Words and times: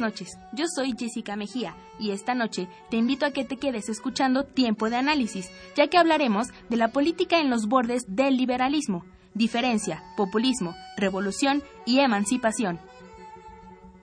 noches, 0.00 0.38
yo 0.52 0.64
soy 0.74 0.94
Jessica 0.98 1.36
Mejía 1.36 1.76
y 1.98 2.10
esta 2.10 2.34
noche 2.34 2.68
te 2.90 2.96
invito 2.96 3.26
a 3.26 3.30
que 3.30 3.44
te 3.44 3.56
quedes 3.56 3.88
escuchando 3.88 4.44
Tiempo 4.44 4.90
de 4.90 4.96
Análisis, 4.96 5.50
ya 5.76 5.88
que 5.88 5.98
hablaremos 5.98 6.48
de 6.68 6.76
la 6.76 6.88
política 6.88 7.40
en 7.40 7.50
los 7.50 7.66
bordes 7.66 8.04
del 8.08 8.36
liberalismo, 8.36 9.04
diferencia, 9.34 10.02
populismo, 10.16 10.74
revolución 10.96 11.62
y 11.86 12.00
emancipación. 12.00 12.80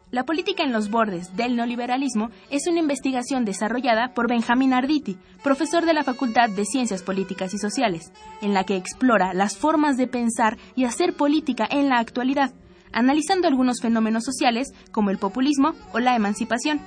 La 0.10 0.24
política 0.24 0.64
en 0.64 0.72
los 0.72 0.90
bordes 0.90 1.36
del 1.36 1.58
neoliberalismo 1.58 2.32
es 2.50 2.66
una 2.68 2.80
investigación 2.80 3.44
desarrollada 3.44 4.14
por 4.14 4.30
Benjamín 4.30 4.72
Arditi, 4.74 5.18
profesor 5.44 5.86
de 5.86 5.94
la 5.94 6.06
Facultad 6.06 6.50
de 6.50 6.64
Ciencias 6.64 7.04
Políticas 7.04 7.54
y 7.54 7.58
Sociales, 7.58 8.14
en 8.42 8.54
la 8.54 8.64
que 8.64 8.78
explora 8.78 9.34
las 9.34 9.58
formas 9.58 9.98
de 9.98 10.08
pensar 10.08 10.58
y 10.76 10.86
hacer 10.86 11.14
política 11.14 11.68
en 11.70 11.90
la 11.90 12.00
actualidad, 12.00 12.54
analizando 12.92 13.48
algunos 13.48 13.82
fenómenos 13.82 14.24
sociales 14.24 14.74
como 14.92 15.10
el 15.10 15.18
populismo 15.18 15.74
o 15.94 16.00
la 16.00 16.16
emancipación. 16.16 16.82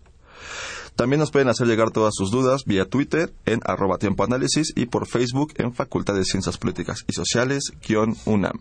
También 1.00 1.20
nos 1.20 1.30
pueden 1.30 1.48
hacer 1.48 1.66
llegar 1.66 1.92
todas 1.92 2.12
sus 2.14 2.30
dudas 2.30 2.64
vía 2.66 2.84
Twitter 2.84 3.32
en 3.46 3.60
arroba 3.64 3.96
tiempo 3.96 4.22
análisis 4.22 4.74
y 4.76 4.84
por 4.84 5.06
Facebook 5.06 5.54
en 5.56 5.72
Facultad 5.72 6.12
de 6.12 6.26
Ciencias 6.26 6.58
Políticas 6.58 7.06
y 7.08 7.14
Sociales 7.14 7.72
UNAM. 8.26 8.58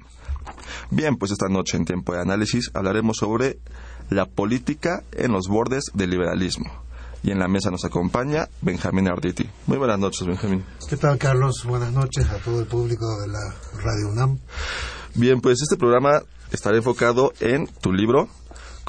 Bien, 0.89 1.17
pues 1.17 1.33
esta 1.33 1.49
noche 1.49 1.75
en 1.75 1.83
tiempo 1.83 2.13
de 2.13 2.21
análisis 2.21 2.71
hablaremos 2.73 3.17
sobre 3.17 3.59
la 4.09 4.25
política 4.25 5.03
en 5.11 5.33
los 5.33 5.49
bordes 5.49 5.91
del 5.93 6.11
liberalismo. 6.11 6.71
Y 7.23 7.31
en 7.31 7.39
la 7.39 7.49
mesa 7.49 7.71
nos 7.71 7.83
acompaña 7.83 8.47
Benjamín 8.61 9.09
Arditi. 9.09 9.49
Muy 9.67 9.77
buenas 9.77 9.99
noches, 9.99 10.25
Benjamín. 10.25 10.63
¿Qué 10.87 10.95
tal, 10.95 11.17
Carlos? 11.17 11.65
Buenas 11.65 11.91
noches 11.91 12.25
a 12.29 12.37
todo 12.37 12.61
el 12.61 12.67
público 12.67 13.05
de 13.19 13.27
la 13.27 13.53
Radio 13.83 14.13
UNAM. 14.13 14.39
Bien, 15.13 15.41
pues 15.41 15.61
este 15.61 15.75
programa 15.75 16.21
estará 16.53 16.77
enfocado 16.77 17.33
en 17.41 17.67
tu 17.67 17.91
libro, 17.91 18.29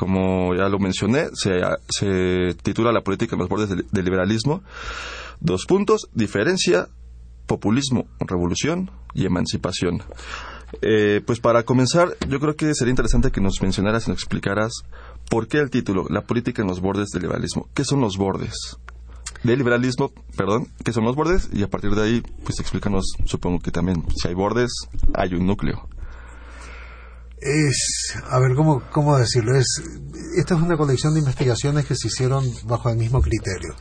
como 0.00 0.55
ya 0.55 0.71
lo 0.71 0.78
mencioné, 0.78 1.27
se, 1.34 2.55
titula 2.62 2.91
La 2.91 3.03
política 3.03 3.37
en 3.37 3.41
los 3.41 3.50
bordes 3.50 3.69
del, 3.69 3.84
liberalismo. 4.03 4.62
Dos 5.41 5.66
puntos, 5.66 6.09
diferencia, 6.15 6.88
populismo, 7.47 8.06
revolución 8.19 8.91
y 9.12 9.27
emancipación. 9.27 10.03
Eh, 10.81 11.21
pues 11.27 11.38
para 11.41 11.65
comenzar, 11.65 12.16
yo 12.31 12.41
creo 12.41 12.56
que 12.56 12.75
sería 12.75 12.93
interesante 12.93 13.31
que 13.31 13.43
nos 13.43 13.61
mencionaras 13.61 14.06
y 14.06 14.12
nos 14.12 14.21
explicaras 14.21 14.72
por 15.28 15.49
qué 15.49 15.59
el 15.59 15.69
título, 15.69 16.06
La 16.09 16.22
política 16.22 16.62
en 16.62 16.69
los 16.69 16.81
bordes 16.81 17.11
del 17.11 17.21
liberalismo. 17.21 17.69
¿Qué 17.75 17.84
son 17.84 18.00
los 18.00 18.17
bordes? 18.17 18.78
Del 19.43 19.59
liberalismo, 19.59 20.12
perdón, 20.34 20.69
¿qué 20.82 20.94
son 20.94 21.05
los 21.05 21.15
bordes? 21.15 21.50
Y 21.53 21.62
a 21.62 21.69
partir 21.69 21.91
de 21.91 22.03
ahí, 22.03 22.22
pues 22.43 22.59
explícanos, 22.59 23.05
supongo 23.27 23.59
que 23.59 23.71
también, 23.71 24.03
si 24.17 24.28
hay 24.28 24.34
bordes, 24.34 24.72
hay 25.12 25.34
un 25.34 25.47
núcleo 25.47 25.89
es, 27.40 28.14
a 28.28 28.38
ver, 28.38 28.54
¿cómo, 28.54 28.82
cómo 28.90 29.16
decirlo? 29.18 29.56
Es, 29.56 29.66
esta 30.36 30.54
es 30.54 30.60
una 30.60 30.76
colección 30.76 31.14
de 31.14 31.20
investigaciones 31.20 31.86
que 31.86 31.96
se 31.96 32.08
hicieron 32.08 32.44
bajo 32.64 32.90
el 32.90 32.96
mismo 32.96 33.20
criterio. 33.20 33.74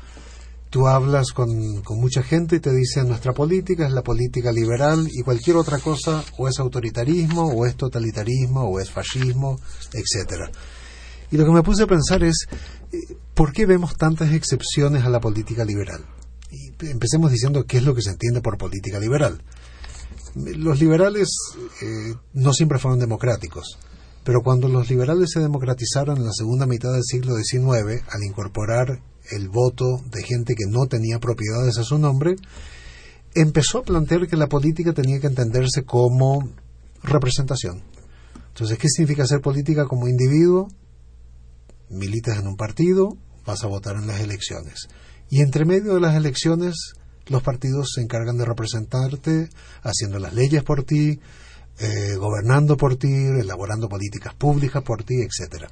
Tú 0.69 0.87
hablas 0.87 1.31
con, 1.31 1.81
con 1.81 1.99
mucha 1.99 2.21
gente 2.21 2.57
y 2.57 2.59
te 2.59 2.71
dicen 2.71 3.07
nuestra 3.07 3.33
política 3.33 3.87
es 3.87 3.91
la 3.91 4.03
política 4.03 4.51
liberal 4.51 5.07
y 5.11 5.23
cualquier 5.23 5.57
otra 5.57 5.79
cosa 5.79 6.23
o 6.37 6.47
es 6.47 6.59
autoritarismo 6.59 7.47
o 7.47 7.65
es 7.65 7.75
totalitarismo 7.75 8.65
o 8.65 8.79
es 8.79 8.91
fascismo, 8.91 9.59
etcétera. 9.93 10.51
Y 11.31 11.37
lo 11.37 11.45
que 11.45 11.51
me 11.51 11.63
puse 11.63 11.83
a 11.83 11.87
pensar 11.87 12.23
es, 12.23 12.47
eh, 12.91 13.15
¿por 13.33 13.51
qué 13.51 13.65
vemos 13.65 13.95
tantas 13.97 14.31
excepciones 14.31 15.03
a 15.03 15.09
la 15.09 15.19
política 15.19 15.65
liberal? 15.65 16.05
Y 16.51 16.71
empecemos 16.87 17.31
diciendo 17.31 17.65
qué 17.65 17.77
es 17.77 17.83
lo 17.83 17.93
que 17.93 18.01
se 18.01 18.11
entiende 18.11 18.41
por 18.41 18.57
política 18.57 18.99
liberal 18.99 19.41
los 20.35 20.79
liberales 20.79 21.29
eh, 21.81 22.13
no 22.33 22.53
siempre 22.53 22.79
fueron 22.79 22.99
democráticos, 22.99 23.77
pero 24.23 24.41
cuando 24.41 24.67
los 24.67 24.89
liberales 24.89 25.31
se 25.33 25.39
democratizaron 25.39 26.17
en 26.17 26.25
la 26.25 26.33
segunda 26.33 26.65
mitad 26.65 26.91
del 26.91 27.03
siglo 27.03 27.35
XIX, 27.35 28.03
al 28.09 28.23
incorporar 28.23 29.01
el 29.31 29.49
voto 29.49 30.01
de 30.11 30.23
gente 30.23 30.55
que 30.55 30.65
no 30.69 30.87
tenía 30.87 31.19
propiedades 31.19 31.77
a 31.77 31.83
su 31.83 31.97
nombre, 31.97 32.35
empezó 33.35 33.79
a 33.79 33.83
plantear 33.83 34.27
que 34.27 34.37
la 34.37 34.47
política 34.47 34.93
tenía 34.93 35.19
que 35.19 35.27
entenderse 35.27 35.83
como 35.83 36.49
representación. 37.03 37.81
Entonces, 38.49 38.77
¿qué 38.77 38.89
significa 38.89 39.25
ser 39.25 39.41
política 39.41 39.85
como 39.85 40.07
individuo? 40.07 40.67
Militas 41.89 42.37
en 42.39 42.47
un 42.47 42.55
partido, 42.55 43.17
vas 43.45 43.63
a 43.63 43.67
votar 43.67 43.95
en 43.95 44.07
las 44.07 44.19
elecciones. 44.19 44.87
Y 45.29 45.41
entre 45.41 45.65
medio 45.65 45.93
de 45.93 46.01
las 46.01 46.15
elecciones 46.15 46.93
los 47.29 47.43
partidos 47.43 47.91
se 47.93 48.01
encargan 48.01 48.37
de 48.37 48.45
representarte, 48.45 49.49
haciendo 49.83 50.19
las 50.19 50.33
leyes 50.33 50.63
por 50.63 50.83
ti, 50.83 51.19
eh, 51.79 52.15
gobernando 52.17 52.75
por 52.75 52.97
ti, 52.97 53.07
elaborando 53.07 53.87
políticas 53.87 54.33
públicas 54.33 54.83
por 54.83 55.03
ti, 55.03 55.15
etcétera. 55.21 55.69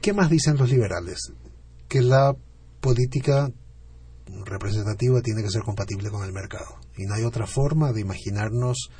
¿Qué 0.00 0.12
más 0.12 0.30
dicen 0.30 0.56
los 0.56 0.70
liberales? 0.70 1.32
Que 1.88 2.00
la 2.00 2.34
política 2.80 3.50
representativa 4.44 5.20
tiene 5.20 5.42
que 5.42 5.50
ser 5.50 5.62
compatible 5.62 6.10
con 6.10 6.24
el 6.24 6.32
mercado. 6.32 6.78
Y 6.96 7.04
no 7.04 7.14
hay 7.14 7.24
otra 7.24 7.46
forma 7.46 7.92
de 7.92 8.00
imaginarnos 8.00 8.90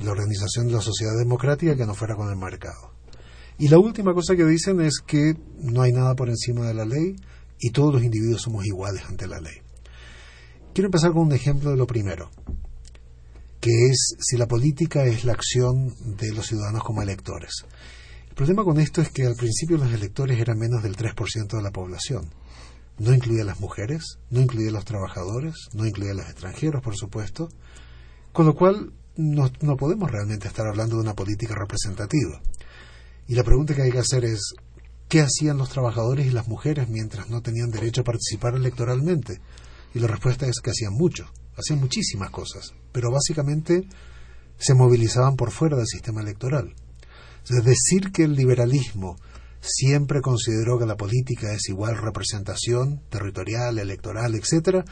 la 0.00 0.10
organización 0.10 0.66
de 0.66 0.74
la 0.74 0.80
sociedad 0.80 1.16
democrática 1.16 1.76
que 1.76 1.86
no 1.86 1.94
fuera 1.94 2.16
con 2.16 2.28
el 2.28 2.36
mercado. 2.36 2.92
Y 3.58 3.68
la 3.68 3.78
última 3.78 4.12
cosa 4.12 4.34
que 4.34 4.44
dicen 4.44 4.80
es 4.80 5.00
que 5.06 5.36
no 5.58 5.82
hay 5.82 5.92
nada 5.92 6.14
por 6.14 6.28
encima 6.28 6.66
de 6.66 6.74
la 6.74 6.84
ley 6.84 7.14
y 7.58 7.70
todos 7.70 7.94
los 7.94 8.02
individuos 8.02 8.42
somos 8.42 8.66
iguales 8.66 9.04
ante 9.08 9.26
la 9.26 9.40
ley. 9.40 9.63
Quiero 10.74 10.88
empezar 10.88 11.12
con 11.12 11.28
un 11.28 11.32
ejemplo 11.32 11.70
de 11.70 11.76
lo 11.76 11.86
primero, 11.86 12.30
que 13.60 13.70
es 13.70 14.16
si 14.18 14.36
la 14.36 14.48
política 14.48 15.04
es 15.04 15.24
la 15.24 15.32
acción 15.32 15.94
de 16.16 16.32
los 16.32 16.48
ciudadanos 16.48 16.82
como 16.82 17.00
electores. 17.00 17.64
El 18.28 18.34
problema 18.34 18.64
con 18.64 18.80
esto 18.80 19.00
es 19.00 19.10
que 19.10 19.24
al 19.24 19.36
principio 19.36 19.78
los 19.78 19.92
electores 19.92 20.36
eran 20.36 20.58
menos 20.58 20.82
del 20.82 20.96
3% 20.96 21.46
de 21.46 21.62
la 21.62 21.70
población. 21.70 22.28
No 22.98 23.14
incluía 23.14 23.42
a 23.42 23.44
las 23.46 23.60
mujeres, 23.60 24.18
no 24.30 24.40
incluía 24.40 24.70
a 24.70 24.72
los 24.72 24.84
trabajadores, 24.84 25.54
no 25.74 25.86
incluía 25.86 26.10
a 26.10 26.14
los 26.14 26.28
extranjeros, 26.28 26.82
por 26.82 26.96
supuesto, 26.96 27.48
con 28.32 28.44
lo 28.44 28.56
cual 28.56 28.92
no, 29.14 29.52
no 29.60 29.76
podemos 29.76 30.10
realmente 30.10 30.48
estar 30.48 30.66
hablando 30.66 30.96
de 30.96 31.02
una 31.02 31.14
política 31.14 31.54
representativa. 31.54 32.42
Y 33.28 33.36
la 33.36 33.44
pregunta 33.44 33.76
que 33.76 33.82
hay 33.82 33.92
que 33.92 34.00
hacer 34.00 34.24
es, 34.24 34.54
¿qué 35.08 35.20
hacían 35.20 35.56
los 35.56 35.68
trabajadores 35.68 36.26
y 36.26 36.30
las 36.30 36.48
mujeres 36.48 36.88
mientras 36.88 37.30
no 37.30 37.42
tenían 37.42 37.70
derecho 37.70 38.00
a 38.00 38.04
participar 38.04 38.56
electoralmente? 38.56 39.40
Y 39.94 40.00
la 40.00 40.08
respuesta 40.08 40.46
es 40.46 40.60
que 40.60 40.70
hacían 40.70 40.92
mucho, 40.92 41.24
hacían 41.56 41.80
muchísimas 41.80 42.30
cosas, 42.30 42.74
pero 42.92 43.10
básicamente 43.10 43.86
se 44.58 44.74
movilizaban 44.74 45.36
por 45.36 45.50
fuera 45.50 45.76
del 45.76 45.86
sistema 45.86 46.20
electoral. 46.20 46.74
Es 47.48 47.64
decir 47.64 48.10
que 48.12 48.24
el 48.24 48.34
liberalismo 48.34 49.16
siempre 49.60 50.20
consideró 50.20 50.78
que 50.78 50.86
la 50.86 50.96
política 50.96 51.52
es 51.52 51.68
igual 51.68 51.96
representación 51.96 53.02
territorial, 53.08 53.78
electoral, 53.78 54.34
etcétera, 54.34 54.84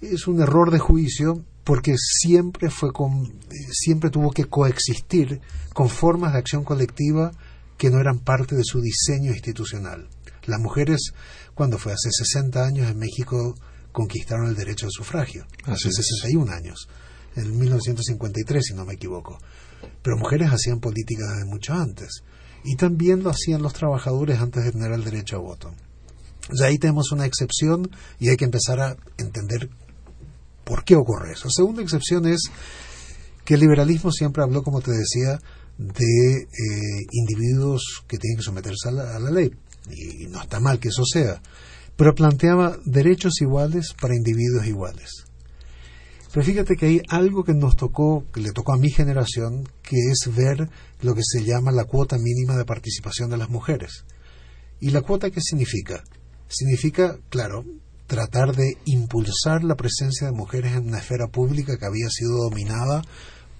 es 0.00 0.26
un 0.26 0.40
error 0.40 0.70
de 0.70 0.78
juicio 0.78 1.44
porque 1.64 1.94
siempre 1.96 2.70
fue 2.70 2.92
con, 2.92 3.40
siempre 3.70 4.10
tuvo 4.10 4.30
que 4.30 4.46
coexistir 4.46 5.40
con 5.74 5.88
formas 5.88 6.32
de 6.32 6.38
acción 6.38 6.64
colectiva 6.64 7.30
que 7.76 7.90
no 7.90 8.00
eran 8.00 8.20
parte 8.20 8.56
de 8.56 8.64
su 8.64 8.80
diseño 8.80 9.32
institucional. 9.32 10.08
Las 10.46 10.60
mujeres, 10.60 11.12
cuando 11.54 11.78
fue 11.78 11.92
hace 11.92 12.10
60 12.10 12.64
años 12.64 12.90
en 12.90 12.98
México, 12.98 13.54
conquistaron 13.98 14.46
el 14.46 14.54
derecho 14.54 14.86
al 14.86 14.92
sufragio, 14.92 15.44
hace 15.64 15.90
61 15.90 16.52
años, 16.52 16.88
en 17.34 17.58
1953 17.58 18.64
si 18.64 18.72
no 18.72 18.84
me 18.84 18.94
equivoco. 18.94 19.40
Pero 20.02 20.16
mujeres 20.16 20.50
hacían 20.52 20.78
política 20.78 21.24
desde 21.32 21.46
mucho 21.46 21.74
antes. 21.74 22.22
Y 22.64 22.76
también 22.76 23.24
lo 23.24 23.30
hacían 23.30 23.60
los 23.60 23.72
trabajadores 23.72 24.38
antes 24.38 24.62
de 24.62 24.70
tener 24.70 24.92
el 24.92 25.02
derecho 25.02 25.34
a 25.34 25.40
voto. 25.40 25.74
O 26.48 26.64
ahí 26.64 26.78
tenemos 26.78 27.10
una 27.10 27.26
excepción 27.26 27.90
y 28.20 28.28
hay 28.28 28.36
que 28.36 28.44
empezar 28.44 28.78
a 28.78 28.96
entender 29.16 29.68
por 30.62 30.84
qué 30.84 30.94
ocurre 30.94 31.32
eso. 31.32 31.46
La 31.46 31.52
segunda 31.56 31.82
excepción 31.82 32.24
es 32.26 32.42
que 33.44 33.54
el 33.54 33.60
liberalismo 33.60 34.12
siempre 34.12 34.44
habló, 34.44 34.62
como 34.62 34.80
te 34.80 34.92
decía, 34.92 35.40
de 35.76 36.42
eh, 36.42 37.06
individuos 37.10 38.04
que 38.06 38.18
tienen 38.18 38.36
que 38.36 38.44
someterse 38.44 38.90
a 38.90 38.92
la, 38.92 39.30
ley. 39.30 39.50
y 39.90 40.28
no 40.28 40.40
está 40.40 40.60
mal 40.60 40.78
que 40.78 40.88
eso 40.88 41.02
sea. 41.04 41.42
Pero 41.98 42.14
planteaba 42.14 42.78
derechos 42.84 43.40
iguales 43.40 43.92
para 44.00 44.14
individuos 44.14 44.68
iguales. 44.68 45.24
Pero 46.32 46.46
fíjate 46.46 46.76
que 46.76 46.86
hay 46.86 47.02
algo 47.08 47.42
que 47.42 47.54
nos 47.54 47.74
tocó, 47.74 48.24
que 48.32 48.40
le 48.40 48.52
tocó 48.52 48.72
a 48.72 48.78
mi 48.78 48.88
generación, 48.88 49.68
que 49.82 49.96
es 49.96 50.32
ver 50.32 50.70
lo 51.02 51.16
que 51.16 51.22
se 51.24 51.42
llama 51.42 51.72
la 51.72 51.86
cuota 51.86 52.16
mínima 52.16 52.56
de 52.56 52.64
participación 52.64 53.30
de 53.30 53.38
las 53.38 53.50
mujeres. 53.50 54.04
¿Y 54.78 54.90
la 54.90 55.00
cuota 55.00 55.32
qué 55.32 55.40
significa? 55.40 56.04
Significa, 56.46 57.18
claro, 57.30 57.64
tratar 58.06 58.54
de 58.54 58.76
impulsar 58.84 59.64
la 59.64 59.74
presencia 59.74 60.28
de 60.28 60.36
mujeres 60.36 60.74
en 60.74 60.86
una 60.86 60.98
esfera 60.98 61.26
pública 61.26 61.78
que 61.78 61.86
había 61.86 62.08
sido 62.10 62.36
dominada 62.48 63.02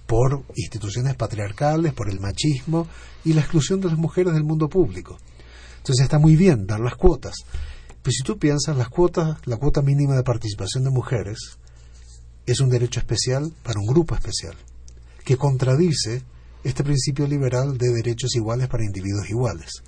por 0.07 0.45
instituciones 0.55 1.15
patriarcales, 1.15 1.91
por 1.91 2.09
el 2.09 2.21
machismo 2.21 2.87
y 3.25 3.33
la 3.33 3.41
exclusión 3.41 3.81
de 3.81 3.89
las 3.89 3.97
mujeres 3.97 4.33
del 4.33 4.45
mundo 4.45 4.69
público. 4.69 5.17
Entonces 5.79 6.03
está 6.03 6.19
muy 6.19 6.37
bien 6.37 6.65
dar 6.65 6.79
las 6.79 6.95
cuotas. 6.95 7.35
Pero 8.01 8.11
si 8.11 8.23
tú 8.23 8.37
piensas, 8.37 8.77
las 8.77 8.89
cuotas, 8.89 9.37
la 9.45 9.57
cuota 9.57 9.81
mínima 9.81 10.15
de 10.15 10.23
participación 10.23 10.83
de 10.83 10.89
mujeres 10.89 11.57
es 12.45 12.59
un 12.59 12.69
derecho 12.69 12.99
especial 12.99 13.53
para 13.63 13.79
un 13.79 13.85
grupo 13.85 14.15
especial, 14.15 14.55
que 15.25 15.37
contradice 15.37 16.23
este 16.63 16.83
principio 16.83 17.27
liberal 17.27 17.77
de 17.77 17.93
derechos 17.93 18.35
iguales 18.35 18.67
para 18.67 18.85
individuos 18.85 19.29
iguales. 19.29 19.83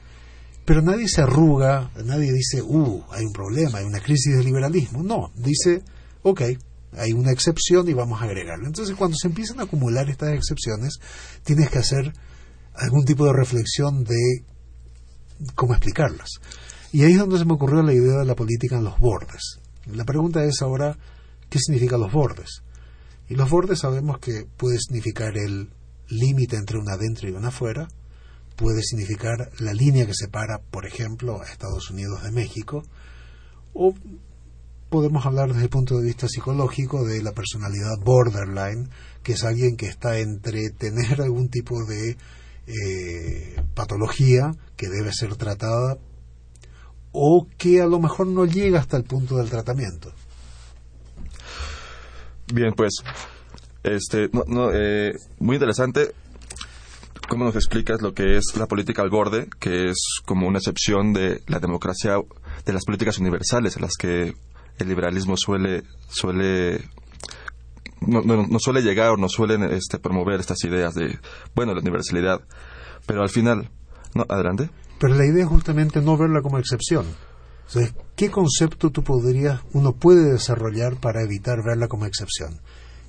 Pero 0.65 0.81
nadie 0.81 1.07
se 1.07 1.21
arruga, 1.21 1.91
nadie 2.05 2.31
dice, 2.31 2.61
uh, 2.61 3.03
hay 3.09 3.25
un 3.25 3.33
problema, 3.33 3.79
hay 3.79 3.85
una 3.85 3.99
crisis 3.99 4.37
de 4.37 4.43
liberalismo. 4.43 5.03
No, 5.03 5.31
dice, 5.35 5.81
ok, 6.21 6.41
hay 6.97 7.13
una 7.13 7.31
excepción 7.31 7.87
y 7.89 7.93
vamos 7.93 8.21
a 8.21 8.25
agregarlo. 8.25 8.67
Entonces, 8.67 8.95
cuando 8.95 9.17
se 9.17 9.27
empiezan 9.27 9.59
a 9.59 9.63
acumular 9.63 10.09
estas 10.09 10.33
excepciones, 10.33 10.99
tienes 11.43 11.69
que 11.69 11.79
hacer 11.79 12.13
algún 12.75 13.05
tipo 13.05 13.25
de 13.25 13.33
reflexión 13.33 14.03
de 14.03 14.45
cómo 15.55 15.73
explicarlas. 15.73 16.29
Y 16.91 17.03
ahí 17.03 17.13
es 17.13 17.19
donde 17.19 17.37
se 17.37 17.45
me 17.45 17.53
ocurrió 17.53 17.81
la 17.81 17.93
idea 17.93 18.19
de 18.19 18.25
la 18.25 18.35
política 18.35 18.77
en 18.77 18.83
los 18.83 18.99
bordes. 18.99 19.59
La 19.85 20.03
pregunta 20.05 20.43
es 20.43 20.61
ahora, 20.61 20.97
¿Qué 21.51 21.59
significan 21.59 21.99
los 21.99 22.13
bordes? 22.13 22.63
Y 23.27 23.35
los 23.35 23.49
bordes 23.49 23.79
sabemos 23.79 24.19
que 24.19 24.45
puede 24.55 24.77
significar 24.79 25.37
el 25.37 25.69
límite 26.07 26.55
entre 26.55 26.77
una 26.77 26.93
adentro 26.93 27.27
y 27.27 27.33
una 27.33 27.49
afuera, 27.49 27.89
puede 28.55 28.81
significar 28.81 29.51
la 29.59 29.73
línea 29.73 30.05
que 30.05 30.13
separa, 30.13 30.61
por 30.71 30.85
ejemplo, 30.85 31.41
a 31.41 31.45
Estados 31.45 31.91
Unidos 31.91 32.23
de 32.23 32.31
México, 32.31 32.83
o 33.73 33.93
podemos 34.89 35.25
hablar 35.25 35.49
desde 35.49 35.63
el 35.63 35.69
punto 35.69 35.97
de 35.97 36.05
vista 36.05 36.29
psicológico 36.29 37.03
de 37.03 37.21
la 37.21 37.33
personalidad 37.33 37.99
borderline, 38.01 38.87
que 39.21 39.33
es 39.33 39.43
alguien 39.43 39.75
que 39.75 39.87
está 39.87 40.19
entre 40.19 40.69
tener 40.69 41.21
algún 41.21 41.49
tipo 41.49 41.83
de 41.83 42.15
eh, 42.67 43.61
patología 43.75 44.55
que 44.77 44.87
debe 44.87 45.11
ser 45.11 45.35
tratada 45.35 45.97
o 47.11 47.47
que 47.57 47.81
a 47.81 47.87
lo 47.87 47.99
mejor 47.99 48.27
no 48.27 48.45
llega 48.45 48.79
hasta 48.79 48.97
el 48.97 49.03
punto 49.03 49.37
del 49.37 49.49
tratamiento. 49.49 50.11
Bien, 52.53 52.73
pues, 52.73 52.95
este, 53.83 54.29
no, 54.47 54.71
eh, 54.73 55.13
muy 55.39 55.55
interesante 55.55 56.13
cómo 57.27 57.45
nos 57.45 57.55
explicas 57.55 58.01
lo 58.01 58.13
que 58.13 58.35
es 58.35 58.57
la 58.57 58.67
política 58.67 59.01
al 59.01 59.09
borde, 59.09 59.47
que 59.59 59.89
es 59.89 60.19
como 60.25 60.47
una 60.47 60.57
excepción 60.57 61.13
de 61.13 61.41
la 61.47 61.59
democracia, 61.59 62.17
de 62.65 62.73
las 62.73 62.83
políticas 62.83 63.19
universales, 63.19 63.77
en 63.77 63.83
las 63.83 63.93
que 63.97 64.33
el 64.77 64.87
liberalismo 64.87 65.35
suele, 65.37 65.83
suele 66.09 66.83
no, 68.01 68.21
no, 68.21 68.59
suele 68.59 68.81
llegar 68.81 69.11
o 69.11 69.17
no 69.17 69.29
suelen 69.29 69.63
este, 69.63 69.99
promover 69.99 70.39
estas 70.39 70.63
ideas 70.65 70.93
de, 70.93 71.19
bueno, 71.55 71.73
la 71.73 71.79
universalidad. 71.79 72.41
Pero 73.05 73.21
al 73.21 73.29
final, 73.29 73.69
¿no? 74.13 74.25
Adelante. 74.27 74.69
Pero 75.01 75.15
la 75.15 75.25
idea 75.25 75.45
es 75.45 75.49
justamente 75.49 75.99
no 75.99 76.15
verla 76.15 76.43
como 76.43 76.59
excepción. 76.59 77.05
¿qué 78.15 78.29
concepto 78.29 78.91
tú 78.91 79.01
podrías, 79.01 79.61
uno 79.73 79.93
puede 79.93 80.31
desarrollar 80.31 80.97
para 80.97 81.23
evitar 81.23 81.63
verla 81.65 81.87
como 81.87 82.05
excepción? 82.05 82.59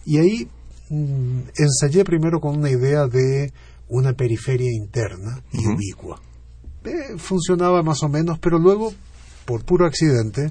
Y 0.06 0.16
ahí 0.16 0.49
mm, 0.88 1.40
ensayé 1.54 2.02
primero 2.04 2.40
con 2.40 2.56
una 2.56 2.70
idea 2.70 3.06
de 3.08 3.52
una 3.88 4.14
periferia 4.14 4.70
interna 4.72 5.42
y 5.52 5.66
ubicua. 5.66 6.18
Eh, 6.84 7.18
funcionaba 7.18 7.82
más 7.82 8.02
o 8.02 8.08
menos, 8.08 8.38
pero 8.38 8.58
luego, 8.58 8.94
por 9.44 9.62
puro 9.64 9.84
accidente, 9.84 10.50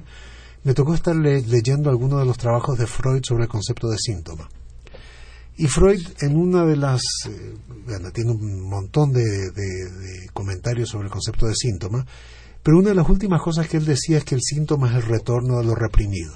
me 0.62 0.74
tocó 0.74 0.94
estar 0.94 1.16
leyendo 1.16 1.90
algunos 1.90 2.20
de 2.20 2.26
los 2.26 2.38
trabajos 2.38 2.78
de 2.78 2.86
Freud 2.86 3.22
sobre 3.24 3.44
el 3.44 3.50
concepto 3.50 3.88
de 3.88 3.98
síntoma. 3.98 4.48
Y 5.62 5.68
Freud, 5.68 6.04
en 6.20 6.36
una 6.36 6.64
de 6.64 6.74
las. 6.74 7.02
Eh, 7.28 7.54
tiene 8.12 8.32
un 8.32 8.68
montón 8.68 9.12
de, 9.12 9.22
de, 9.22 10.28
comentarios 10.32 10.88
sobre 10.88 11.04
el 11.04 11.12
concepto 11.12 11.46
de 11.46 11.54
síntoma, 11.54 12.04
pero 12.64 12.78
una 12.78 12.88
de 12.88 12.96
las 12.96 13.08
últimas 13.08 13.40
cosas 13.40 13.68
que 13.68 13.76
él 13.76 13.84
decía 13.84 14.18
es 14.18 14.24
que 14.24 14.34
el 14.34 14.40
síntoma 14.42 14.90
es 14.90 14.96
el 14.96 15.02
retorno 15.02 15.58
de 15.58 15.64
lo 15.64 15.76
reprimido. 15.76 16.32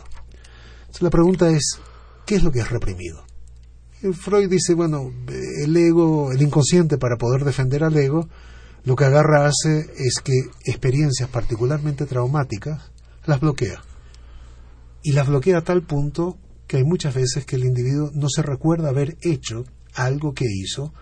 Entonces 0.78 1.02
la 1.02 1.10
pregunta 1.10 1.50
es, 1.50 1.80
¿qué 2.24 2.36
es 2.36 2.44
lo 2.44 2.52
que 2.52 2.60
es 2.60 2.70
reprimido? 2.70 3.24
Freud 4.12 4.48
dice, 4.48 4.74
bueno, 4.74 5.10
el 5.26 5.76
ego, 5.76 6.30
el 6.30 6.40
inconsciente 6.40 6.96
para 6.96 7.16
poder 7.16 7.44
defender 7.44 7.82
al 7.82 7.96
ego, 7.96 8.28
lo 8.84 8.94
que 8.94 9.06
agarra 9.06 9.48
hace 9.48 9.90
es 9.96 10.20
que 10.22 10.34
experiencias 10.66 11.28
particularmente 11.28 12.06
traumáticas 12.06 12.92
las 13.24 13.40
bloquea. 13.40 13.82
Y 15.02 15.14
las 15.14 15.26
bloquea 15.26 15.58
a 15.58 15.64
tal 15.64 15.82
punto 15.82 16.38
que 16.66 16.78
hay 16.78 16.84
muchas 16.84 17.14
veces 17.14 17.44
que 17.44 17.56
el 17.56 17.64
individuo 17.64 18.10
no 18.14 18.28
se 18.28 18.42
recuerda 18.42 18.88
haber 18.88 19.16
hecho 19.22 19.64
algo 19.94 20.34
que 20.34 20.46
hizo, 20.46 20.92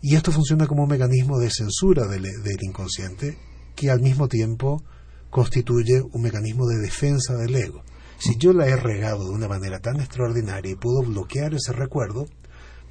y 0.00 0.14
esto 0.14 0.30
funciona 0.32 0.66
como 0.66 0.84
un 0.84 0.88
mecanismo 0.88 1.38
de 1.38 1.50
censura 1.50 2.06
del, 2.06 2.26
inconsciente 2.62 3.36
que 3.74 3.90
al 3.90 4.00
mismo 4.00 4.28
tiempo 4.28 4.82
constituye 5.30 6.00
un 6.00 6.22
mecanismo 6.22 6.66
de 6.66 6.78
defensa 6.78 7.34
del 7.36 7.54
ego. 7.54 7.82
Si 8.18 8.36
yo 8.36 8.52
la 8.52 8.66
he 8.66 8.76
regado 8.76 9.24
de 9.24 9.34
una 9.34 9.48
manera 9.48 9.80
tan 9.80 10.00
extraordinaria 10.00 10.72
y 10.72 10.76
puedo 10.76 11.02
bloquear 11.02 11.54
ese 11.54 11.72
recuerdo, 11.72 12.26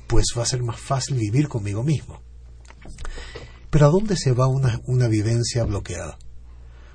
pues 0.08 0.26
va 0.38 0.44
a 0.44 0.46
ser 0.46 0.64
más 0.64 0.80
fácil 0.80 1.18
vivir 1.18 1.48
conmigo 1.48 1.84
mismo. 1.84 2.22
Pero 3.70 3.86
¿a 3.86 3.90
dónde 3.90 4.16
se 4.16 4.32
va 4.32 4.48
una, 4.48 4.82
una 4.86 5.08
vivencia 5.08 5.64
bloqueada? 5.64 6.18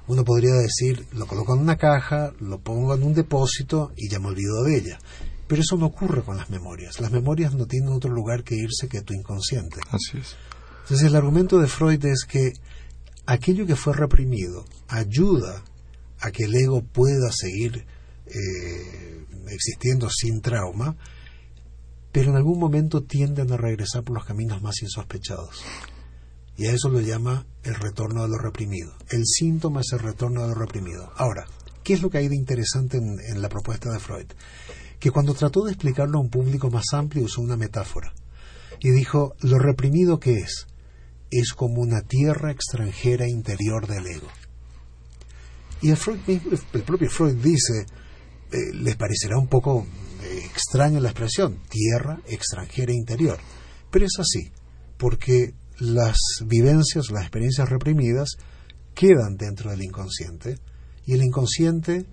Uno 0.09 0.25
podría 0.25 0.54
decir, 0.54 1.06
lo 1.12 1.26
coloco 1.26 1.54
en 1.54 1.61
una 1.61 1.76
caja, 1.76 2.32
lo 2.40 2.59
pongo 2.61 2.94
en 2.94 3.02
un 3.02 3.14
depósito 3.14 3.92
y 3.97 4.09
ya 4.09 4.18
me 4.18 4.28
olvido 4.28 4.64
de 4.64 4.76
ella. 4.76 4.99
Pero 5.47 5.62
eso 5.62 5.76
no 5.76 5.87
ocurre 5.87 6.23
con 6.23 6.37
las 6.37 6.50
memorias. 6.50 7.00
Las 7.00 7.12
memorias 7.12 7.54
no 7.54 7.66
tienen 7.66 7.92
otro 7.92 8.11
lugar 8.11 8.42
que 8.42 8.56
irse 8.56 8.88
que 8.88 9.02
tu 9.02 9.14
inconsciente. 9.14 9.80
Así 9.90 10.18
es. 10.18 10.37
Entonces 10.82 11.06
el 11.06 11.16
argumento 11.16 11.59
de 11.59 11.68
Freud 11.68 12.04
es 12.04 12.25
que 12.25 12.52
aquello 13.26 13.66
que 13.66 13.76
fue 13.76 13.94
reprimido 13.94 14.64
ayuda 14.88 15.62
a 16.21 16.30
que 16.30 16.44
el 16.44 16.54
ego 16.54 16.82
pueda 16.82 17.30
seguir 17.30 17.87
eh, 18.26 19.26
existiendo 19.49 20.09
sin 20.11 20.40
trauma, 20.40 20.97
pero 22.11 22.30
en 22.30 22.37
algún 22.37 22.59
momento 22.59 23.02
tienden 23.02 23.52
a 23.52 23.56
regresar 23.56 24.02
por 24.02 24.14
los 24.14 24.25
caminos 24.25 24.62
más 24.62 24.82
insospechados. 24.82 25.62
Y 26.56 26.66
a 26.66 26.73
eso 26.73 26.88
lo 26.88 27.00
llama 27.00 27.47
el 27.62 27.75
retorno 27.75 28.23
de 28.23 28.28
lo 28.28 28.38
reprimido. 28.38 28.94
El 29.11 29.25
síntoma 29.26 29.80
es 29.80 29.92
el 29.92 30.00
retorno 30.00 30.42
de 30.42 30.49
lo 30.49 30.54
reprimido. 30.54 31.11
Ahora, 31.16 31.47
¿qué 31.82 31.94
es 31.94 32.02
lo 32.02 32.11
que 32.11 32.18
hay 32.18 32.28
de 32.28 32.37
interesante 32.37 32.99
en, 32.99 33.40
la 33.40 33.49
propuesta 33.49 33.90
de 33.90 33.99
Freud? 33.99 34.26
Que 34.99 35.11
cuando 35.11 35.35
trató 35.35 35.64
de 35.64 35.73
explicarlo 35.73 36.18
a 36.18 36.23
un 36.23 36.30
público 36.30 36.71
más 36.71 36.85
amplio 36.92 37.25
usó 37.25 37.40
una 37.40 37.56
metáfora. 37.56 38.12
Y 38.80 38.90
dijo, 38.90 39.35
lo 39.40 39.59
reprimido 39.59 40.18
que 40.18 40.35
es, 40.38 40.66
es 41.30 41.52
como 41.54 41.80
una 41.80 42.02
tierra 42.02 42.50
extranjera 42.50 43.28
interior 43.28 43.87
del 43.87 44.06
ego. 44.06 44.28
Y 45.80 45.90
el, 45.90 45.97
Freud, 45.97 46.21
el 46.28 46.82
propio 46.82 47.11
Freud 47.11 47.35
dice, 47.35 47.87
eh, 48.52 48.73
les 48.75 48.97
parecerá 48.97 49.38
un 49.38 49.49
poco 49.49 49.87
eh, 50.23 50.42
extraña 50.44 51.00
la 51.00 51.09
expresión, 51.09 51.59
tierra 51.68 52.21
extranjera 52.26 52.92
interior. 52.92 53.38
Pero 53.90 54.04
es 54.04 54.18
así, 54.18 54.52
porque 54.99 55.54
las 55.82 56.16
vivencias, 56.46 57.10
las 57.10 57.22
experiencias 57.22 57.68
reprimidas 57.68 58.36
quedan 58.94 59.36
dentro 59.36 59.70
del 59.70 59.82
inconsciente 59.82 60.58
y 61.06 61.14
el 61.14 61.24
inconsciente 61.24 62.06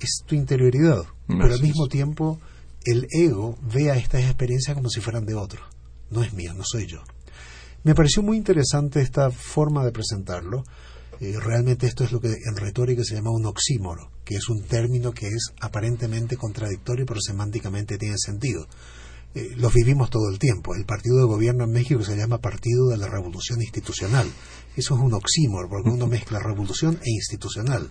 es 0.00 0.22
tu 0.26 0.34
interioridad, 0.34 1.04
pero 1.28 1.54
al 1.54 1.62
mismo 1.62 1.86
tiempo 1.86 2.40
el 2.84 3.06
ego 3.10 3.56
ve 3.72 3.90
a 3.90 3.96
estas 3.96 4.22
experiencias 4.22 4.74
como 4.74 4.88
si 4.88 5.00
fueran 5.00 5.24
de 5.24 5.34
otro. 5.34 5.62
No 6.10 6.22
es 6.22 6.32
mío, 6.32 6.52
no 6.54 6.64
soy 6.64 6.86
yo. 6.86 7.02
Me 7.84 7.94
pareció 7.94 8.22
muy 8.22 8.36
interesante 8.36 9.00
esta 9.00 9.30
forma 9.30 9.84
de 9.84 9.92
presentarlo. 9.92 10.64
Eh, 11.20 11.36
realmente 11.38 11.86
esto 11.86 12.02
es 12.02 12.10
lo 12.10 12.20
que 12.20 12.28
en 12.28 12.56
retórica 12.56 13.04
se 13.04 13.14
llama 13.14 13.30
un 13.30 13.46
oxímoro, 13.46 14.10
que 14.24 14.34
es 14.34 14.48
un 14.48 14.62
término 14.64 15.12
que 15.12 15.28
es 15.28 15.52
aparentemente 15.60 16.36
contradictorio, 16.36 17.06
pero 17.06 17.20
semánticamente 17.20 17.96
tiene 17.96 18.16
sentido. 18.18 18.66
Eh, 19.34 19.54
los 19.56 19.72
vivimos 19.72 20.10
todo 20.10 20.30
el 20.30 20.38
tiempo. 20.38 20.74
El 20.74 20.84
partido 20.84 21.18
de 21.18 21.24
gobierno 21.24 21.64
en 21.64 21.72
México 21.72 22.02
se 22.04 22.16
llama 22.16 22.38
Partido 22.38 22.88
de 22.88 22.98
la 22.98 23.08
Revolución 23.08 23.60
Institucional. 23.60 24.28
Eso 24.76 24.94
es 24.94 25.00
un 25.00 25.12
oxímoro, 25.12 25.68
porque 25.68 25.90
uno 25.90 26.06
mezcla 26.06 26.38
revolución 26.38 26.98
e 27.02 27.10
institucional. 27.10 27.90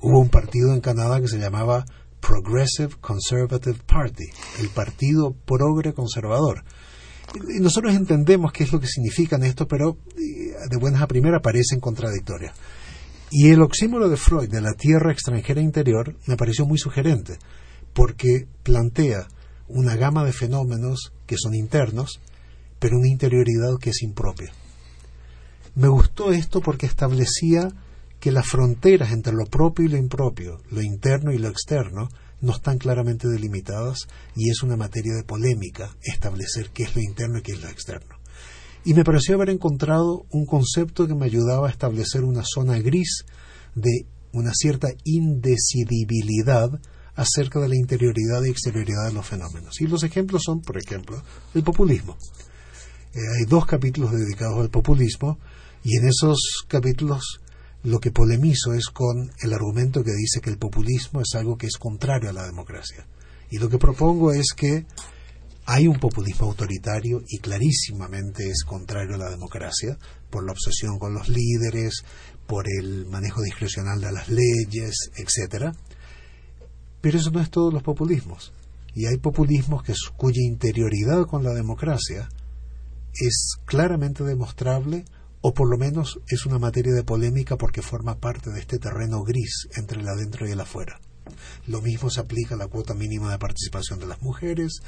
Hubo 0.00 0.20
un 0.20 0.30
partido 0.30 0.72
en 0.72 0.80
Canadá 0.80 1.20
que 1.20 1.28
se 1.28 1.38
llamaba 1.38 1.84
Progressive 2.20 2.94
Conservative 3.00 3.78
Party, 3.86 4.24
el 4.60 4.68
Partido 4.70 5.34
Progre 5.44 5.92
Conservador. 5.92 6.64
Y 7.34 7.60
nosotros 7.60 7.94
entendemos 7.94 8.52
qué 8.52 8.64
es 8.64 8.72
lo 8.72 8.80
que 8.80 8.86
significan 8.86 9.42
esto, 9.42 9.68
pero 9.68 9.98
eh, 10.16 10.54
de 10.70 10.76
buenas 10.78 11.02
a 11.02 11.06
primeras 11.06 11.42
parecen 11.42 11.80
contradictorias. 11.80 12.54
Y 13.30 13.50
el 13.50 13.60
oxímoro 13.60 14.08
de 14.08 14.16
Freud 14.16 14.48
de 14.48 14.60
la 14.60 14.72
tierra 14.72 15.12
extranjera 15.12 15.60
interior 15.60 16.16
me 16.26 16.36
pareció 16.36 16.64
muy 16.64 16.78
sugerente, 16.78 17.38
porque 17.92 18.46
plantea 18.62 19.28
una 19.68 19.96
gama 19.96 20.24
de 20.24 20.32
fenómenos 20.32 21.12
que 21.26 21.36
son 21.36 21.54
internos, 21.54 22.20
pero 22.78 22.98
una 22.98 23.08
interioridad 23.08 23.78
que 23.80 23.90
es 23.90 24.02
impropia. 24.02 24.52
Me 25.74 25.88
gustó 25.88 26.32
esto 26.32 26.60
porque 26.60 26.86
establecía 26.86 27.68
que 28.20 28.32
las 28.32 28.46
fronteras 28.46 29.12
entre 29.12 29.34
lo 29.34 29.44
propio 29.44 29.84
y 29.84 29.88
lo 29.88 29.96
impropio, 29.96 30.62
lo 30.70 30.82
interno 30.82 31.32
y 31.32 31.38
lo 31.38 31.48
externo, 31.48 32.08
no 32.40 32.52
están 32.52 32.78
claramente 32.78 33.28
delimitadas 33.28 34.06
y 34.34 34.50
es 34.50 34.62
una 34.62 34.76
materia 34.76 35.14
de 35.14 35.24
polémica 35.24 35.96
establecer 36.02 36.70
qué 36.70 36.84
es 36.84 36.94
lo 36.94 37.02
interno 37.02 37.38
y 37.38 37.42
qué 37.42 37.52
es 37.52 37.62
lo 37.62 37.68
externo. 37.68 38.16
Y 38.84 38.94
me 38.94 39.04
pareció 39.04 39.34
haber 39.34 39.50
encontrado 39.50 40.26
un 40.30 40.46
concepto 40.46 41.06
que 41.06 41.14
me 41.14 41.26
ayudaba 41.26 41.68
a 41.68 41.70
establecer 41.70 42.24
una 42.24 42.42
zona 42.44 42.78
gris 42.78 43.24
de 43.74 44.06
una 44.32 44.52
cierta 44.54 44.88
indecidibilidad 45.04 46.80
acerca 47.16 47.60
de 47.60 47.68
la 47.68 47.76
interioridad 47.76 48.44
y 48.44 48.50
exterioridad 48.50 49.06
de 49.06 49.14
los 49.14 49.26
fenómenos. 49.26 49.80
Y 49.80 49.86
los 49.86 50.04
ejemplos 50.04 50.42
son, 50.44 50.60
por 50.60 50.78
ejemplo, 50.78 51.22
el 51.54 51.62
populismo. 51.62 52.16
Eh, 53.14 53.20
hay 53.38 53.46
dos 53.46 53.66
capítulos 53.66 54.12
dedicados 54.12 54.60
al 54.60 54.70
populismo 54.70 55.38
y 55.82 55.96
en 55.96 56.06
esos 56.06 56.66
capítulos 56.68 57.40
lo 57.82 58.00
que 58.00 58.10
polemizo 58.10 58.74
es 58.74 58.86
con 58.86 59.30
el 59.40 59.54
argumento 59.54 60.04
que 60.04 60.12
dice 60.12 60.40
que 60.40 60.50
el 60.50 60.58
populismo 60.58 61.20
es 61.20 61.34
algo 61.34 61.56
que 61.56 61.66
es 61.66 61.78
contrario 61.78 62.30
a 62.30 62.34
la 62.34 62.44
democracia. 62.44 63.06
Y 63.50 63.58
lo 63.58 63.68
que 63.68 63.78
propongo 63.78 64.32
es 64.32 64.52
que 64.54 64.86
hay 65.66 65.86
un 65.86 65.98
populismo 65.98 66.46
autoritario 66.46 67.22
y 67.28 67.38
clarísimamente 67.38 68.48
es 68.48 68.64
contrario 68.64 69.14
a 69.14 69.18
la 69.18 69.30
democracia 69.30 69.98
por 70.30 70.44
la 70.44 70.52
obsesión 70.52 70.98
con 70.98 71.14
los 71.14 71.28
líderes, 71.28 72.04
por 72.46 72.66
el 72.68 73.06
manejo 73.06 73.42
discrecional 73.42 74.00
de 74.00 74.12
las 74.12 74.28
leyes, 74.28 75.10
etcétera. 75.16 75.72
Pero 77.06 77.18
eso 77.18 77.30
no 77.30 77.40
es 77.40 77.50
todos 77.50 77.72
los 77.72 77.84
populismos. 77.84 78.52
Y 78.92 79.06
hay 79.06 79.18
populismos 79.18 79.84
que, 79.84 79.94
cuya 80.16 80.42
interioridad 80.42 81.24
con 81.26 81.44
la 81.44 81.54
democracia 81.54 82.28
es 83.14 83.58
claramente 83.64 84.24
demostrable 84.24 85.04
o 85.40 85.54
por 85.54 85.70
lo 85.70 85.78
menos 85.78 86.18
es 86.26 86.46
una 86.46 86.58
materia 86.58 86.92
de 86.92 87.04
polémica 87.04 87.54
porque 87.54 87.80
forma 87.80 88.18
parte 88.18 88.50
de 88.50 88.58
este 88.58 88.80
terreno 88.80 89.22
gris 89.22 89.68
entre 89.76 90.00
el 90.00 90.08
adentro 90.08 90.48
y 90.48 90.50
el 90.50 90.60
afuera. 90.60 90.98
Lo 91.68 91.80
mismo 91.80 92.10
se 92.10 92.18
aplica 92.18 92.56
a 92.56 92.58
la 92.58 92.66
cuota 92.66 92.92
mínima 92.92 93.30
de 93.30 93.38
participación 93.38 94.00
de 94.00 94.06
las 94.06 94.20
mujeres, 94.20 94.80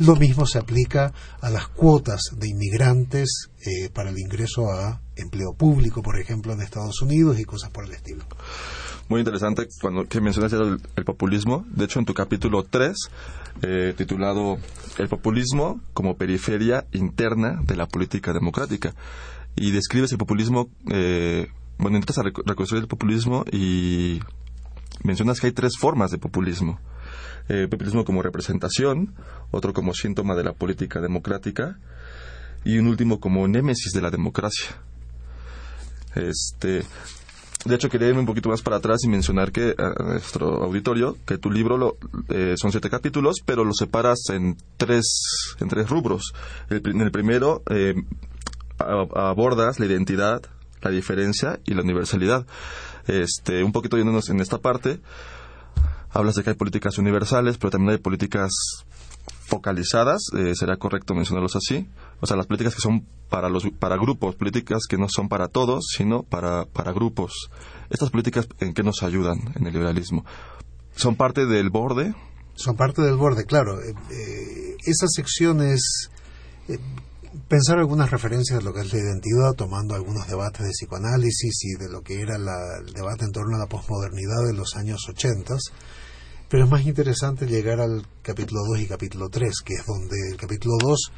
lo 0.00 0.16
mismo 0.16 0.46
se 0.46 0.58
aplica 0.58 1.14
a 1.40 1.50
las 1.50 1.68
cuotas 1.68 2.20
de 2.36 2.48
inmigrantes 2.48 3.48
eh, 3.60 3.90
para 3.90 4.10
el 4.10 4.18
ingreso 4.18 4.72
a 4.72 5.02
empleo 5.14 5.52
público, 5.52 6.02
por 6.02 6.18
ejemplo, 6.18 6.52
en 6.52 6.62
Estados 6.62 7.00
Unidos 7.00 7.38
y 7.38 7.44
cosas 7.44 7.70
por 7.70 7.84
el 7.84 7.92
estilo. 7.92 8.24
Muy 9.10 9.18
interesante 9.18 9.66
cuando 9.80 10.06
que 10.06 10.20
mencionaste 10.20 10.56
el, 10.56 11.04
populismo. 11.04 11.66
De 11.66 11.84
hecho, 11.84 11.98
en 11.98 12.04
tu 12.04 12.14
capítulo 12.14 12.62
3, 12.62 12.96
eh, 13.62 13.94
titulado 13.96 14.56
El 14.98 15.08
populismo 15.08 15.80
como 15.92 16.16
periferia 16.16 16.86
interna 16.92 17.60
de 17.60 17.74
la 17.74 17.86
política 17.86 18.32
democrática, 18.32 18.94
y 19.56 19.72
describes 19.72 20.12
el 20.12 20.18
populismo, 20.18 20.70
eh, 20.92 21.48
bueno, 21.76 21.96
intentas 21.96 22.24
reconstruir 22.46 22.84
el 22.84 22.88
populismo 22.88 23.44
y 23.50 24.20
mencionas 25.02 25.40
que 25.40 25.48
hay 25.48 25.52
tres 25.54 25.72
formas 25.76 26.12
de 26.12 26.18
populismo. 26.18 26.78
Eh, 27.48 27.66
populismo 27.68 28.04
como 28.04 28.22
representación, 28.22 29.16
otro 29.50 29.72
como 29.72 29.92
síntoma 29.92 30.36
de 30.36 30.44
la 30.44 30.52
política 30.52 31.00
democrática 31.00 31.80
y 32.64 32.78
un 32.78 32.86
último 32.86 33.18
como 33.18 33.48
némesis 33.48 33.90
de 33.92 34.02
la 34.02 34.12
democracia. 34.12 34.70
Este, 36.14 36.84
de 37.64 37.74
hecho, 37.74 37.90
quería 37.90 38.08
irme 38.08 38.20
un 38.20 38.26
poquito 38.26 38.48
más 38.48 38.62
para 38.62 38.76
atrás 38.76 39.00
y 39.04 39.08
mencionar 39.08 39.52
que 39.52 39.74
a 39.76 40.02
nuestro 40.02 40.62
auditorio 40.64 41.18
que 41.26 41.36
tu 41.36 41.50
libro 41.50 41.76
lo, 41.76 41.98
eh, 42.30 42.54
son 42.56 42.70
siete 42.70 42.88
capítulos, 42.88 43.36
pero 43.44 43.64
lo 43.64 43.74
separas 43.74 44.18
en 44.30 44.56
tres, 44.78 45.56
en 45.60 45.68
tres 45.68 45.90
rubros. 45.90 46.32
El, 46.70 46.80
en 46.86 47.02
el 47.02 47.10
primero 47.10 47.62
eh, 47.68 47.94
abordas 48.78 49.78
la 49.78 49.86
identidad, 49.86 50.42
la 50.80 50.90
diferencia 50.90 51.60
y 51.66 51.74
la 51.74 51.82
universalidad. 51.82 52.46
Este, 53.06 53.62
un 53.62 53.72
poquito 53.72 53.98
yéndonos 53.98 54.30
en 54.30 54.40
esta 54.40 54.58
parte, 54.58 55.00
hablas 56.10 56.36
de 56.36 56.42
que 56.42 56.50
hay 56.50 56.56
políticas 56.56 56.96
universales, 56.96 57.58
pero 57.58 57.72
también 57.72 57.92
hay 57.92 57.98
políticas 57.98 58.50
focalizadas, 59.46 60.22
eh, 60.36 60.54
será 60.54 60.76
correcto 60.76 61.14
mencionarlos 61.14 61.56
así, 61.56 61.88
o 62.20 62.26
sea, 62.26 62.36
las 62.36 62.46
políticas 62.46 62.74
que 62.74 62.80
son 62.80 63.06
para 63.28 63.48
los 63.48 63.64
para 63.78 63.96
grupos, 63.96 64.36
políticas 64.36 64.82
que 64.88 64.96
no 64.96 65.06
son 65.08 65.28
para 65.28 65.48
todos, 65.48 65.86
sino 65.96 66.22
para 66.22 66.66
para 66.66 66.92
grupos. 66.92 67.50
Estas 67.90 68.10
políticas 68.10 68.48
en 68.60 68.74
qué 68.74 68.82
nos 68.82 69.02
ayudan 69.02 69.38
en 69.54 69.66
el 69.66 69.72
liberalismo? 69.72 70.24
Son 70.96 71.16
parte 71.16 71.46
del 71.46 71.70
borde. 71.70 72.14
Son 72.54 72.76
parte 72.76 73.02
del 73.02 73.16
borde, 73.16 73.44
claro. 73.44 73.80
Eh, 73.80 73.94
eh, 74.10 74.76
esas 74.84 75.10
secciones 75.14 76.10
pensar 77.48 77.78
algunas 77.78 78.10
referencias 78.10 78.58
de 78.58 78.64
lo 78.64 78.72
que 78.72 78.80
es 78.80 78.92
la 78.92 78.98
identidad, 78.98 79.52
tomando 79.56 79.94
algunos 79.94 80.26
debates 80.26 80.62
de 80.62 80.70
psicoanálisis 80.70 81.64
y 81.64 81.78
de 81.78 81.88
lo 81.88 82.02
que 82.02 82.20
era 82.20 82.36
el 82.36 82.92
debate 82.92 83.24
en 83.24 83.32
torno 83.32 83.56
a 83.56 83.60
la 83.60 83.66
posmodernidad 83.66 84.46
de 84.46 84.54
los 84.54 84.74
años 84.76 85.00
80, 85.08 85.54
pero 86.50 86.64
es 86.64 86.70
más 86.70 86.84
interesante 86.84 87.46
llegar 87.46 87.80
al 87.80 88.04
capítulo 88.22 88.62
2 88.66 88.80
y 88.80 88.86
capítulo 88.88 89.28
3, 89.28 89.52
que 89.64 89.74
es 89.74 89.86
donde 89.86 90.16
el 90.32 90.36
capítulo 90.36 90.74
2 90.80 91.12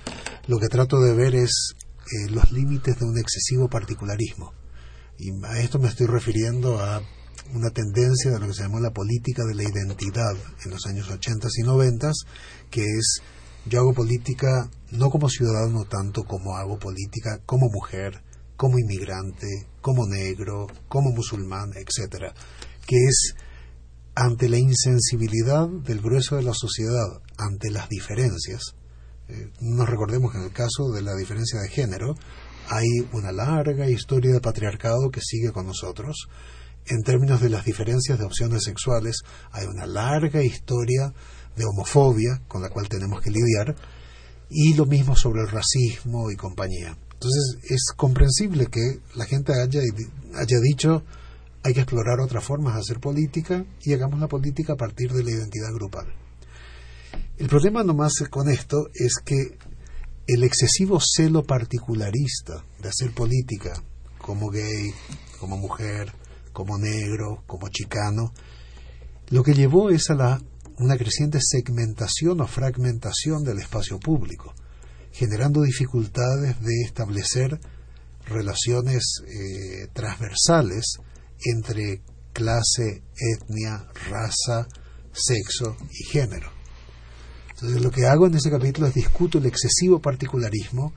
lo 0.46 0.58
que 0.58 0.68
trato 0.68 1.00
de 1.00 1.14
ver 1.14 1.34
es 1.34 1.72
eh, 1.96 2.30
los 2.30 2.52
límites 2.52 2.98
de 2.98 3.06
un 3.06 3.16
excesivo 3.16 3.66
particularismo. 3.66 4.52
Y 5.18 5.30
a 5.46 5.58
esto 5.60 5.78
me 5.78 5.88
estoy 5.88 6.06
refiriendo 6.06 6.78
a 6.80 7.00
una 7.54 7.70
tendencia 7.70 8.30
de 8.30 8.40
lo 8.40 8.46
que 8.46 8.52
se 8.52 8.64
llamó 8.64 8.78
la 8.78 8.92
política 8.92 9.42
de 9.44 9.54
la 9.54 9.62
identidad 9.62 10.36
en 10.66 10.70
los 10.70 10.84
años 10.84 11.10
80 11.10 11.48
y 11.56 11.62
90, 11.62 12.12
que 12.70 12.82
es 12.82 13.22
yo 13.64 13.80
hago 13.80 13.94
política 13.94 14.68
no 14.90 15.08
como 15.08 15.30
ciudadano 15.30 15.86
tanto 15.86 16.24
como 16.24 16.56
hago 16.56 16.78
política 16.78 17.38
como 17.46 17.70
mujer, 17.70 18.22
como 18.58 18.78
inmigrante, 18.78 19.48
como 19.80 20.06
negro, 20.06 20.66
como 20.88 21.10
musulmán, 21.10 21.70
etcétera, 21.74 22.34
que 22.86 22.96
es 22.96 23.34
ante 24.14 24.48
la 24.48 24.58
insensibilidad 24.58 25.68
del 25.68 26.00
grueso 26.00 26.36
de 26.36 26.42
la 26.42 26.54
sociedad 26.54 27.22
ante 27.38 27.70
las 27.70 27.88
diferencias. 27.88 28.74
Eh, 29.28 29.50
nos 29.60 29.88
recordemos 29.88 30.32
que 30.32 30.38
en 30.38 30.44
el 30.44 30.52
caso 30.52 30.90
de 30.92 31.02
la 31.02 31.14
diferencia 31.14 31.60
de 31.60 31.68
género 31.68 32.14
hay 32.68 32.88
una 33.12 33.32
larga 33.32 33.88
historia 33.88 34.32
de 34.32 34.40
patriarcado 34.40 35.10
que 35.10 35.20
sigue 35.20 35.52
con 35.52 35.66
nosotros. 35.66 36.28
En 36.86 37.02
términos 37.02 37.40
de 37.40 37.48
las 37.48 37.64
diferencias 37.64 38.18
de 38.18 38.24
opciones 38.24 38.64
sexuales, 38.64 39.20
hay 39.52 39.66
una 39.66 39.86
larga 39.86 40.42
historia 40.42 41.12
de 41.56 41.64
homofobia 41.64 42.42
con 42.48 42.62
la 42.62 42.70
cual 42.70 42.88
tenemos 42.88 43.20
que 43.20 43.30
lidiar 43.30 43.76
y 44.50 44.74
lo 44.74 44.84
mismo 44.86 45.16
sobre 45.16 45.42
el 45.42 45.48
racismo 45.48 46.30
y 46.30 46.36
compañía. 46.36 46.98
Entonces 47.14 47.58
es 47.70 47.92
comprensible 47.96 48.66
que 48.66 49.00
la 49.14 49.24
gente 49.26 49.52
haya, 49.54 49.80
haya 50.34 50.60
dicho 50.60 51.04
hay 51.62 51.74
que 51.74 51.80
explorar 51.80 52.20
otras 52.20 52.44
formas 52.44 52.74
de 52.74 52.80
hacer 52.80 53.00
política 53.00 53.64
y 53.82 53.92
hagamos 53.92 54.18
la 54.18 54.28
política 54.28 54.74
a 54.74 54.76
partir 54.76 55.12
de 55.12 55.22
la 55.22 55.30
identidad 55.30 55.72
grupal. 55.72 56.06
El 57.36 57.48
problema 57.48 57.84
nomás 57.84 58.14
con 58.30 58.48
esto 58.48 58.88
es 58.94 59.14
que 59.24 59.58
el 60.26 60.44
excesivo 60.44 60.98
celo 61.00 61.42
particularista 61.42 62.64
de 62.80 62.88
hacer 62.88 63.12
política 63.12 63.72
como 64.18 64.50
gay, 64.50 64.90
como 65.38 65.56
mujer, 65.56 66.12
como 66.52 66.78
negro, 66.78 67.42
como 67.46 67.68
chicano, 67.68 68.32
lo 69.30 69.42
que 69.42 69.54
llevó 69.54 69.90
es 69.90 70.10
a 70.10 70.14
la, 70.14 70.42
una 70.78 70.96
creciente 70.96 71.38
segmentación 71.40 72.40
o 72.40 72.46
fragmentación 72.46 73.42
del 73.42 73.58
espacio 73.58 73.98
público, 73.98 74.54
generando 75.12 75.62
dificultades 75.62 76.60
de 76.60 76.82
establecer 76.84 77.58
relaciones 78.26 79.22
eh, 79.26 79.88
transversales 79.92 80.98
entre 81.44 82.02
clase, 82.32 83.02
etnia, 83.16 83.86
raza, 84.08 84.66
sexo 85.12 85.76
y 85.90 86.04
género. 86.04 86.50
Entonces 87.50 87.82
lo 87.82 87.90
que 87.90 88.06
hago 88.06 88.26
en 88.26 88.34
ese 88.34 88.50
capítulo 88.50 88.86
es 88.86 88.94
discuto 88.94 89.38
el 89.38 89.46
excesivo 89.46 90.00
particularismo 90.00 90.94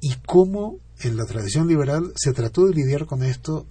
y 0.00 0.14
cómo 0.26 0.78
en 1.00 1.16
la 1.16 1.24
tradición 1.24 1.68
liberal 1.68 2.12
se 2.16 2.32
trató 2.32 2.66
de 2.66 2.74
lidiar 2.74 3.06
con 3.06 3.22
esto 3.22 3.66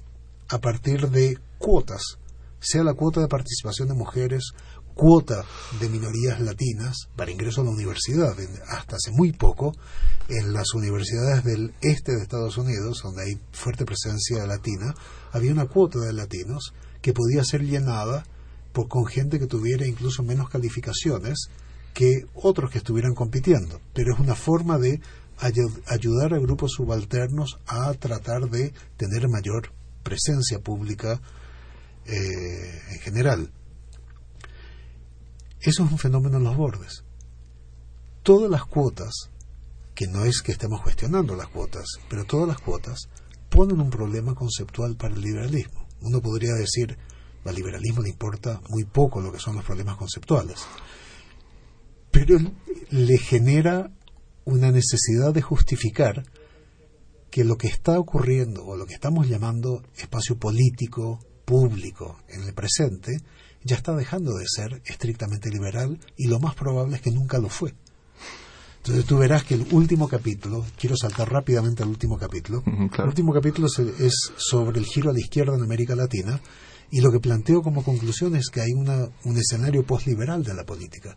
a 0.50 0.60
partir 0.60 1.10
de 1.10 1.38
cuotas, 1.58 2.18
sea 2.60 2.84
la 2.84 2.94
cuota 2.94 3.22
de 3.22 3.28
participación 3.28 3.88
de 3.88 3.96
mujeres, 3.96 4.52
cuota 4.94 5.46
de 5.80 5.90
minorías 5.90 6.40
latinas 6.42 7.08
para 7.16 7.32
ingreso 7.32 7.62
a 7.62 7.64
la 7.64 7.72
universidad. 7.72 8.36
Hasta 8.68 8.98
hace 8.98 9.12
muy 9.12 9.32
poco, 9.32 9.74
en 10.28 10.54
las 10.54 10.74
universidades 10.74 11.44
del 11.44 11.74
este 11.82 12.14
de 12.14 12.22
Estados 12.22 12.58
Unidos, 12.58 13.02
donde 13.04 13.24
hay 13.24 13.40
fuerte 13.52 13.86
presencia 13.86 14.46
latina, 14.46 14.94
había 15.32 15.52
una 15.52 15.66
cuota 15.66 16.00
de 16.00 16.14
latinos 16.14 16.74
que 17.02 17.14
podía 17.14 17.44
ser 17.44 17.64
llenada 17.64 18.26
por, 18.74 18.88
con 18.88 19.06
gente 19.06 19.40
que 19.40 19.48
tuviera 19.48 19.88
incluso 19.88 20.24
menos 20.24 20.50
calificaciones 20.50 21.50
que 21.94 22.26
otros 22.34 22.72
que 22.72 22.78
estuvieran 22.78 23.14
compitiendo. 23.14 23.82
Pero 23.94 24.14
es 24.14 24.20
una 24.20 24.36
forma 24.36 24.78
de 24.78 25.02
ayudar 25.88 26.34
a 26.34 26.40
grupos 26.40 26.74
subalternos 26.76 27.60
a 27.66 27.94
tratar 27.94 28.50
de 28.50 28.74
tener 28.98 29.28
mayor 29.28 29.72
presencia 30.04 30.60
pública 30.60 31.20
eh, 32.06 32.82
en 32.94 33.00
general. 33.00 33.52
Eso 35.60 35.84
es 35.84 35.92
un 35.92 35.98
fenómeno 35.98 36.38
en 36.38 36.44
los 36.44 36.58
bordes. 36.58 37.04
Todas 38.24 38.50
las 38.50 38.66
cuotas, 38.66 39.30
que 39.96 40.08
no 40.08 40.26
es 40.26 40.42
que 40.42 40.52
estemos 40.52 40.82
cuestionando 40.82 41.36
las 41.36 41.48
cuotas, 41.48 41.86
pero 42.10 42.26
todas 42.26 42.48
las 42.48 42.60
cuotas 42.60 43.10
ponen 43.52 43.82
un 43.82 43.90
problema 43.90 44.34
conceptual 44.34 44.96
para 44.96 45.14
el 45.14 45.22
liberalismo. 45.22 45.86
Uno 46.00 46.22
podría 46.22 46.54
decir, 46.54 46.98
al 47.44 47.54
liberalismo 47.54 48.02
le 48.02 48.10
importa 48.10 48.62
muy 48.70 48.86
poco 48.86 49.20
lo 49.20 49.32
que 49.32 49.40
son 49.40 49.58
los 49.58 49.66
problemas 49.66 49.98
conceptuales, 49.98 50.66
pero 52.10 52.40
le 52.90 53.18
genera 53.18 53.92
una 54.46 54.72
necesidad 54.72 55.34
de 55.34 55.42
justificar 55.42 56.24
que 57.30 57.44
lo 57.44 57.58
que 57.58 57.68
está 57.68 58.00
ocurriendo 58.00 58.66
o 58.66 58.78
lo 58.78 58.86
que 58.86 58.94
estamos 58.94 59.28
llamando 59.28 59.84
espacio 59.98 60.38
político, 60.38 61.20
público 61.44 62.20
en 62.30 62.44
el 62.44 62.54
presente, 62.54 63.12
ya 63.64 63.76
está 63.76 63.94
dejando 63.94 64.34
de 64.34 64.46
ser 64.48 64.82
estrictamente 64.86 65.50
liberal 65.50 66.00
y 66.16 66.28
lo 66.28 66.40
más 66.40 66.56
probable 66.56 66.96
es 66.96 67.02
que 67.02 67.12
nunca 67.12 67.38
lo 67.38 67.50
fue. 67.50 67.74
Entonces 68.84 69.06
tú 69.06 69.20
verás 69.20 69.44
que 69.44 69.54
el 69.54 69.68
último 69.74 70.08
capítulo, 70.08 70.66
quiero 70.76 70.98
saltar 70.98 71.32
rápidamente 71.32 71.84
al 71.84 71.90
último 71.90 72.18
capítulo, 72.18 72.64
el 72.66 73.08
último 73.08 73.32
capítulo 73.32 73.68
es 73.68 74.32
sobre 74.38 74.80
el 74.80 74.86
giro 74.86 75.12
a 75.12 75.14
la 75.14 75.20
izquierda 75.20 75.56
en 75.56 75.62
América 75.62 75.96
Latina 75.96 76.42
y 76.90 77.00
lo 77.02 77.12
que 77.12 77.20
planteo 77.20 77.62
como 77.62 77.84
conclusión 77.84 78.36
es 78.36 78.50
que 78.50 78.60
hay 78.62 78.72
una, 78.74 79.08
un 79.24 79.38
escenario 79.38 79.84
postliberal 79.86 80.44
de 80.44 80.56
la 80.56 80.66
política, 80.66 81.16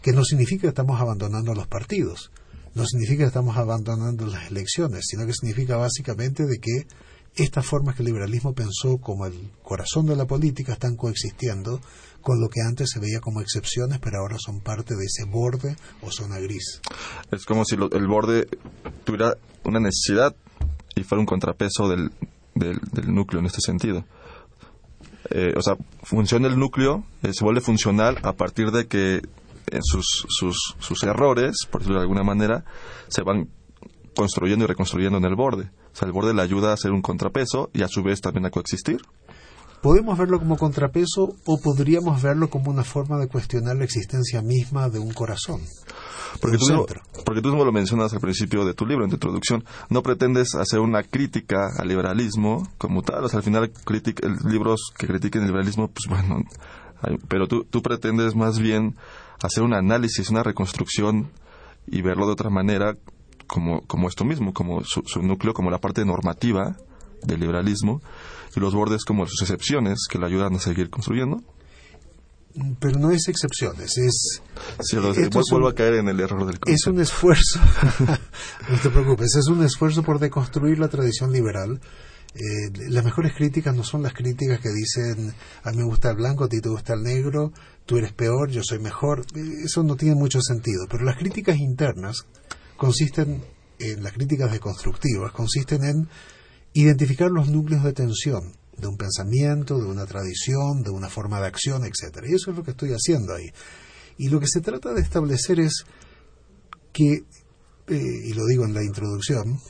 que 0.00 0.14
no 0.14 0.24
significa 0.24 0.62
que 0.62 0.68
estamos 0.68 0.98
abandonando 0.98 1.52
a 1.52 1.54
los 1.54 1.66
partidos, 1.66 2.30
no 2.74 2.86
significa 2.86 3.24
que 3.24 3.28
estamos 3.28 3.58
abandonando 3.58 4.26
las 4.26 4.50
elecciones, 4.50 5.04
sino 5.06 5.26
que 5.26 5.34
significa 5.34 5.76
básicamente 5.76 6.46
de 6.46 6.58
que 6.58 6.86
estas 7.36 7.66
formas 7.66 7.96
que 7.96 8.02
el 8.02 8.06
liberalismo 8.06 8.54
pensó 8.54 8.96
como 8.96 9.26
el 9.26 9.50
corazón 9.62 10.06
de 10.06 10.16
la 10.16 10.24
política 10.24 10.72
están 10.72 10.96
coexistiendo 10.96 11.80
con 12.24 12.40
lo 12.40 12.48
que 12.48 12.62
antes 12.62 12.90
se 12.90 13.00
veía 13.00 13.20
como 13.20 13.40
excepciones, 13.40 14.00
pero 14.00 14.18
ahora 14.18 14.36
son 14.38 14.60
parte 14.60 14.94
de 14.94 15.04
ese 15.04 15.24
borde 15.30 15.76
o 16.02 16.10
zona 16.10 16.38
gris. 16.38 16.80
Es 17.30 17.44
como 17.44 17.64
si 17.64 17.76
el 17.76 18.06
borde 18.08 18.48
tuviera 19.04 19.36
una 19.62 19.78
necesidad 19.78 20.34
y 20.96 21.04
fuera 21.04 21.20
un 21.20 21.26
contrapeso 21.26 21.88
del, 21.88 22.10
del, 22.54 23.14
núcleo 23.14 23.40
en 23.40 23.46
este 23.46 23.60
sentido. 23.60 24.04
Eh, 25.30 25.52
o 25.56 25.62
sea, 25.62 25.76
funciona 26.02 26.48
el 26.48 26.58
núcleo, 26.58 27.04
eh, 27.22 27.32
se 27.32 27.44
vuelve 27.44 27.60
funcional 27.60 28.18
a 28.22 28.32
partir 28.32 28.70
de 28.70 28.86
que 28.86 29.22
en 29.70 29.82
sus, 29.82 30.26
sus, 30.28 30.74
sus 30.78 31.02
errores, 31.02 31.56
por 31.70 31.80
decirlo 31.80 31.98
de 31.98 32.04
alguna 32.04 32.22
manera, 32.22 32.64
se 33.08 33.22
van 33.22 33.48
construyendo 34.14 34.64
y 34.64 34.68
reconstruyendo 34.68 35.18
en 35.18 35.24
el 35.24 35.34
borde. 35.34 35.70
O 35.92 35.96
sea, 35.96 36.06
el 36.06 36.12
borde 36.12 36.34
le 36.34 36.42
ayuda 36.42 36.70
a 36.70 36.74
hacer 36.74 36.92
un 36.92 37.02
contrapeso 37.02 37.70
y 37.72 37.82
a 37.82 37.88
su 37.88 38.02
vez 38.02 38.20
también 38.20 38.46
a 38.46 38.50
coexistir. 38.50 39.02
Podemos 39.84 40.16
verlo 40.16 40.38
como 40.38 40.56
contrapeso 40.56 41.36
o 41.44 41.60
podríamos 41.60 42.22
verlo 42.22 42.48
como 42.48 42.70
una 42.70 42.84
forma 42.84 43.18
de 43.18 43.28
cuestionar 43.28 43.76
la 43.76 43.84
existencia 43.84 44.40
misma 44.40 44.88
de 44.88 44.98
un 44.98 45.12
corazón. 45.12 45.60
Porque, 46.40 46.56
tú, 46.56 46.86
porque 47.22 47.42
tú 47.42 47.48
mismo 47.48 47.66
lo 47.66 47.70
mencionas 47.70 48.10
al 48.14 48.20
principio 48.20 48.64
de 48.64 48.72
tu 48.72 48.86
libro, 48.86 49.04
en 49.04 49.10
tu 49.10 49.16
introducción. 49.16 49.62
No 49.90 50.02
pretendes 50.02 50.54
hacer 50.54 50.80
una 50.80 51.02
crítica 51.02 51.68
al 51.78 51.88
liberalismo 51.88 52.66
como 52.78 53.02
tal. 53.02 53.24
O 53.24 53.28
sea, 53.28 53.40
al 53.40 53.44
final, 53.44 53.70
libros 54.46 54.90
que 54.96 55.06
critiquen 55.06 55.42
el 55.42 55.48
liberalismo, 55.48 55.88
pues 55.88 56.06
bueno. 56.08 56.42
pero 57.28 57.46
tú, 57.46 57.64
tú 57.64 57.82
pretendes 57.82 58.34
más 58.34 58.58
bien 58.58 58.96
hacer 59.42 59.64
un 59.64 59.74
análisis, 59.74 60.30
una 60.30 60.42
reconstrucción 60.42 61.28
y 61.86 62.00
verlo 62.00 62.24
de 62.24 62.32
otra 62.32 62.48
manera 62.48 62.96
como, 63.46 63.82
como 63.82 64.08
esto 64.08 64.24
mismo, 64.24 64.54
como 64.54 64.82
su, 64.82 65.02
núcleo, 65.20 65.52
como 65.52 65.70
la 65.70 65.76
parte 65.76 66.06
normativa 66.06 66.74
del 67.26 67.40
liberalismo, 67.40 68.02
y 68.56 68.60
los 68.60 68.74
bordes 68.74 69.04
como 69.04 69.26
sus 69.26 69.42
excepciones 69.42 70.06
que 70.08 70.18
le 70.18 70.26
ayudan 70.26 70.54
a 70.54 70.58
seguir 70.58 70.90
construyendo. 70.90 71.42
Pero 72.78 72.98
no 73.00 73.10
es 73.10 73.26
excepciones, 73.26 73.98
es... 73.98 74.40
Sí, 74.80 74.96
vuelvo 75.50 75.68
a 75.68 75.74
caer 75.74 75.94
en 75.94 76.08
el 76.08 76.20
error 76.20 76.46
del 76.46 76.60
concepto. 76.60 76.70
Es 76.70 76.86
un 76.86 77.00
esfuerzo, 77.00 77.58
no 78.70 78.78
te 78.80 78.90
preocupes, 78.90 79.34
es 79.34 79.48
un 79.48 79.64
esfuerzo 79.64 80.04
por 80.04 80.20
deconstruir 80.20 80.78
la 80.78 80.88
tradición 80.88 81.32
liberal. 81.32 81.80
Eh, 82.34 82.90
las 82.90 83.04
mejores 83.04 83.32
críticas 83.36 83.74
no 83.74 83.82
son 83.82 84.02
las 84.02 84.12
críticas 84.12 84.60
que 84.60 84.70
dicen 84.70 85.32
a 85.62 85.70
mí 85.70 85.78
me 85.78 85.84
gusta 85.84 86.10
el 86.10 86.16
blanco, 86.16 86.44
a 86.44 86.48
ti 86.48 86.60
te 86.60 86.68
gusta 86.68 86.94
el 86.94 87.02
negro, 87.02 87.52
tú 87.86 87.96
eres 87.96 88.12
peor, 88.12 88.50
yo 88.50 88.62
soy 88.62 88.78
mejor. 88.78 89.24
Eso 89.64 89.82
no 89.82 89.96
tiene 89.96 90.14
mucho 90.14 90.40
sentido. 90.40 90.86
Pero 90.88 91.04
las 91.04 91.16
críticas 91.16 91.56
internas 91.58 92.24
consisten 92.76 93.42
en 93.78 94.02
las 94.02 94.12
críticas 94.12 94.52
deconstructivas, 94.52 95.32
consisten 95.32 95.84
en 95.84 96.08
identificar 96.74 97.30
los 97.30 97.48
núcleos 97.48 97.84
de 97.84 97.92
tensión 97.92 98.52
de 98.76 98.88
un 98.88 98.96
pensamiento, 98.96 99.78
de 99.78 99.86
una 99.86 100.06
tradición, 100.06 100.82
de 100.82 100.90
una 100.90 101.08
forma 101.08 101.40
de 101.40 101.46
acción, 101.46 101.84
etc. 101.84 102.24
Y 102.28 102.34
eso 102.34 102.50
es 102.50 102.56
lo 102.56 102.64
que 102.64 102.72
estoy 102.72 102.90
haciendo 102.90 103.34
ahí. 103.34 103.50
Y 104.18 104.28
lo 104.28 104.40
que 104.40 104.48
se 104.48 104.60
trata 104.60 104.92
de 104.92 105.00
establecer 105.00 105.60
es 105.60 105.84
que, 106.92 107.24
eh, 107.88 108.20
y 108.24 108.32
lo 108.34 108.46
digo 108.46 108.64
en 108.64 108.74
la 108.74 108.82
introducción, 108.82 109.60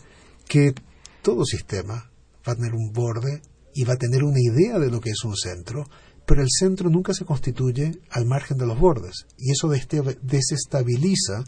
que 0.48 0.74
todo 1.22 1.44
sistema 1.44 2.10
va 2.46 2.52
a 2.52 2.56
tener 2.56 2.74
un 2.74 2.92
borde 2.92 3.42
y 3.74 3.84
va 3.84 3.94
a 3.94 3.98
tener 3.98 4.22
una 4.22 4.40
idea 4.40 4.78
de 4.78 4.90
lo 4.90 5.00
que 5.00 5.10
es 5.10 5.24
un 5.24 5.36
centro, 5.36 5.84
pero 6.26 6.42
el 6.42 6.48
centro 6.50 6.90
nunca 6.90 7.12
se 7.12 7.24
constituye 7.24 8.00
al 8.10 8.26
margen 8.26 8.56
de 8.56 8.66
los 8.66 8.78
bordes, 8.78 9.26
y 9.36 9.50
eso 9.50 9.68
desestabiliza 9.68 11.44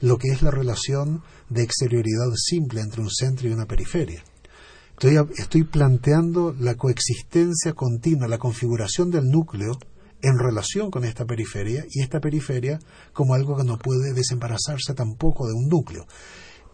lo 0.00 0.18
que 0.18 0.28
es 0.28 0.42
la 0.42 0.50
relación 0.50 1.22
de 1.48 1.62
exterioridad 1.62 2.28
simple 2.34 2.80
entre 2.80 3.02
un 3.02 3.10
centro 3.10 3.48
y 3.48 3.52
una 3.52 3.66
periferia. 3.66 4.22
Estoy, 4.98 5.18
estoy 5.36 5.64
planteando 5.64 6.54
la 6.58 6.74
coexistencia 6.74 7.74
continua, 7.74 8.28
la 8.28 8.38
configuración 8.38 9.10
del 9.10 9.24
núcleo 9.26 9.78
en 10.22 10.38
relación 10.38 10.90
con 10.90 11.04
esta 11.04 11.26
periferia 11.26 11.84
y 11.90 12.00
esta 12.00 12.18
periferia 12.18 12.78
como 13.12 13.34
algo 13.34 13.58
que 13.58 13.64
no 13.64 13.76
puede 13.76 14.14
desembarazarse 14.14 14.94
tampoco 14.94 15.46
de 15.46 15.52
un 15.52 15.68
núcleo. 15.68 16.06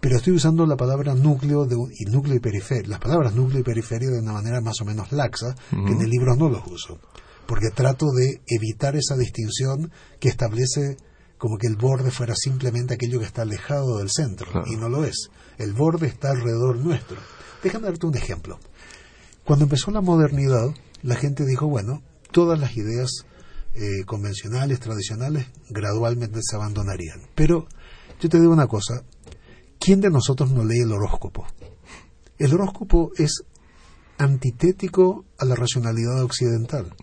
pero 0.01 0.17
estoy 0.17 0.35
usando 0.35 0.67
la 0.67 0.77
palabra 0.77 1.15
núcleo 1.15 1.65
de, 1.65 1.75
y 1.75 2.05
núcleo 2.11 2.37
y 2.37 2.41
periferia, 2.41 2.89
las 2.89 3.01
palabras 3.01 3.35
núcleo 3.35 3.61
y 3.61 3.65
periferia 3.65 4.11
de 4.11 4.21
una 4.21 4.35
manera 4.35 4.61
más 4.61 4.81
o 4.81 4.85
menos 4.85 5.11
laxa, 5.11 5.57
que 5.71 5.93
en 5.93 6.01
el 6.01 6.09
libro 6.09 6.37
no 6.37 6.49
los 6.49 6.65
uso, 6.67 6.99
porque 7.47 7.71
trato 7.71 8.07
de 8.13 8.41
evitar 8.47 8.95
esa 8.95 9.17
distinción 9.17 9.91
que 10.21 10.29
establece 10.29 10.97
como 11.42 11.59
que 11.59 11.66
el 11.66 11.74
borde 11.74 12.12
fuera 12.12 12.37
simplemente 12.37 12.94
aquello 12.94 13.18
que 13.18 13.24
está 13.24 13.42
alejado 13.42 13.98
del 13.98 14.11
centro, 14.12 14.62
y 14.64 14.76
no 14.76 14.88
lo 14.88 15.05
es. 15.05 15.28
El 15.59 15.72
borde 15.72 16.07
está 16.07 16.31
alrededor 16.31 16.76
nuestro. 16.76 17.16
Déjame 17.64 17.88
darte 17.88 18.07
un 18.07 18.16
ejemplo. 18.16 18.61
Cuando 19.42 19.64
empezó 19.64 19.90
la 19.90 20.02
modernidad, 20.02 20.72
la 21.02 21.16
gente 21.16 21.44
dijo, 21.44 21.66
bueno, 21.66 22.00
todas 22.31 22.61
las 22.61 22.76
ideas 22.76 23.26
eh, 23.74 24.05
convencionales, 24.07 24.78
tradicionales, 24.78 25.48
gradualmente 25.68 26.38
se 26.42 26.55
abandonarían. 26.55 27.22
Pero 27.35 27.66
yo 28.20 28.28
te 28.28 28.38
digo 28.38 28.52
una 28.52 28.68
cosa, 28.68 29.02
¿quién 29.81 30.00
de 30.00 30.11
nosotros 30.11 30.52
no 30.52 30.64
lee 30.64 30.83
el 30.83 30.92
horóscopo? 30.92 31.44
El 32.38 32.55
horóscopo 32.55 33.11
es 33.16 33.42
antitético 34.16 35.24
a 35.38 35.44
la 35.44 35.57
racionalidad 35.57 36.22
occidental. 36.22 36.94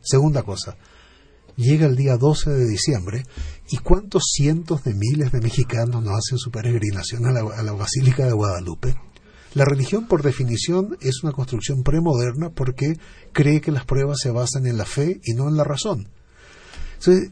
Segunda 0.00 0.42
cosa, 0.42 0.76
llega 1.56 1.86
el 1.86 1.94
día 1.94 2.16
12 2.16 2.50
de 2.50 2.66
diciembre 2.66 3.22
y 3.70 3.78
cuántos 3.78 4.24
cientos 4.32 4.84
de 4.84 4.94
miles 4.94 5.32
de 5.32 5.40
mexicanos 5.40 6.02
no 6.02 6.10
hacen 6.10 6.38
su 6.38 6.50
peregrinación 6.50 7.26
a 7.26 7.32
la, 7.32 7.40
a 7.40 7.62
la 7.62 7.72
Basílica 7.72 8.26
de 8.26 8.32
Guadalupe. 8.32 8.94
La 9.54 9.64
religión, 9.64 10.06
por 10.06 10.22
definición, 10.22 10.98
es 11.00 11.22
una 11.22 11.32
construcción 11.32 11.82
premoderna 11.82 12.50
porque 12.50 12.98
cree 13.32 13.60
que 13.60 13.70
las 13.70 13.84
pruebas 13.84 14.18
se 14.20 14.30
basan 14.30 14.66
en 14.66 14.76
la 14.76 14.84
fe 14.84 15.20
y 15.22 15.34
no 15.34 15.48
en 15.48 15.56
la 15.56 15.64
razón. 15.64 16.08
Entonces, 16.98 17.30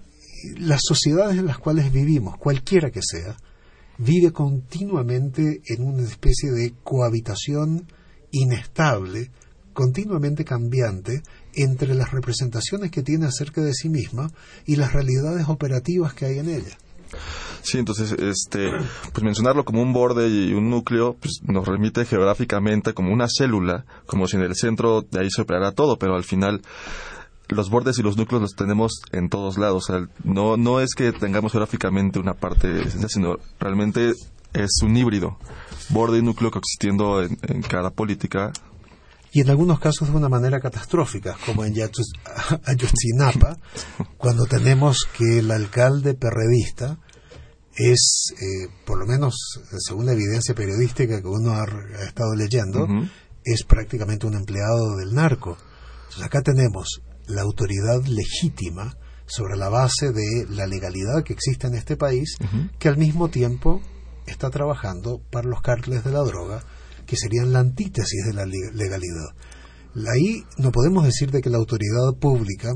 las 0.59 0.81
sociedades 0.85 1.39
en 1.39 1.47
las 1.47 1.59
cuales 1.59 1.93
vivimos, 1.93 2.37
cualquiera 2.39 2.91
que 2.91 3.01
sea, 3.03 3.37
vive 3.99 4.33
continuamente 4.33 5.63
en 5.67 5.85
una 5.85 6.03
especie 6.03 6.51
de 6.51 6.75
cohabitación 6.83 7.87
inestable, 8.31 9.31
continuamente 9.73 10.45
cambiante, 10.45 11.23
entre 11.55 11.95
las 11.95 12.11
representaciones 12.11 12.91
que 12.91 13.03
tiene 13.03 13.27
acerca 13.27 13.61
de 13.61 13.75
sí 13.75 13.89
misma 13.89 14.31
y 14.67 14.77
las 14.77 14.93
realidades 14.93 15.49
operativas 15.49 16.15
que 16.15 16.27
hay 16.27 16.39
en 16.39 16.49
ella. 16.49 16.77
Sí, 17.63 17.79
entonces, 17.79 18.13
este, 18.13 18.71
pues 19.13 19.23
mencionarlo 19.23 19.65
como 19.65 19.83
un 19.83 19.93
borde 19.93 20.29
y 20.29 20.53
un 20.53 20.69
núcleo, 20.69 21.17
pues 21.21 21.41
nos 21.43 21.67
remite 21.67 22.05
geográficamente 22.05 22.93
como 22.93 23.13
una 23.13 23.29
célula, 23.29 23.85
como 24.07 24.27
si 24.27 24.37
en 24.37 24.43
el 24.43 24.57
centro 24.57 25.03
de 25.03 25.21
ahí 25.21 25.29
se 25.31 25.43
operara 25.43 25.73
todo, 25.73 25.97
pero 25.97 26.17
al 26.17 26.25
final 26.25 26.63
los 27.49 27.71
bordes 27.71 27.99
y 27.99 28.03
los 28.03 28.17
núcleos 28.17 28.43
los 28.43 28.55
tenemos 28.57 29.03
en 29.13 29.29
todos 29.29 29.59
lados. 29.59 29.85
O 29.89 29.93
sea, 29.93 30.07
no, 30.25 30.57
no 30.57 30.81
es 30.81 30.95
que 30.95 31.13
tengamos 31.13 31.53
geográficamente 31.53 32.19
una 32.19 32.35
parte 32.35 32.91
sino 33.09 33.37
realmente 33.61 34.13
es 34.53 34.71
un 34.83 34.97
híbrido. 34.97 35.39
Borde 35.91 36.19
y 36.19 36.23
núcleo 36.23 36.51
coexistiendo 36.51 37.23
en, 37.23 37.39
en 37.43 37.63
cada 37.63 37.91
política 37.91 38.53
y 39.33 39.41
en 39.41 39.51
algunos 39.51 39.81
casos 39.81 40.11
de 40.11 40.17
una 40.17 40.29
manera 40.29 40.61
catastrófica, 40.61 41.37
como 41.47 41.65
en 41.65 41.75
Ayotzinapa, 42.65 43.57
cuando 44.19 44.45
tenemos 44.45 45.07
que 45.17 45.39
el 45.39 45.51
alcalde 45.51 46.15
perredista 46.15 46.99
es, 47.75 48.35
eh, 48.39 48.69
por 48.85 48.99
lo 48.99 49.07
menos 49.07 49.35
según 49.79 50.05
la 50.05 50.13
evidencia 50.13 50.55
periodística 50.55 51.23
que 51.23 51.29
uno 51.29 51.53
ha, 51.53 51.63
ha 51.63 52.05
estado 52.05 52.35
leyendo, 52.35 52.85
uh 52.85 52.89
-huh. 52.89 53.11
es 53.43 53.65
prácticamente 53.65 54.27
un 54.27 54.35
empleado 54.35 54.97
del 54.97 55.15
narco. 55.15 55.57
Entonces 56.03 56.25
acá 56.25 56.43
tenemos 56.43 57.01
la 57.27 57.41
autoridad 57.41 58.05
legítima 58.05 58.99
sobre 59.25 59.57
la 59.57 59.71
base 59.71 60.13
de 60.13 60.47
la 60.51 60.67
legalidad 60.67 61.23
que 61.25 61.33
existe 61.33 61.69
en 61.69 61.75
este 61.75 61.97
país, 61.97 62.37
uh 62.39 62.45
-huh. 62.45 62.71
que 62.79 62.89
al 62.89 62.99
mismo 62.99 63.29
tiempo 63.29 63.81
está 64.27 64.51
trabajando 64.51 65.23
para 65.31 65.49
los 65.49 65.63
cárteles 65.63 66.05
de 66.05 66.13
la 66.13 66.21
droga, 66.21 66.65
que 67.07 67.17
serían 67.17 67.53
la 67.53 67.61
antítesis 67.61 68.27
de 68.27 68.33
la 68.33 68.47
legalidad. 68.47 69.35
Ahí 69.95 70.45
no 70.59 70.71
podemos 70.71 71.05
decir 71.05 71.31
de 71.31 71.43
que 71.43 71.51
la 71.51 71.59
autoridad 71.59 72.15
pública 72.19 72.71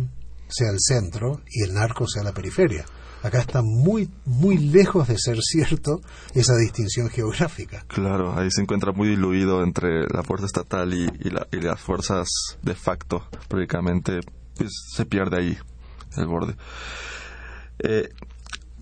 sea 0.48 0.70
el 0.70 0.78
centro 0.78 1.40
y 1.50 1.62
el 1.62 1.74
narco 1.74 2.06
sea 2.06 2.22
la 2.22 2.32
periferia. 2.32 2.84
Acá 3.22 3.40
está 3.40 3.60
muy, 3.62 4.10
muy 4.24 4.58
lejos 4.58 5.08
de 5.08 5.18
ser 5.18 5.38
cierto 5.40 6.00
esa 6.34 6.54
distinción 6.56 7.08
geográfica. 7.08 7.84
Claro, 7.88 8.38
ahí 8.38 8.48
se 8.50 8.62
encuentra 8.62 8.92
muy 8.92 9.08
diluido 9.08 9.64
entre 9.64 10.06
la 10.06 10.22
fuerza 10.22 10.46
estatal 10.46 10.92
y, 10.94 11.08
y, 11.20 11.30
la, 11.30 11.46
y 11.50 11.60
las 11.60 11.80
fuerzas 11.80 12.28
de 12.62 12.74
facto. 12.74 13.26
Prácticamente 13.48 14.20
pues, 14.56 14.70
se 14.94 15.06
pierde 15.06 15.38
ahí 15.38 15.58
el 16.16 16.26
borde. 16.26 16.56
Eh, 17.78 18.10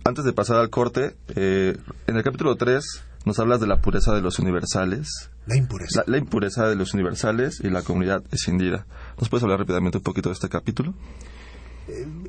antes 0.04 0.24
de 0.24 0.32
pasar 0.32 0.58
al 0.58 0.68
corte, 0.68 1.16
eh, 1.34 1.76
en 2.06 2.16
el 2.16 2.22
capítulo 2.22 2.56
3 2.56 2.84
nos 3.24 3.38
hablas 3.38 3.60
de 3.60 3.66
la 3.66 3.80
pureza 3.80 4.14
de 4.14 4.20
los 4.20 4.38
universales. 4.38 5.30
La 5.46 5.56
impureza. 5.56 6.02
La, 6.06 6.12
la, 6.12 6.18
impureza 6.18 6.68
de 6.68 6.76
los 6.76 6.94
universales 6.94 7.60
y 7.62 7.70
la 7.70 7.82
comunidad 7.82 8.22
escindida. 8.30 8.86
¿Nos 9.18 9.28
puedes 9.28 9.42
hablar 9.42 9.58
rápidamente 9.58 9.98
un 9.98 10.04
poquito 10.04 10.30
de 10.30 10.34
este 10.34 10.48
capítulo? 10.48 10.94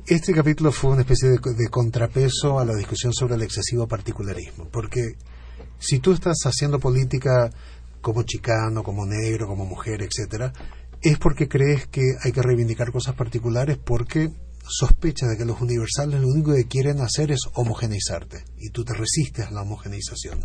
Este 0.06 0.34
capítulo 0.34 0.70
fue 0.70 0.90
una 0.90 1.00
especie 1.00 1.30
de, 1.30 1.38
de 1.38 1.68
contrapeso 1.68 2.58
a 2.58 2.64
la 2.64 2.74
discusión 2.74 3.14
sobre 3.14 3.36
el 3.36 3.42
excesivo 3.42 3.88
particularismo, 3.88 4.68
porque 4.70 5.16
si 5.78 5.98
tú 5.98 6.12
estás 6.12 6.36
haciendo 6.44 6.78
política 6.78 7.50
como 8.02 8.22
chicano, 8.22 8.82
como 8.82 9.06
negro, 9.06 9.46
como 9.46 9.64
mujer, 9.64 10.02
etcétera, 10.02 10.52
es 11.00 11.18
porque 11.18 11.48
crees 11.48 11.86
que 11.86 12.02
hay 12.22 12.32
que 12.32 12.42
reivindicar 12.42 12.92
cosas 12.92 13.14
particulares 13.14 13.78
porque 13.78 14.30
sospechas 14.68 15.30
de 15.30 15.36
que 15.36 15.44
los 15.44 15.60
universales 15.60 16.20
lo 16.20 16.28
único 16.28 16.54
que 16.54 16.66
quieren 16.66 17.00
hacer 17.00 17.30
es 17.30 17.40
homogeneizarte 17.54 18.44
y 18.58 18.70
tú 18.70 18.84
te 18.84 18.94
resistes 18.94 19.46
a 19.46 19.50
la 19.50 19.62
homogeneización. 19.62 20.44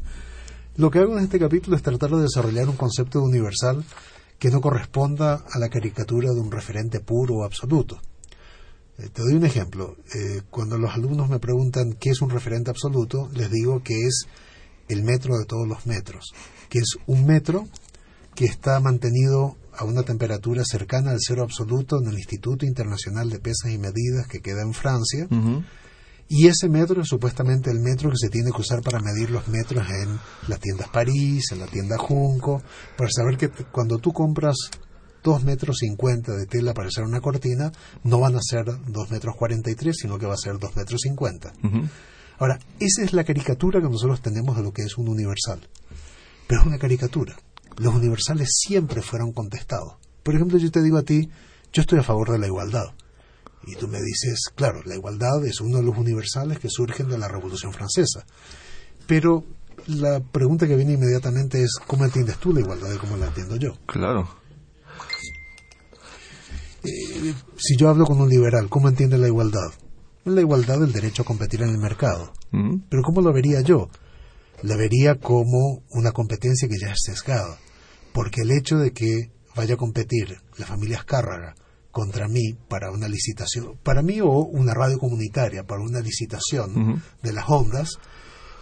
Lo 0.77 0.89
que 0.89 0.99
hago 0.99 1.17
en 1.17 1.23
este 1.25 1.39
capítulo 1.39 1.75
es 1.75 1.83
tratar 1.83 2.11
de 2.11 2.21
desarrollar 2.21 2.69
un 2.69 2.77
concepto 2.77 3.21
universal 3.21 3.83
que 4.39 4.49
no 4.49 4.61
corresponda 4.61 5.43
a 5.51 5.59
la 5.59 5.69
caricatura 5.69 6.29
de 6.33 6.39
un 6.39 6.49
referente 6.49 7.01
puro 7.01 7.35
o 7.35 7.43
absoluto. 7.43 7.99
Eh, 8.97 9.09
te 9.13 9.21
doy 9.21 9.33
un 9.33 9.45
ejemplo. 9.45 9.97
Eh, 10.15 10.41
cuando 10.49 10.77
los 10.77 10.93
alumnos 10.93 11.29
me 11.29 11.39
preguntan 11.39 11.93
qué 11.93 12.11
es 12.11 12.21
un 12.21 12.29
referente 12.29 12.69
absoluto, 12.69 13.29
les 13.33 13.51
digo 13.51 13.83
que 13.83 14.05
es 14.05 14.25
el 14.87 15.03
metro 15.03 15.37
de 15.37 15.45
todos 15.45 15.67
los 15.67 15.85
metros, 15.85 16.33
que 16.69 16.79
es 16.79 16.97
un 17.05 17.25
metro 17.25 17.67
que 18.33 18.45
está 18.45 18.79
mantenido 18.79 19.57
a 19.73 19.83
una 19.83 20.03
temperatura 20.03 20.63
cercana 20.65 21.11
al 21.11 21.19
cero 21.19 21.43
absoluto 21.43 21.99
en 22.01 22.07
el 22.07 22.15
Instituto 22.15 22.65
Internacional 22.65 23.29
de 23.29 23.39
Pesas 23.39 23.71
y 23.71 23.77
Medidas 23.77 24.27
que 24.27 24.39
queda 24.39 24.61
en 24.61 24.73
Francia. 24.73 25.27
Y 26.27 26.47
ese 26.47 26.69
metro 26.69 27.01
es 27.01 27.07
supuestamente 27.07 27.69
el 27.71 27.79
metro 27.79 28.09
que 28.09 28.17
se 28.17 28.29
tiene 28.29 28.51
que 28.51 28.61
usar 28.61 28.81
para 28.81 28.99
medir 28.99 29.29
los 29.29 29.47
metros 29.47 29.85
en 29.89 30.19
las 30.47 30.59
tiendas 30.59 30.89
París, 30.89 31.51
en 31.51 31.59
la 31.59 31.67
tienda 31.67 31.97
Junco, 31.97 32.61
para 32.97 33.09
saber 33.09 33.37
que 33.37 33.49
cuando 33.49 33.97
tú 33.97 34.13
compras 34.13 34.55
2 35.23 35.43
metros 35.43 35.77
50 35.79 36.31
de 36.33 36.45
tela 36.45 36.73
para 36.73 36.87
hacer 36.87 37.03
una 37.03 37.21
cortina, 37.21 37.71
no 38.03 38.19
van 38.19 38.35
a 38.35 38.41
ser 38.41 38.65
2 38.65 39.11
metros 39.11 39.35
43, 39.35 39.95
sino 39.95 40.17
que 40.17 40.25
va 40.25 40.33
a 40.33 40.37
ser 40.37 40.57
2 40.57 40.75
metros 40.75 41.01
50. 41.01 41.53
Uh 41.63 41.67
-huh. 41.67 41.89
Ahora, 42.39 42.59
esa 42.79 43.03
es 43.03 43.13
la 43.13 43.23
caricatura 43.23 43.79
que 43.79 43.89
nosotros 43.89 44.21
tenemos 44.21 44.57
de 44.57 44.63
lo 44.63 44.71
que 44.71 44.81
es 44.81 44.97
un 44.97 45.07
universal. 45.07 45.67
Pero 46.47 46.61
es 46.61 46.67
una 46.67 46.79
caricatura. 46.79 47.35
Los 47.77 47.93
universales 47.93 48.49
siempre 48.51 49.01
fueron 49.01 49.31
contestados. 49.31 49.97
Por 50.23 50.35
ejemplo, 50.35 50.57
yo 50.57 50.71
te 50.71 50.81
digo 50.81 50.97
a 50.97 51.03
ti, 51.03 51.29
yo 51.71 51.81
estoy 51.81 51.99
a 51.99 52.03
favor 52.03 52.31
de 52.31 52.39
la 52.39 52.47
igualdad. 52.47 52.85
Y 53.67 53.75
tú 53.75 53.87
me 53.87 54.01
dices, 54.01 54.51
claro, 54.55 54.81
la 54.85 54.95
igualdad 54.95 55.45
es 55.45 55.61
uno 55.61 55.77
de 55.77 55.83
los 55.83 55.97
universales 55.97 56.59
que 56.59 56.69
surgen 56.69 57.07
de 57.07 57.17
la 57.17 57.27
Revolución 57.27 57.71
Francesa. 57.73 58.25
Pero 59.07 59.43
la 59.87 60.19
pregunta 60.19 60.67
que 60.67 60.75
viene 60.75 60.93
inmediatamente 60.93 61.61
es, 61.61 61.77
¿cómo 61.85 62.05
entiendes 62.05 62.37
tú 62.37 62.53
la 62.53 62.61
igualdad 62.61 62.93
y 62.93 62.97
cómo 62.97 63.17
la 63.17 63.27
entiendo 63.27 63.55
yo? 63.57 63.77
Claro. 63.85 64.27
Eh, 66.83 67.33
si 67.57 67.77
yo 67.77 67.89
hablo 67.89 68.05
con 68.05 68.19
un 68.19 68.29
liberal, 68.29 68.67
¿cómo 68.69 68.89
entiende 68.89 69.17
la 69.17 69.27
igualdad? 69.27 69.71
La 70.25 70.41
igualdad 70.41 70.79
del 70.79 70.91
derecho 70.91 71.21
a 71.21 71.25
competir 71.25 71.61
en 71.61 71.69
el 71.69 71.77
mercado. 71.77 72.33
Mm. 72.51 72.83
Pero 72.89 73.03
¿cómo 73.03 73.21
lo 73.21 73.31
vería 73.31 73.61
yo? 73.61 73.89
La 74.63 74.75
vería 74.75 75.15
como 75.15 75.83
una 75.91 76.11
competencia 76.11 76.67
que 76.67 76.79
ya 76.79 76.91
es 76.91 76.99
sesgada. 77.03 77.57
Porque 78.13 78.41
el 78.41 78.51
hecho 78.51 78.77
de 78.77 78.91
que 78.91 79.31
vaya 79.55 79.75
a 79.75 79.77
competir 79.77 80.37
la 80.57 80.65
familia 80.65 80.97
Azcárraga 80.97 81.55
contra 81.91 82.27
mí 82.27 82.53
para 82.67 82.91
una 82.91 83.07
licitación, 83.07 83.77
para 83.83 84.01
mí 84.01 84.21
o 84.21 84.29
una 84.29 84.73
radio 84.73 84.97
comunitaria, 84.97 85.63
para 85.63 85.81
una 85.81 85.99
licitación 85.99 86.71
uh 86.71 86.95
-huh. 86.95 87.01
de 87.21 87.33
las 87.33 87.45
ondas, 87.49 87.89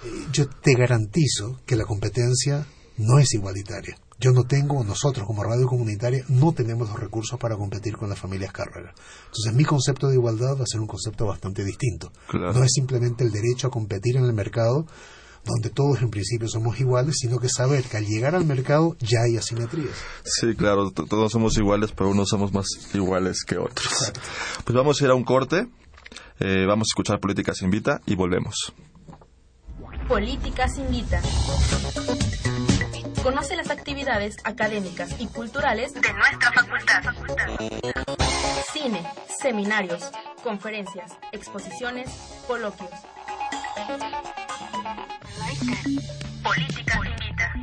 eh, 0.04 0.28
yo 0.32 0.48
te 0.50 0.74
garantizo 0.74 1.62
que 1.65 1.76
la 1.76 1.86
competencia 1.86 2.65
no 2.98 3.20
es 3.20 3.34
igualitaria. 3.34 3.98
Yo 4.20 4.32
no 4.32 4.44
tengo, 4.44 4.84
nosotros 4.84 5.26
como 5.26 5.44
radio 5.44 5.65
comunitaria, 5.65 6.26
no 6.28 6.52
tenemos 6.52 6.89
los 6.89 7.00
recursos 7.00 7.39
para 7.39 7.56
competir 7.56 7.96
con 7.96 8.10
las 8.10 8.20
familias 8.20 8.52
Cárraga. 8.52 8.94
Entonces 9.28 9.54
mi 9.54 9.63
concepto 9.63 10.10
de 10.10 10.15
igualdad 10.15 10.58
va 10.58 10.63
a 10.63 10.68
ser 10.68 10.82
un 10.82 10.88
concepto 10.88 11.26
bastante 11.26 11.63
distinto. 11.63 12.12
Claro. 12.28 12.54
No 12.54 12.63
es 12.63 12.72
simplemente 12.74 13.24
el 13.24 13.32
derecho 13.32 13.68
a 13.68 13.72
competir 13.72 14.18
en 14.18 14.26
el 14.26 14.34
mercado, 14.34 14.86
donde 15.45 15.69
todos 15.69 16.02
en 16.02 16.10
principio 16.10 16.47
somos 16.47 16.80
iguales, 16.80 17.15
sino 17.19 17.39
que 17.39 17.49
saber 17.49 17.84
que 17.84 17.97
al 17.97 18.06
llegar 18.06 18.36
al 18.36 18.45
mercado 18.45 18.95
ya 18.99 19.19
hay 19.25 19.38
asimetrías. 19.38 19.95
Sí, 20.23 20.56
claro, 20.56 20.91
todos 20.91 21.32
somos 21.32 21.58
iguales, 21.58 21.91
pero 21.91 22.10
unos 22.10 22.30
somos 22.30 22.54
más 22.54 22.67
iguales 22.93 23.43
que 23.43 23.58
otros. 23.58 23.86
Exacto. 23.86 24.21
Pues 24.63 24.75
vamos 24.75 25.02
a 25.02 25.06
ir 25.06 25.12
a 25.12 25.15
un 25.15 25.23
corte, 25.23 25.67
eh, 26.39 26.65
vamos 26.67 26.88
a 26.88 26.91
escuchar 26.91 27.19
Política 27.19 27.54
se 27.54 27.65
invita 27.65 28.02
y 28.06 28.15
volvemos. 28.15 28.73
Políticas 30.08 30.78
Invita. 30.80 31.21
Conoce 33.21 33.56
las 33.56 33.69
actividades 33.69 34.38
académicas 34.43 35.15
y 35.19 35.28
culturales 35.28 35.93
de 35.93 36.13
nuestra 36.13 36.52
facultad. 36.52 37.04
Cine, 38.73 39.04
seminarios, 39.39 40.10
conferencias, 40.43 41.12
exposiciones, 41.32 42.10
coloquios. 42.47 42.89
Políticas 45.60 47.00
Invita. 47.06 47.54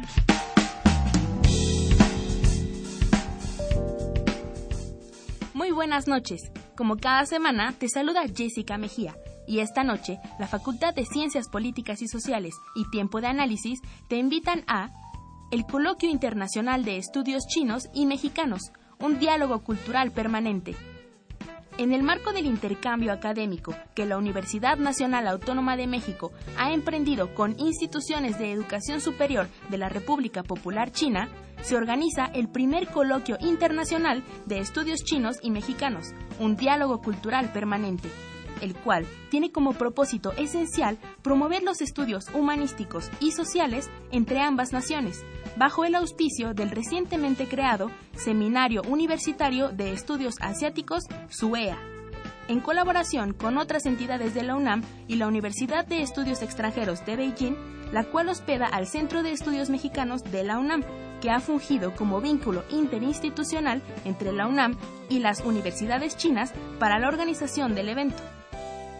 Muy 5.54 5.70
buenas 5.70 6.06
noches. 6.06 6.52
Como 6.76 6.98
cada 6.98 7.24
semana, 7.24 7.72
te 7.72 7.88
saluda 7.88 8.26
Jessica 8.28 8.76
Mejía. 8.76 9.16
Y 9.46 9.60
esta 9.60 9.82
noche, 9.82 10.18
la 10.38 10.46
Facultad 10.46 10.94
de 10.94 11.06
Ciencias 11.06 11.48
Políticas 11.48 12.02
y 12.02 12.08
Sociales 12.08 12.54
y 12.74 12.84
Tiempo 12.90 13.22
de 13.22 13.28
Análisis 13.28 13.80
te 14.08 14.16
invitan 14.16 14.64
a 14.66 14.90
el 15.50 15.64
Coloquio 15.64 16.10
Internacional 16.10 16.84
de 16.84 16.98
Estudios 16.98 17.46
Chinos 17.46 17.88
y 17.94 18.04
Mexicanos, 18.04 18.72
un 18.98 19.18
diálogo 19.18 19.64
cultural 19.64 20.10
permanente. 20.12 20.76
En 21.78 21.92
el 21.92 22.02
marco 22.02 22.32
del 22.32 22.46
intercambio 22.46 23.12
académico 23.12 23.74
que 23.94 24.06
la 24.06 24.16
Universidad 24.16 24.78
Nacional 24.78 25.26
Autónoma 25.28 25.76
de 25.76 25.86
México 25.86 26.32
ha 26.56 26.72
emprendido 26.72 27.34
con 27.34 27.58
instituciones 27.60 28.38
de 28.38 28.50
educación 28.50 29.02
superior 29.02 29.48
de 29.68 29.76
la 29.76 29.90
República 29.90 30.42
Popular 30.42 30.90
China, 30.90 31.28
se 31.60 31.76
organiza 31.76 32.26
el 32.32 32.48
primer 32.48 32.88
coloquio 32.88 33.36
internacional 33.40 34.24
de 34.46 34.60
estudios 34.60 35.04
chinos 35.04 35.36
y 35.42 35.50
mexicanos, 35.50 36.14
un 36.38 36.56
diálogo 36.56 37.02
cultural 37.02 37.52
permanente 37.52 38.08
el 38.60 38.74
cual 38.74 39.06
tiene 39.30 39.52
como 39.52 39.74
propósito 39.74 40.32
esencial 40.32 40.98
promover 41.22 41.62
los 41.62 41.82
estudios 41.82 42.28
humanísticos 42.34 43.10
y 43.20 43.32
sociales 43.32 43.90
entre 44.12 44.40
ambas 44.40 44.72
naciones, 44.72 45.24
bajo 45.56 45.84
el 45.84 45.94
auspicio 45.94 46.54
del 46.54 46.70
recientemente 46.70 47.46
creado 47.46 47.90
Seminario 48.14 48.82
Universitario 48.82 49.70
de 49.70 49.92
Estudios 49.92 50.36
Asiáticos, 50.40 51.04
SUEA, 51.28 51.78
en 52.48 52.60
colaboración 52.60 53.32
con 53.32 53.58
otras 53.58 53.86
entidades 53.86 54.34
de 54.34 54.42
la 54.42 54.56
UNAM 54.56 54.82
y 55.08 55.16
la 55.16 55.26
Universidad 55.26 55.86
de 55.86 56.02
Estudios 56.02 56.42
Extranjeros 56.42 57.04
de 57.04 57.16
Beijing, 57.16 57.56
la 57.92 58.04
cual 58.04 58.28
hospeda 58.28 58.66
al 58.66 58.86
Centro 58.86 59.22
de 59.22 59.32
Estudios 59.32 59.70
Mexicanos 59.70 60.22
de 60.24 60.44
la 60.44 60.58
UNAM, 60.58 60.82
que 61.20 61.30
ha 61.30 61.40
fungido 61.40 61.94
como 61.94 62.20
vínculo 62.20 62.64
interinstitucional 62.70 63.82
entre 64.04 64.32
la 64.32 64.46
UNAM 64.46 64.76
y 65.08 65.20
las 65.20 65.40
universidades 65.40 66.16
chinas 66.16 66.52
para 66.78 66.98
la 66.98 67.08
organización 67.08 67.74
del 67.74 67.88
evento. 67.88 68.22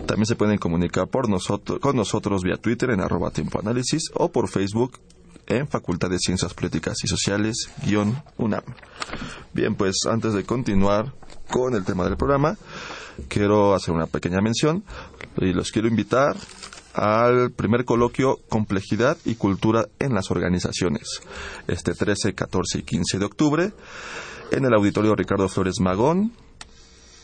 También 0.05 0.27
se 0.27 0.37
pueden 0.37 0.59
comunicar 0.59 1.09
por 1.09 1.27
nosotros, 1.27 1.79
con 1.79 1.97
nosotros 1.97 2.43
vía 2.43 2.59
Twitter 2.59 2.91
en 2.91 3.01
arroba 3.01 3.31
tiempo 3.31 3.59
análisis 3.59 4.11
o 4.13 4.31
por 4.31 4.47
Facebook 4.51 4.99
en 5.47 5.67
Facultad 5.69 6.11
de 6.11 6.19
Ciencias 6.19 6.53
Políticas 6.53 6.99
y 7.03 7.09
Sociales, 7.09 7.71
guion 7.83 8.23
UNAM. 8.37 8.65
Bien, 9.55 9.75
pues 9.75 10.01
antes 10.05 10.35
de 10.35 10.45
continuar 10.45 11.15
con 11.51 11.75
el 11.75 11.85
tema 11.87 12.05
del 12.05 12.19
programa, 12.19 12.59
quiero 13.29 13.75
hacer 13.75 13.95
una 13.95 14.07
pequeña 14.07 14.43
mención 14.43 14.85
y 15.39 15.55
los 15.55 15.73
quiero 15.73 15.89
invitar 15.89 16.37
al 16.97 17.51
primer 17.51 17.85
coloquio 17.85 18.41
Complejidad 18.49 19.19
y 19.27 19.35
Cultura 19.35 19.87
en 19.99 20.15
las 20.15 20.31
Organizaciones, 20.31 21.21
este 21.69 21.93
13, 21.93 22.35
14 22.35 22.79
y 22.79 22.83
15 22.83 23.19
de 23.19 23.25
octubre, 23.25 23.73
en 24.51 24.65
el 24.65 24.73
auditorio 24.73 25.15
Ricardo 25.15 25.49
Flores 25.49 25.79
Magón. 25.81 26.33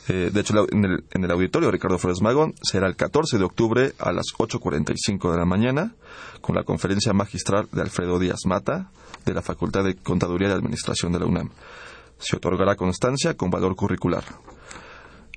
Eh, 0.08 0.30
de 0.32 0.40
hecho, 0.40 0.66
en 0.70 0.84
el, 0.84 1.04
en 1.12 1.24
el, 1.24 1.30
auditorio 1.30 1.70
Ricardo 1.70 1.96
Flores 1.96 2.20
Magón 2.20 2.54
será 2.60 2.86
el 2.86 2.96
14 2.96 3.38
de 3.38 3.44
octubre 3.44 3.92
a 3.98 4.12
las 4.12 4.26
8.45 4.36 5.30
de 5.30 5.38
la 5.38 5.46
mañana, 5.46 5.94
con 6.40 6.54
la 6.54 6.64
conferencia 6.64 7.12
magistral 7.12 7.68
de 7.72 7.80
Alfredo 7.80 8.18
Díaz 8.18 8.40
Mata, 8.44 8.90
de 9.24 9.32
la 9.32 9.42
Facultad 9.42 9.84
de 9.84 9.94
Contaduría 9.94 10.48
y 10.48 10.52
Administración 10.52 11.12
de 11.12 11.20
la 11.20 11.26
UNAM. 11.26 11.50
Se 12.18 12.36
otorgará 12.36 12.76
constancia 12.76 13.36
con 13.36 13.50
valor 13.50 13.74
curricular. 13.74 14.24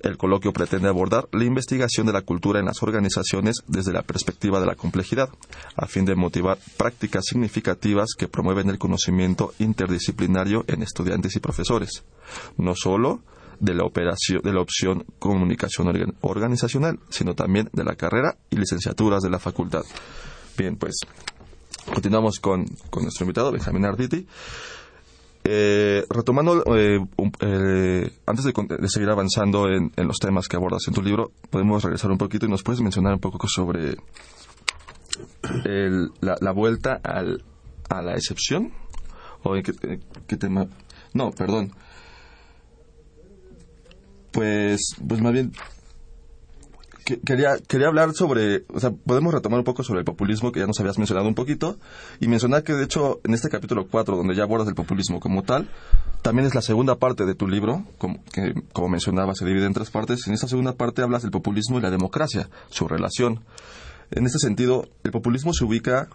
El 0.02 0.18
coloquio 0.18 0.54
pretende 0.54 0.88
abordar 0.88 1.28
la 1.32 1.46
investigación 1.46 2.06
de 2.06 2.14
la 2.14 2.22
cultura 2.22 2.60
en 2.60 2.66
las 2.66 2.84
organizaciones 2.84 3.64
desde 3.68 3.94
la 3.94 4.04
perspectiva 4.04 4.60
de 4.60 4.66
la 4.66 4.76
complejidad, 4.76 5.30
a 5.76 5.88
fin 5.88 6.06
de 6.06 6.16
motivar 6.16 6.58
prácticas 6.78 7.26
significativas 7.26 8.10
que 8.18 8.28
promueven 8.28 8.70
el 8.70 8.78
conocimiento 8.78 9.54
interdisciplinario 9.60 10.66
en 10.68 10.84
estudiantes 10.84 11.36
y 11.36 11.40
profesores, 11.40 12.04
no 12.58 12.76
solo 12.76 13.22
de 13.60 13.74
la, 13.74 13.86
operación, 13.86 14.42
de 14.44 14.54
la 14.54 14.62
opción 14.62 15.06
comunicación 15.20 16.16
organizacional, 16.22 17.00
sino 17.10 17.36
también 17.36 17.70
de 17.74 17.84
la 17.84 17.96
carrera 17.96 18.38
y 18.50 18.58
licenciaturas 18.58 19.24
de 19.24 19.30
la 19.30 19.40
facultad. 19.40 19.84
Bien, 20.58 20.76
pues 20.76 20.96
continuamos 21.94 22.40
con, 22.40 22.66
con 22.90 23.04
nuestro 23.04 23.24
invitado, 23.24 23.52
Benjamín 23.52 23.86
Arditi. 23.86 24.28
Eh, 25.48 26.04
retomando, 26.10 26.64
eh, 26.76 27.06
eh, 27.40 28.12
antes 28.26 28.46
de, 28.46 28.90
seguir 28.90 29.10
avanzando 29.10 29.70
en, 29.70 29.92
los 29.96 30.18
temas 30.18 30.48
que 30.48 30.56
abordas 30.56 30.82
en 30.88 30.96
tu 30.96 31.04
libro, 31.04 31.32
podemos 31.52 31.84
regresar 31.84 32.10
un 32.10 32.18
poquito 32.18 32.48
y 32.48 32.50
nos 32.50 32.64
puedes 32.64 32.82
mencionar 32.82 33.14
un 33.14 33.20
poco 33.20 33.48
sobre 33.48 33.96
la, 36.22 36.52
vuelta 36.52 37.00
al, 37.04 37.44
a 37.90 38.02
la 38.02 38.14
excepción. 38.14 38.74
¿O 39.44 39.56
en 39.56 39.62
qué, 39.62 40.38
tema? 40.38 40.66
No, 41.14 41.30
perdón. 41.30 41.72
Pues, 44.32 44.96
pues 45.08 45.22
más 45.22 45.32
bien 45.32 45.52
quería, 47.06 47.58
quería 47.68 47.88
hablar 47.88 48.14
sobre, 48.14 48.66
o 48.74 48.80
sea, 48.80 48.92
podemos 48.92 49.34
retomar 49.34 49.60
un 49.60 49.66
poco 49.66 49.84
sobre 49.84 50.00
el 50.00 50.06
populismo 50.06 50.52
que 50.52 50.60
ya 50.60 50.68
nos 50.68 50.80
habías 50.80 50.98
mencionado 50.98 51.28
un 51.28 51.36
poquito 51.36 51.78
y 52.20 52.28
mencionar 52.28 52.64
que 52.64 52.74
de 52.74 52.84
hecho 52.84 53.22
en 53.24 53.34
este 53.34 53.50
capítulo 53.50 53.88
4 53.88 54.18
donde 54.18 54.36
ya 54.36 54.44
abordas 54.44 54.68
el 54.68 54.76
populismo 54.76 55.20
como 55.20 55.44
tal, 55.44 55.70
también 56.22 56.48
es 56.48 56.56
la 56.56 56.62
segunda 56.62 56.96
parte 56.96 57.26
de 57.26 57.36
tu 57.36 57.48
libro, 57.48 57.86
que 58.34 58.56
como 58.74 58.90
mencionaba 58.90 59.36
se 59.36 59.46
divide 59.46 59.68
en 59.68 59.74
tres 59.74 59.92
partes, 59.92 60.26
en 60.28 60.34
esta 60.34 60.48
segunda 60.48 60.74
parte 60.74 61.04
hablas 61.04 61.22
del 61.22 61.32
populismo 61.32 61.78
y 61.78 61.82
la 61.82 61.92
democracia, 61.92 62.50
su 62.70 62.88
relación. 62.88 63.42
En 64.12 64.26
este 64.26 64.40
sentido, 64.40 64.88
el 65.04 65.12
populismo 65.12 65.54
se 65.54 65.66
ubica 65.66 66.10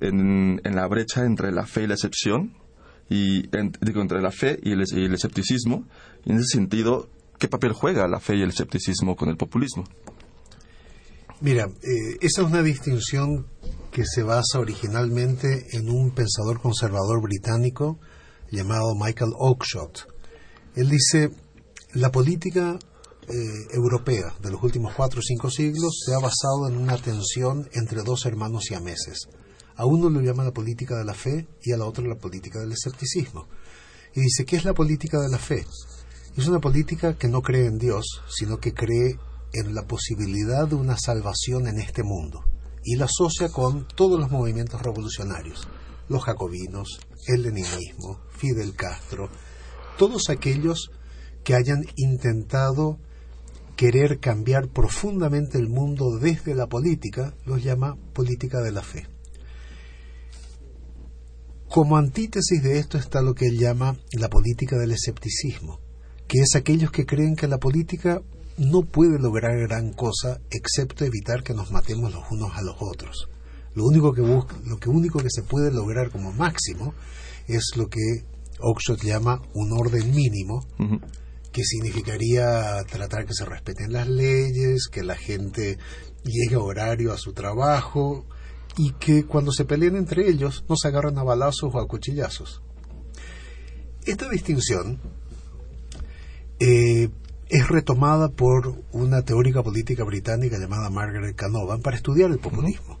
en, 0.00 0.60
en 0.64 0.76
la 0.76 0.86
brecha 0.86 1.24
entre 1.24 1.52
la 1.52 1.66
fe 1.66 1.82
y 1.82 1.86
la 1.86 1.94
excepción, 1.94 2.54
y 3.10 3.48
digo, 3.80 4.00
entre 4.00 4.22
la 4.22 4.30
fe 4.30 4.58
y 4.62 4.72
el, 4.72 4.84
y 4.92 5.04
el 5.04 5.14
escepticismo, 5.14 5.84
y 6.24 6.30
en 6.30 6.38
ese 6.38 6.56
sentido, 6.56 7.08
¿qué 7.38 7.48
papel 7.48 7.72
juega 7.72 8.06
la 8.08 8.20
fe 8.20 8.36
y 8.36 8.42
el 8.42 8.50
escepticismo 8.50 9.16
con 9.16 9.28
el 9.28 9.36
populismo? 9.36 9.84
Mira, 11.42 11.70
eh, 11.82 12.18
esa 12.20 12.42
es 12.42 12.48
una 12.48 12.62
distinción 12.62 13.46
que 13.90 14.04
se 14.04 14.22
basa 14.22 14.58
originalmente 14.58 15.68
en 15.72 15.88
un 15.88 16.10
pensador 16.10 16.60
conservador 16.60 17.22
británico 17.22 17.98
llamado 18.50 18.94
Michael 18.94 19.32
Oakeshott. 19.38 20.06
Él 20.76 20.90
dice, 20.90 21.30
la 21.94 22.12
política 22.12 22.78
eh, 23.26 23.34
europea 23.72 24.34
de 24.42 24.50
los 24.50 24.62
últimos 24.62 24.92
cuatro 24.94 25.20
o 25.20 25.22
cinco 25.22 25.50
siglos 25.50 26.02
se 26.04 26.12
ha 26.12 26.18
basado 26.18 26.68
en 26.68 26.76
una 26.76 26.98
tensión 26.98 27.70
entre 27.72 28.02
dos 28.02 28.26
hermanos 28.26 28.64
siameses. 28.64 29.26
A 29.76 29.86
uno 29.86 30.10
lo 30.10 30.20
llama 30.20 30.44
la 30.44 30.52
política 30.52 30.98
de 30.98 31.06
la 31.06 31.14
fe 31.14 31.48
y 31.62 31.72
a 31.72 31.78
la 31.78 31.86
otra 31.86 32.04
la 32.06 32.18
política 32.18 32.60
del 32.60 32.72
escepticismo. 32.72 33.48
y 34.14 34.20
dice, 34.20 34.44
¿qué 34.44 34.56
es 34.56 34.66
la 34.66 34.74
política 34.74 35.18
de 35.18 35.30
la 35.30 35.38
fe? 35.38 35.64
Es 36.36 36.46
una 36.46 36.60
política 36.60 37.16
que 37.16 37.28
no 37.28 37.40
cree 37.40 37.64
en 37.64 37.78
Dios, 37.78 38.20
sino 38.28 38.58
que 38.58 38.74
cree 38.74 39.16
en 39.52 39.74
la 39.74 39.82
posibilidad 39.86 40.68
de 40.68 40.74
una 40.74 40.96
salvación 40.96 41.66
en 41.66 41.78
este 41.78 42.02
mundo 42.02 42.44
y 42.84 42.96
la 42.96 43.06
asocia 43.06 43.50
con 43.50 43.86
todos 43.86 44.18
los 44.18 44.30
movimientos 44.30 44.80
revolucionarios, 44.82 45.68
los 46.08 46.24
jacobinos, 46.24 47.00
el 47.26 47.42
leninismo, 47.42 48.20
Fidel 48.30 48.74
Castro, 48.74 49.28
todos 49.98 50.30
aquellos 50.30 50.90
que 51.44 51.54
hayan 51.54 51.84
intentado 51.96 52.98
querer 53.76 54.20
cambiar 54.20 54.68
profundamente 54.68 55.58
el 55.58 55.68
mundo 55.68 56.18
desde 56.18 56.54
la 56.54 56.66
política, 56.66 57.34
los 57.46 57.62
llama 57.62 57.96
política 58.12 58.60
de 58.60 58.72
la 58.72 58.82
fe. 58.82 59.06
Como 61.70 61.96
antítesis 61.96 62.62
de 62.62 62.78
esto 62.78 62.98
está 62.98 63.22
lo 63.22 63.34
que 63.34 63.46
él 63.46 63.58
llama 63.58 63.96
la 64.12 64.28
política 64.28 64.76
del 64.76 64.90
escepticismo, 64.90 65.80
que 66.26 66.40
es 66.40 66.56
aquellos 66.56 66.90
que 66.90 67.06
creen 67.06 67.36
que 67.36 67.46
la 67.46 67.58
política 67.58 68.22
no 68.60 68.82
puede 68.82 69.18
lograr 69.18 69.58
gran 69.58 69.90
cosa 69.94 70.38
excepto 70.50 71.06
evitar 71.06 71.42
que 71.42 71.54
nos 71.54 71.70
matemos 71.70 72.12
los 72.12 72.30
unos 72.30 72.54
a 72.54 72.62
los 72.62 72.76
otros. 72.78 73.30
Lo 73.74 73.86
único 73.86 74.12
que, 74.12 74.20
busca, 74.20 74.54
lo 74.66 74.76
que, 74.76 74.90
único 74.90 75.18
que 75.18 75.30
se 75.30 75.42
puede 75.42 75.72
lograr 75.72 76.10
como 76.10 76.30
máximo 76.32 76.92
es 77.48 77.70
lo 77.76 77.88
que 77.88 78.24
Oxford 78.58 79.00
llama 79.02 79.40
un 79.54 79.72
orden 79.72 80.14
mínimo, 80.14 80.60
que 81.50 81.64
significaría 81.64 82.84
tratar 82.84 83.24
que 83.24 83.32
se 83.32 83.46
respeten 83.46 83.94
las 83.94 84.06
leyes, 84.08 84.88
que 84.92 85.04
la 85.04 85.16
gente 85.16 85.78
llegue 86.22 86.56
a 86.56 86.60
horario 86.60 87.14
a 87.14 87.16
su 87.16 87.32
trabajo 87.32 88.26
y 88.76 88.92
que 88.92 89.24
cuando 89.24 89.52
se 89.52 89.64
peleen 89.64 89.96
entre 89.96 90.28
ellos 90.28 90.66
no 90.68 90.76
se 90.76 90.88
agarren 90.88 91.16
a 91.16 91.22
balazos 91.22 91.74
o 91.74 91.80
a 91.80 91.88
cuchillazos. 91.88 92.62
Esta 94.04 94.28
distinción 94.28 95.00
eh, 96.58 97.08
es 97.50 97.66
retomada 97.68 98.28
por 98.28 98.84
una 98.92 99.22
teórica 99.22 99.60
política 99.64 100.04
británica 100.04 100.56
llamada 100.56 100.88
Margaret 100.88 101.34
Canovan 101.34 101.82
para 101.82 101.96
estudiar 101.96 102.30
el 102.30 102.38
populismo. 102.38 103.00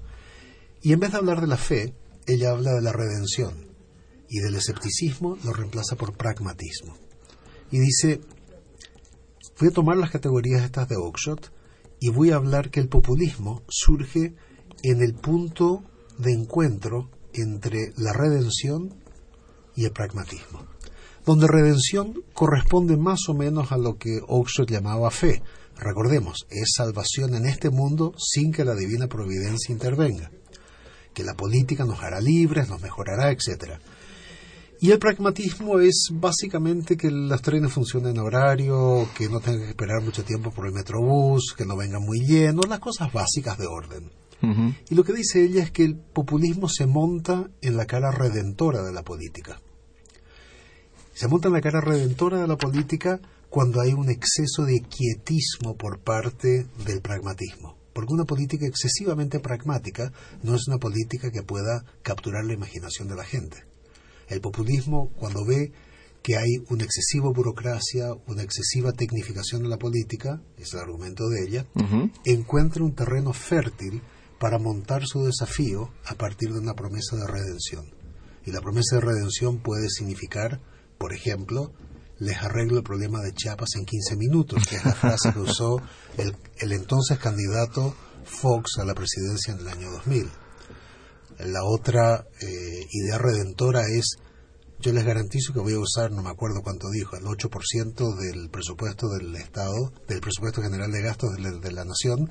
Y 0.82 0.92
en 0.92 0.98
vez 0.98 1.12
de 1.12 1.18
hablar 1.18 1.40
de 1.40 1.46
la 1.46 1.56
fe, 1.56 1.94
ella 2.26 2.50
habla 2.50 2.72
de 2.72 2.82
la 2.82 2.92
redención 2.92 3.68
y 4.28 4.40
del 4.40 4.56
escepticismo 4.56 5.38
lo 5.44 5.52
reemplaza 5.52 5.94
por 5.94 6.16
pragmatismo. 6.16 6.96
Y 7.70 7.78
dice, 7.78 8.20
voy 9.60 9.68
a 9.68 9.72
tomar 9.72 9.96
las 9.96 10.10
categorías 10.10 10.64
estas 10.64 10.88
de 10.88 10.96
Oakeshott 10.96 11.52
y 12.00 12.10
voy 12.10 12.32
a 12.32 12.36
hablar 12.36 12.70
que 12.70 12.80
el 12.80 12.88
populismo 12.88 13.62
surge 13.68 14.34
en 14.82 15.00
el 15.00 15.14
punto 15.14 15.84
de 16.18 16.32
encuentro 16.32 17.08
entre 17.34 17.92
la 17.96 18.12
redención 18.12 18.96
y 19.76 19.84
el 19.84 19.92
pragmatismo 19.92 20.69
donde 21.30 21.46
redención 21.46 22.24
corresponde 22.34 22.96
más 22.96 23.28
o 23.28 23.34
menos 23.34 23.70
a 23.70 23.78
lo 23.78 23.96
que 23.98 24.18
Oxford 24.26 24.68
llamaba 24.68 25.12
fe. 25.12 25.40
Recordemos, 25.76 26.44
es 26.50 26.72
salvación 26.74 27.36
en 27.36 27.46
este 27.46 27.70
mundo 27.70 28.14
sin 28.18 28.50
que 28.50 28.64
la 28.64 28.74
divina 28.74 29.06
providencia 29.06 29.72
intervenga, 29.72 30.28
que 31.14 31.22
la 31.22 31.34
política 31.34 31.84
nos 31.84 32.02
hará 32.02 32.20
libres, 32.20 32.68
nos 32.68 32.82
mejorará, 32.82 33.30
etc. 33.30 33.78
Y 34.80 34.90
el 34.90 34.98
pragmatismo 34.98 35.78
es 35.78 36.08
básicamente 36.12 36.96
que 36.96 37.12
los 37.12 37.40
trenes 37.42 37.72
funcionen 37.72 38.16
en 38.16 38.22
horario, 38.22 39.08
que 39.16 39.28
no 39.28 39.38
tengan 39.38 39.62
que 39.62 39.68
esperar 39.68 40.02
mucho 40.02 40.24
tiempo 40.24 40.50
por 40.50 40.66
el 40.66 40.72
metrobús, 40.72 41.54
que 41.56 41.64
no 41.64 41.76
venga 41.76 42.00
muy 42.00 42.26
lleno, 42.26 42.62
las 42.68 42.80
cosas 42.80 43.12
básicas 43.12 43.56
de 43.56 43.68
orden. 43.68 44.10
Y 44.90 44.96
lo 44.96 45.04
que 45.04 45.12
dice 45.12 45.44
ella 45.44 45.62
es 45.62 45.70
que 45.70 45.84
el 45.84 45.94
populismo 45.94 46.68
se 46.68 46.86
monta 46.86 47.48
en 47.60 47.76
la 47.76 47.86
cara 47.86 48.10
redentora 48.10 48.82
de 48.82 48.92
la 48.92 49.04
política. 49.04 49.60
Se 51.20 51.28
monta 51.28 51.48
en 51.48 51.52
la 51.52 51.60
cara 51.60 51.82
redentora 51.82 52.40
de 52.40 52.48
la 52.48 52.56
política 52.56 53.20
cuando 53.50 53.82
hay 53.82 53.92
un 53.92 54.08
exceso 54.08 54.64
de 54.64 54.80
quietismo 54.80 55.76
por 55.76 55.98
parte 55.98 56.66
del 56.86 57.02
pragmatismo. 57.02 57.76
Porque 57.92 58.14
una 58.14 58.24
política 58.24 58.66
excesivamente 58.66 59.38
pragmática 59.38 60.14
no 60.42 60.54
es 60.54 60.66
una 60.66 60.78
política 60.78 61.30
que 61.30 61.42
pueda 61.42 61.84
capturar 62.00 62.46
la 62.46 62.54
imaginación 62.54 63.06
de 63.06 63.16
la 63.16 63.24
gente. 63.24 63.66
El 64.28 64.40
populismo, 64.40 65.10
cuando 65.14 65.44
ve 65.44 65.72
que 66.22 66.38
hay 66.38 66.64
una 66.70 66.84
excesiva 66.84 67.28
burocracia, 67.28 68.14
una 68.26 68.42
excesiva 68.42 68.92
tecnificación 68.92 69.62
de 69.62 69.68
la 69.68 69.76
política, 69.76 70.40
es 70.56 70.72
el 70.72 70.80
argumento 70.80 71.28
de 71.28 71.44
ella, 71.44 71.66
encuentra 72.24 72.82
un 72.82 72.94
terreno 72.94 73.34
fértil 73.34 74.00
para 74.38 74.58
montar 74.58 75.02
su 75.04 75.22
desafío 75.24 75.90
a 76.06 76.14
partir 76.14 76.50
de 76.54 76.60
una 76.60 76.72
promesa 76.72 77.14
de 77.16 77.26
redención. 77.26 77.84
Y 78.46 78.52
la 78.52 78.62
promesa 78.62 78.96
de 78.96 79.02
redención 79.02 79.58
puede 79.58 79.90
significar 79.90 80.62
por 81.00 81.14
ejemplo, 81.14 81.72
les 82.18 82.36
arreglo 82.36 82.76
el 82.76 82.84
problema 82.84 83.22
de 83.22 83.32
Chiapas 83.32 83.70
en 83.76 83.86
15 83.86 84.16
minutos, 84.16 84.62
que 84.68 84.76
es 84.76 84.84
la 84.84 84.94
frase 84.94 85.32
que 85.32 85.38
usó 85.38 85.80
el, 86.18 86.36
entonces 86.72 87.18
candidato 87.18 87.94
Fox 88.26 88.72
a 88.78 88.84
la 88.84 88.92
presidencia 88.92 89.54
en 89.54 89.60
el 89.60 89.68
año 89.68 89.90
2000. 89.92 90.30
La 91.38 91.64
otra 91.64 92.26
eh, 92.42 92.86
idea 92.90 93.16
redentora 93.16 93.80
es, 93.88 94.18
yo 94.78 94.92
les 94.92 95.02
garantizo 95.02 95.54
que 95.54 95.60
voy 95.60 95.72
a 95.72 95.78
usar, 95.78 96.12
no 96.12 96.22
me 96.22 96.28
acuerdo 96.28 96.60
cuánto 96.62 96.90
dijo, 96.90 97.16
el 97.16 97.24
8% 97.24 98.16
del 98.16 98.50
presupuesto 98.50 99.08
del 99.08 99.34
Estado, 99.36 99.94
del 100.06 100.20
presupuesto 100.20 100.60
general 100.60 100.92
de 100.92 101.00
gastos 101.00 101.30
de 101.34 101.72
la 101.72 101.86
Nación 101.86 102.30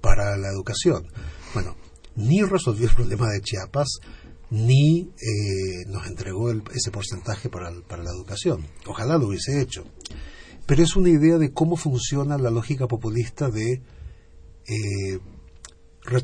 para 0.00 0.38
la 0.38 0.48
educación. 0.48 1.06
Bueno, 1.52 1.76
ni 2.16 2.42
resolvió 2.42 2.88
el 2.88 2.94
problema 2.94 3.28
de 3.28 3.42
Chiapas, 3.42 3.98
ni 4.50 5.00
eh, 5.00 5.84
nos 5.86 6.06
entregó 6.06 6.50
ese 6.50 6.90
porcentaje 6.90 7.48
para, 7.48 7.70
la 7.70 8.10
educación. 8.10 8.66
Ojalá 8.86 9.18
lo 9.18 9.28
hubiese 9.28 9.60
hecho. 9.60 9.84
Pero 10.66 10.82
es 10.82 10.96
una 10.96 11.10
idea 11.10 11.38
de 11.38 11.52
cómo 11.52 11.76
funciona 11.76 12.38
la 12.38 12.50
lógica 12.50 12.86
populista 12.86 13.50
de 13.50 13.82
eh, 14.66 15.18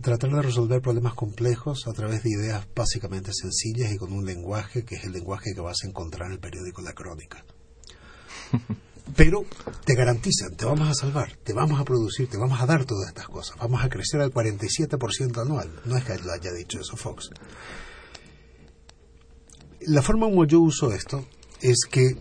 tratar 0.00 0.30
de 0.30 0.42
resolver 0.42 0.80
problemas 0.80 1.14
complejos 1.14 1.86
a 1.86 1.92
través 1.92 2.22
de 2.22 2.30
ideas 2.30 2.66
básicamente 2.74 3.32
sencillas 3.32 3.92
y 3.92 3.96
con 3.96 4.12
un 4.12 4.24
lenguaje 4.24 4.84
que 4.84 4.96
es 4.96 5.04
el 5.04 5.12
lenguaje 5.12 5.54
que 5.54 5.60
vas 5.60 5.78
a 5.84 5.88
encontrar 5.88 6.28
en 6.28 6.34
el 6.34 6.40
periódico 6.40 6.82
La 6.82 6.92
Crónica. 6.92 7.44
Pero 9.16 9.44
te 9.84 9.94
garantizan, 9.94 10.56
te 10.56 10.64
vamos 10.64 10.88
a 10.88 10.94
salvar, 10.94 11.36
te 11.44 11.52
vamos 11.52 11.78
a 11.78 11.84
producir, 11.84 12.28
te 12.28 12.38
vamos 12.38 12.60
a 12.60 12.66
dar 12.66 12.86
todas 12.86 13.08
estas 13.08 13.28
cosas, 13.28 13.56
vamos 13.58 13.84
a 13.84 13.90
crecer 13.90 14.20
al 14.22 14.32
47% 14.32 15.42
anual. 15.42 15.70
No 15.84 15.96
es 15.96 16.04
que 16.04 16.18
lo 16.18 16.32
haya 16.32 16.52
dicho 16.52 16.80
eso 16.80 16.96
Fox. 16.96 17.28
La 19.86 20.00
forma 20.00 20.26
como 20.26 20.46
yo 20.46 20.60
uso 20.60 20.92
esto 20.92 21.26
es 21.60 21.80
que 21.90 22.16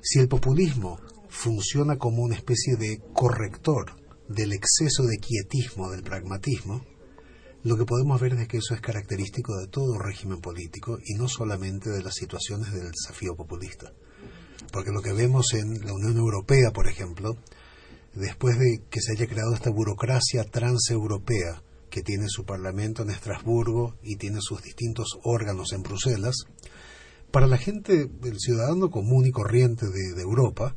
si 0.00 0.20
el 0.20 0.28
populismo 0.28 1.00
funciona 1.28 1.96
como 1.96 2.22
una 2.22 2.36
especie 2.36 2.76
de 2.76 3.00
corrector 3.12 3.96
del 4.28 4.52
exceso 4.52 5.02
de 5.02 5.18
quietismo 5.18 5.90
del 5.90 6.04
pragmatismo, 6.04 6.84
lo 7.64 7.76
que 7.76 7.84
podemos 7.84 8.20
ver 8.20 8.34
es 8.34 8.46
que 8.46 8.58
eso 8.58 8.74
es 8.74 8.80
característico 8.80 9.56
de 9.56 9.66
todo 9.66 9.98
régimen 9.98 10.40
político 10.40 10.98
y 11.04 11.14
no 11.14 11.26
solamente 11.26 11.90
de 11.90 12.04
las 12.04 12.14
situaciones 12.14 12.72
del 12.72 12.92
desafío 12.92 13.34
populista. 13.34 13.92
Porque 14.70 14.92
lo 14.92 15.02
que 15.02 15.12
vemos 15.12 15.52
en 15.52 15.84
la 15.84 15.92
Unión 15.92 16.16
Europea, 16.16 16.70
por 16.72 16.86
ejemplo, 16.86 17.36
después 18.14 18.56
de 18.56 18.82
que 18.88 19.00
se 19.00 19.12
haya 19.12 19.26
creado 19.26 19.52
esta 19.52 19.70
burocracia 19.70 20.44
transeuropea 20.44 21.62
que 21.96 22.02
tiene 22.02 22.28
su 22.28 22.44
parlamento 22.44 23.02
en 23.02 23.08
Estrasburgo 23.08 23.96
y 24.02 24.16
tiene 24.16 24.40
sus 24.42 24.60
distintos 24.60 25.18
órganos 25.22 25.72
en 25.72 25.82
Bruselas, 25.82 26.44
para 27.30 27.46
la 27.46 27.56
gente, 27.56 28.10
el 28.22 28.38
ciudadano 28.38 28.90
común 28.90 29.24
y 29.24 29.30
corriente 29.30 29.86
de, 29.86 30.20
Europa, 30.20 30.76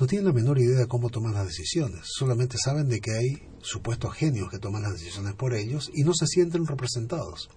no 0.00 0.08
tienen 0.08 0.26
la 0.26 0.32
menor 0.32 0.58
idea 0.58 0.80
de 0.80 0.88
cómo 0.88 1.10
toman 1.10 1.34
las 1.34 1.46
decisiones. 1.46 2.00
Solamente 2.06 2.56
saben 2.58 2.88
de 2.88 2.98
que 2.98 3.12
hay 3.12 3.48
supuestos 3.62 4.14
genios 4.14 4.50
que 4.50 4.58
toman 4.58 4.82
las 4.82 4.94
decisiones 4.94 5.34
por 5.34 5.54
ellos 5.54 5.92
y 5.94 6.02
no 6.02 6.12
se 6.12 6.26
sienten 6.26 6.66
representados. 6.66 7.48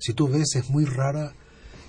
Si 0.00 0.12
tú 0.12 0.26
ves, 0.26 0.56
es 0.56 0.68
muy 0.68 0.84
rara 0.84 1.36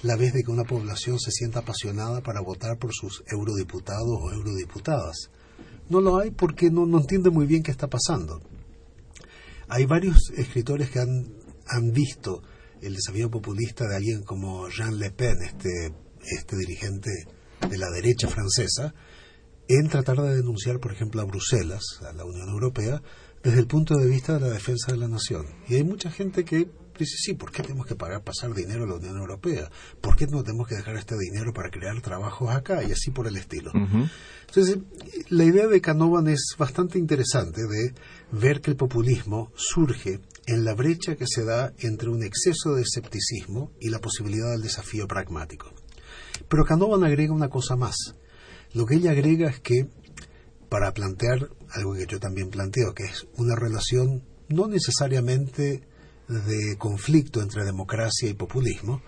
la 0.03 0.17
vez 0.17 0.34
de 0.34 0.43
que 0.43 0.51
una 0.51 0.65
población 0.65 1.19
se 1.19 1.32
sienta 1.32 1.62
apasionada 1.62 2.21
para 2.21 2.41
votar 2.41 2.77
por 2.77 2.93
sus 2.93 3.23
eurodiputados 3.25 4.19
o 4.21 4.32
eurodiputadas. 4.32 5.32
No 5.89 5.99
lo 5.99 6.19
hay 6.19 6.29
porque 6.29 6.70
no, 6.70 6.86
no 6.86 6.99
entiende 6.99 7.32
muy 7.32 7.47
bien 7.47 7.63
qué 7.63 7.72
está 7.72 7.88
pasando. 7.88 8.39
Hay 9.70 9.86
varios 9.86 10.32
escritores 10.36 10.89
que 10.89 10.99
han, 10.99 11.34
han 11.67 11.91
visto 11.91 12.41
el 12.82 12.95
desafío 12.95 13.30
populista 13.30 13.88
de 13.88 13.95
alguien 13.95 14.24
como 14.24 14.67
Jean 14.70 14.97
Le 14.97 15.11
Pen, 15.11 15.38
este, 15.43 15.93
este 16.22 16.57
dirigente 16.57 17.11
de 17.70 17.78
la 17.78 17.89
derecha 17.89 18.28
francesa, 18.28 18.93
en 19.67 19.88
tratar 19.88 20.17
de 20.17 20.38
denunciar, 20.38 20.80
por 20.80 20.91
ejemplo, 20.91 21.22
a 21.22 21.26
Bruselas, 21.26 21.84
a 22.01 22.13
la 22.13 22.26
Unión 22.26 22.49
Europea, 22.49 23.01
desde 23.43 23.59
el 23.59 23.67
punto 23.67 23.95
de 23.95 24.07
vista 24.07 24.34
de 24.34 24.39
la 24.39 24.49
defensa 24.49 24.91
de 24.91 24.97
la 24.97 25.07
nación. 25.07 25.45
Y 25.67 25.76
hay 25.76 25.84
mucha 25.84 26.09
gente 26.09 26.43
que 26.43 26.72
dice, 27.04 27.18
sí, 27.18 27.34
¿por 27.34 27.52
qué 27.52 27.64
tenemos 27.64 27.86
que 27.86 27.95
pagar 27.95 28.24
pasar 28.24 28.54
dinero 28.54 28.84
a 28.84 28.88
la 28.88 28.95
Unión 28.95 29.18
Europea? 29.18 29.70
¿Por 30.02 30.16
qué 30.16 30.28
no 30.28 30.43
tenemos 30.43 30.68
que 30.68 30.76
dejar 30.76 30.95
este 30.95 31.16
dinero 31.18 31.54
para 31.54 31.70
crear 31.70 32.00
trabajos 32.02 32.50
acá? 32.52 32.84
Y 32.84 32.91
así 32.91 33.12
por 33.12 33.28
el 33.28 33.38
estilo. 33.38 33.72
Entonces, 34.47 34.80
la 35.30 35.43
idea 35.43 35.68
de 35.68 35.82
Canovan 35.82 36.28
es 36.28 36.56
bastante 36.58 36.97
interesante 36.97 37.62
de 37.62 37.93
ver 38.32 38.62
que 38.62 38.72
el 38.72 38.78
populismo 38.78 39.52
surge 39.56 40.22
en 40.47 40.64
la 40.64 40.74
brecha 40.74 41.16
que 41.16 41.28
se 41.28 41.43
da 41.45 41.74
entre 41.80 42.10
un 42.10 42.24
exceso 42.24 42.74
de 42.74 42.82
escepticismo 42.82 43.72
y 43.80 43.89
la 43.89 44.00
posibilidad 44.00 44.52
del 44.52 44.62
desafío 44.62 45.08
pragmático. 45.08 45.72
Pero 46.47 46.66
Canovan 46.66 47.04
agrega 47.04 47.34
una 47.34 47.50
cosa 47.50 47.76
más. 47.76 47.95
Lo 48.74 48.86
que 48.86 48.95
ella 48.95 49.12
agrega 49.12 49.50
es 49.50 49.60
que 49.60 49.88
para 50.70 50.93
plantear 50.93 51.50
algo 51.72 51.93
que 51.93 52.06
yo 52.06 52.20
también 52.20 52.50
planteo, 52.50 52.93
que 52.93 53.04
es 53.04 53.28
una 53.38 53.56
relación 53.56 54.24
no 54.50 54.68
necesariamente 54.68 55.84
de 56.30 56.77
conflicto 56.77 57.41
entre 57.41 57.65
democracia 57.65 58.30
y 58.30 58.34
populismo, 58.34 59.01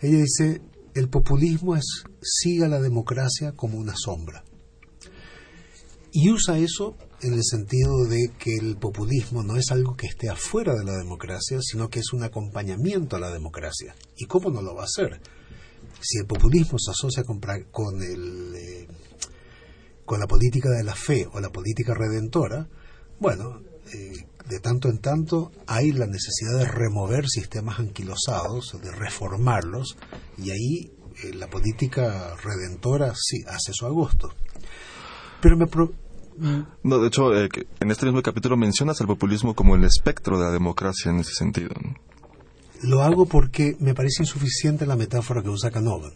ella 0.00 0.18
dice, 0.18 0.60
el 0.94 1.08
populismo 1.08 1.74
es 1.76 2.04
siga 2.22 2.68
la 2.68 2.80
democracia 2.80 3.52
como 3.52 3.78
una 3.78 3.94
sombra. 3.96 4.44
Y 6.12 6.30
usa 6.30 6.58
eso 6.58 6.96
en 7.20 7.34
el 7.34 7.42
sentido 7.42 8.04
de 8.04 8.32
que 8.38 8.56
el 8.56 8.76
populismo 8.76 9.42
no 9.42 9.56
es 9.56 9.70
algo 9.70 9.96
que 9.96 10.06
esté 10.06 10.28
afuera 10.28 10.74
de 10.74 10.84
la 10.84 10.96
democracia, 10.96 11.58
sino 11.60 11.88
que 11.88 12.00
es 12.00 12.12
un 12.12 12.22
acompañamiento 12.22 13.16
a 13.16 13.20
la 13.20 13.30
democracia. 13.30 13.94
¿Y 14.16 14.26
cómo 14.26 14.50
no 14.50 14.62
lo 14.62 14.74
va 14.74 14.82
a 14.82 14.86
hacer? 14.86 15.20
Si 16.00 16.18
el 16.18 16.26
populismo 16.26 16.78
se 16.78 16.90
asocia 16.90 17.24
con, 17.24 17.40
con 17.70 18.02
el, 18.02 18.54
eh, 18.54 18.88
con 20.04 20.20
la 20.20 20.26
política 20.26 20.70
de 20.70 20.84
la 20.84 20.94
fe 20.94 21.26
o 21.32 21.40
la 21.40 21.50
política 21.50 21.94
redentora, 21.94 22.68
bueno, 23.20 23.60
eh, 23.92 24.26
de 24.48 24.60
tanto 24.60 24.88
en 24.88 24.98
tanto 24.98 25.52
hay 25.66 25.92
la 25.92 26.06
necesidad 26.06 26.58
de 26.58 26.66
remover 26.66 27.26
sistemas 27.28 27.78
anquilosados, 27.78 28.76
de 28.82 28.90
reformarlos, 28.90 29.96
y 30.36 30.50
ahí 30.50 30.92
eh, 31.22 31.34
la 31.34 31.48
política 31.48 32.34
redentora 32.42 33.12
sí 33.14 33.42
hace 33.46 33.72
su 33.72 33.86
agosto. 33.86 34.34
Pero 35.40 35.56
me, 35.56 35.66
no, 36.84 36.98
de 36.98 37.08
hecho, 37.08 37.34
eh, 37.34 37.48
en 37.80 37.90
este 37.90 38.06
mismo 38.06 38.22
capítulo 38.22 38.56
mencionas 38.56 39.00
al 39.00 39.08
populismo 39.08 39.54
como 39.54 39.74
el 39.74 39.84
espectro 39.84 40.38
de 40.38 40.44
la 40.44 40.52
democracia 40.52 41.10
en 41.10 41.18
ese 41.18 41.34
sentido. 41.34 41.70
Lo 42.82 43.02
hago 43.02 43.26
porque 43.26 43.76
me 43.80 43.94
parece 43.94 44.22
insuficiente 44.22 44.86
la 44.86 44.94
metáfora 44.94 45.42
que 45.42 45.48
usa 45.48 45.70
Canovan. 45.70 46.12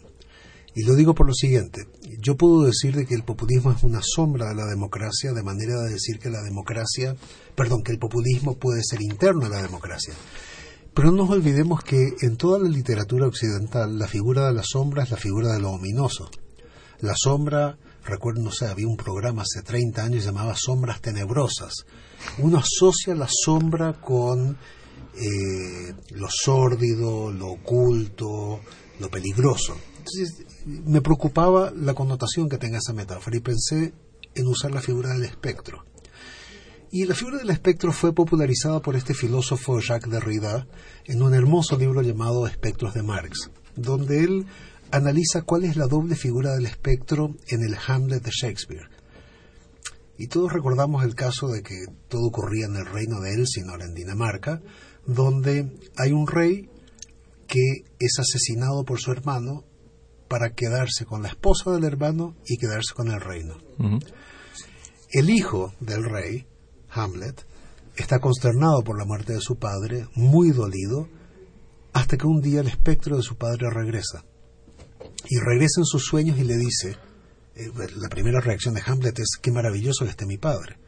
Y 0.75 0.83
lo 0.83 0.95
digo 0.95 1.13
por 1.13 1.27
lo 1.27 1.33
siguiente. 1.33 1.87
Yo 2.19 2.35
puedo 2.35 2.63
decir 2.63 2.95
de 2.95 3.05
que 3.05 3.13
el 3.13 3.23
populismo 3.23 3.71
es 3.71 3.83
una 3.83 4.01
sombra 4.01 4.49
de 4.49 4.55
la 4.55 4.65
democracia, 4.65 5.33
de 5.33 5.43
manera 5.43 5.79
de 5.81 5.91
decir 5.91 6.19
que 6.19 6.29
la 6.29 6.41
democracia, 6.41 7.15
perdón, 7.55 7.83
que 7.83 7.91
el 7.91 7.99
populismo 7.99 8.57
puede 8.57 8.81
ser 8.83 9.01
interno 9.01 9.45
a 9.45 9.49
la 9.49 9.61
democracia. 9.61 10.13
Pero 10.93 11.11
no 11.11 11.23
nos 11.23 11.29
olvidemos 11.31 11.83
que 11.83 12.13
en 12.21 12.37
toda 12.37 12.59
la 12.59 12.69
literatura 12.69 13.27
occidental 13.27 13.97
la 13.97 14.07
figura 14.07 14.47
de 14.47 14.53
la 14.53 14.63
sombra 14.63 15.03
es 15.03 15.11
la 15.11 15.17
figura 15.17 15.53
de 15.53 15.59
lo 15.59 15.71
ominoso. 15.71 16.29
La 17.01 17.13
sombra 17.15 17.77
recuerdo, 18.05 18.41
no 18.41 18.51
sé, 18.51 18.67
había 18.67 18.87
un 18.87 18.97
programa 18.97 19.43
hace 19.43 19.61
30 19.61 20.03
años 20.03 20.23
llamado 20.23 20.53
Sombras 20.55 21.01
Tenebrosas. 21.01 21.85
Uno 22.39 22.57
asocia 22.59 23.15
la 23.15 23.27
sombra 23.29 23.99
con 23.99 24.57
eh, 25.15 25.93
lo 26.11 26.27
sórdido, 26.29 27.31
lo 27.31 27.49
oculto, 27.49 28.61
lo 28.99 29.09
peligroso. 29.09 29.75
Entonces, 29.97 30.45
me 30.65 31.01
preocupaba 31.01 31.71
la 31.71 31.93
connotación 31.93 32.49
que 32.49 32.57
tenga 32.57 32.77
esa 32.77 32.93
metáfora 32.93 33.37
y 33.37 33.41
pensé 33.41 33.93
en 34.35 34.47
usar 34.47 34.71
la 34.71 34.81
figura 34.81 35.09
del 35.13 35.23
espectro. 35.23 35.85
Y 36.91 37.05
la 37.05 37.15
figura 37.15 37.37
del 37.37 37.49
espectro 37.49 37.91
fue 37.91 38.13
popularizada 38.13 38.79
por 38.79 38.95
este 38.95 39.13
filósofo 39.13 39.79
Jacques 39.79 40.11
Derrida 40.11 40.67
en 41.05 41.23
un 41.23 41.33
hermoso 41.33 41.77
libro 41.77 42.01
llamado 42.01 42.45
Espectros 42.45 42.93
de 42.93 43.01
Marx, 43.01 43.49
donde 43.75 44.23
él 44.23 44.45
analiza 44.91 45.41
cuál 45.41 45.63
es 45.63 45.75
la 45.75 45.87
doble 45.87 46.15
figura 46.15 46.53
del 46.53 46.67
espectro 46.67 47.35
en 47.47 47.63
el 47.63 47.75
Hamlet 47.87 48.21
de 48.21 48.29
Shakespeare. 48.31 48.89
Y 50.19 50.27
todos 50.27 50.53
recordamos 50.53 51.03
el 51.03 51.15
caso 51.15 51.47
de 51.47 51.63
que 51.63 51.85
todo 52.07 52.27
ocurría 52.27 52.67
en 52.67 52.75
el 52.75 52.85
reino 52.85 53.19
de 53.19 53.33
Elsinore, 53.33 53.85
en 53.85 53.95
Dinamarca, 53.95 54.61
donde 55.07 55.75
hay 55.97 56.11
un 56.11 56.27
rey 56.27 56.69
que 57.47 57.85
es 57.99 58.19
asesinado 58.19 58.85
por 58.85 58.99
su 58.99 59.11
hermano 59.11 59.63
para 60.33 60.55
quedarse 60.55 61.05
con 61.05 61.21
la 61.21 61.27
esposa 61.27 61.69
del 61.69 61.83
hermano 61.83 62.35
y 62.47 62.57
quedarse 62.57 62.95
con 62.95 63.07
el 63.07 63.21
reino. 63.21 63.55
El 65.11 65.29
hijo 65.29 65.75
del 65.79 66.03
rey, 66.05 66.47
Hamlet, 66.89 67.45
está 67.95 68.17
consternado 68.17 68.83
por 68.83 68.97
la 68.97 69.05
muerte 69.05 69.33
de 69.33 69.41
su 69.41 69.59
padre, 69.59 70.07
muy 70.15 70.49
dolido, 70.49 71.07
hasta 71.93 72.17
que 72.17 72.25
un 72.25 72.41
día 72.41 72.61
el 72.61 72.67
espectro 72.67 73.15
de 73.15 73.21
su 73.21 73.37
padre 73.37 73.69
regresa 73.69 74.25
y 75.29 75.37
regresa 75.37 75.81
en 75.81 75.85
sus 75.85 76.03
sueños 76.03 76.39
y 76.39 76.45
le 76.45 76.57
dice, 76.57 76.97
eh, 77.53 77.69
la 77.97 78.09
primera 78.09 78.41
reacción 78.41 78.73
de 78.73 78.81
Hamlet 78.83 79.19
es, 79.19 79.37
qué 79.39 79.51
maravilloso 79.51 80.03
que 80.03 80.09
esté 80.09 80.25
mi 80.25 80.39
padre. 80.39 80.79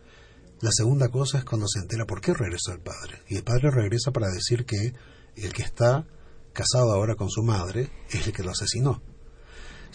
La 0.61 0.71
segunda 0.71 1.09
cosa 1.09 1.37
es 1.37 1.45
cuando 1.45 1.67
se 1.67 1.81
entera 1.81 2.05
por 2.05 2.19
qué 2.19 2.33
regresó 2.33 2.71
el 2.71 2.79
padre. 2.79 3.21
Y 3.27 3.35
el 3.35 3.43
padre 3.43 3.69
regresa 3.69 4.09
para 4.09 4.25
decir 4.31 4.65
que 4.65 4.95
el 5.35 5.53
que 5.53 5.61
está 5.61 6.07
casado 6.51 6.93
ahora 6.93 7.13
con 7.13 7.29
su 7.29 7.43
madre 7.43 7.91
es 8.09 8.25
el 8.25 8.33
que 8.33 8.41
lo 8.41 8.49
asesinó. 8.49 9.03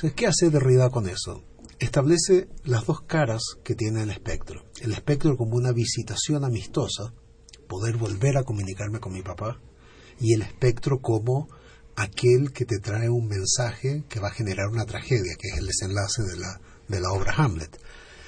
Entonces, 0.00 0.16
¿qué 0.16 0.26
hace 0.28 0.48
Derrida 0.48 0.88
con 0.88 1.06
eso? 1.10 1.44
Establece 1.78 2.48
las 2.64 2.86
dos 2.86 3.02
caras 3.02 3.42
que 3.62 3.74
tiene 3.74 4.02
el 4.02 4.08
espectro. 4.08 4.64
El 4.80 4.92
espectro 4.92 5.36
como 5.36 5.56
una 5.56 5.72
visitación 5.72 6.42
amistosa, 6.42 7.12
poder 7.68 7.98
volver 7.98 8.38
a 8.38 8.44
comunicarme 8.44 8.98
con 8.98 9.12
mi 9.12 9.20
papá, 9.20 9.60
y 10.18 10.32
el 10.32 10.40
espectro 10.40 11.02
como 11.02 11.50
aquel 11.96 12.50
que 12.54 12.64
te 12.64 12.78
trae 12.78 13.10
un 13.10 13.28
mensaje 13.28 14.04
que 14.08 14.20
va 14.20 14.28
a 14.28 14.32
generar 14.32 14.68
una 14.68 14.86
tragedia, 14.86 15.36
que 15.38 15.48
es 15.48 15.58
el 15.58 15.66
desenlace 15.66 16.22
de 16.22 16.38
la, 16.38 16.62
de 16.88 16.98
la 16.98 17.12
obra 17.12 17.34
Hamlet. 17.36 17.78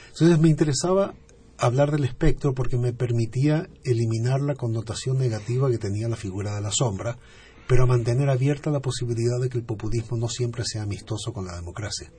Entonces 0.08 0.38
me 0.38 0.50
interesaba 0.50 1.14
hablar 1.56 1.90
del 1.90 2.04
espectro 2.04 2.52
porque 2.52 2.76
me 2.76 2.92
permitía 2.92 3.66
eliminar 3.82 4.42
la 4.42 4.56
connotación 4.56 5.16
negativa 5.16 5.70
que 5.70 5.78
tenía 5.78 6.10
la 6.10 6.16
figura 6.16 6.54
de 6.54 6.60
la 6.60 6.70
sombra, 6.70 7.16
pero 7.66 7.86
mantener 7.86 8.28
abierta 8.28 8.70
la 8.70 8.80
posibilidad 8.80 9.40
de 9.40 9.48
que 9.48 9.58
el 9.58 9.64
populismo 9.64 10.16
no 10.16 10.28
siempre 10.28 10.64
sea 10.64 10.82
amistoso 10.82 11.32
con 11.32 11.46
la 11.46 11.56
democracia. 11.56 12.10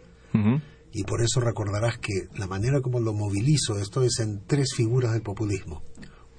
Y 0.92 1.04
por 1.04 1.22
eso 1.24 1.40
recordarás 1.40 1.98
que 2.00 2.28
la 2.36 2.48
manera 2.48 2.82
como 2.82 3.00
lo 3.00 3.14
movilizo 3.14 3.80
esto 3.80 4.04
es 4.04 4.20
en 4.20 4.46
tres 4.46 4.74
figuras 4.76 5.14
del 5.14 5.22
populismo. 5.22 5.84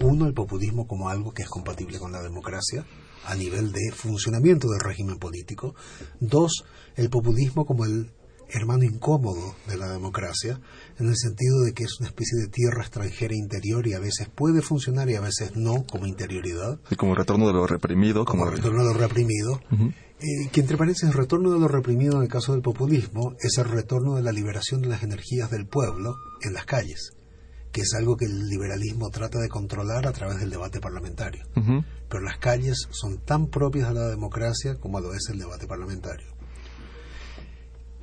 Uno, 0.00 0.26
el 0.26 0.34
populismo 0.34 0.86
como 0.86 1.08
algo 1.08 1.32
que 1.32 1.42
es 1.42 1.48
compatible 1.48 1.98
con 1.98 2.12
la 2.12 2.22
democracia 2.22 2.84
a 3.26 3.34
nivel 3.34 3.72
de 3.72 3.92
funcionamiento 3.92 4.68
del 4.68 4.80
régimen 4.80 5.18
político. 5.18 5.74
Dos, 6.20 6.64
el 6.96 7.10
populismo 7.10 7.64
como 7.64 7.84
el 7.84 8.10
hermano 8.50 8.84
incómodo 8.84 9.54
de 9.66 9.76
la 9.76 9.90
democracia, 9.90 10.60
en 10.98 11.08
el 11.08 11.16
sentido 11.16 11.62
de 11.62 11.72
que 11.72 11.84
es 11.84 12.00
una 12.00 12.08
especie 12.08 12.38
de 12.40 12.48
tierra 12.48 12.82
extranjera 12.82 13.34
interior 13.34 13.86
y 13.86 13.94
a 13.94 14.00
veces 14.00 14.28
puede 14.28 14.62
funcionar 14.62 15.08
y 15.10 15.14
a 15.14 15.20
veces 15.20 15.56
no 15.56 15.84
como 15.84 16.06
interioridad. 16.06 16.78
Y 16.90 16.96
como 16.96 17.14
retorno 17.14 17.46
de 17.46 17.52
lo 17.52 17.66
reprimido. 17.66 18.24
Como, 18.24 18.46
retorno 18.46 18.84
de 18.84 18.92
lo 18.92 18.98
reprimido. 18.98 19.60
Eh, 19.72 20.48
que 20.52 20.60
entre 20.60 20.76
paréntesis, 20.76 21.08
el 21.08 21.14
retorno 21.14 21.50
de 21.50 21.58
lo 21.58 21.68
reprimido 21.68 22.16
en 22.16 22.22
el 22.22 22.28
caso 22.28 22.52
del 22.52 22.62
populismo 22.62 23.34
es 23.40 23.58
el 23.58 23.66
retorno 23.66 24.14
de 24.14 24.22
la 24.22 24.32
liberación 24.32 24.80
de 24.80 24.88
las 24.88 25.02
energías 25.02 25.50
del 25.50 25.66
pueblo 25.66 26.16
en 26.42 26.54
las 26.54 26.64
calles 26.64 27.12
que 27.74 27.80
es 27.80 27.92
algo 27.94 28.16
que 28.16 28.26
el 28.26 28.48
liberalismo 28.48 29.10
trata 29.10 29.40
de 29.40 29.48
controlar 29.48 30.06
a 30.06 30.12
través 30.12 30.38
del 30.38 30.48
debate 30.48 30.78
parlamentario. 30.78 31.44
Pero 32.08 32.22
las 32.22 32.38
calles 32.38 32.86
son 32.92 33.18
tan 33.24 33.48
propias 33.48 33.88
de 33.88 33.94
la 33.94 34.06
democracia 34.06 34.76
como 34.78 35.00
lo 35.00 35.12
es 35.12 35.28
el 35.28 35.40
debate 35.40 35.66
parlamentario. 35.66 36.33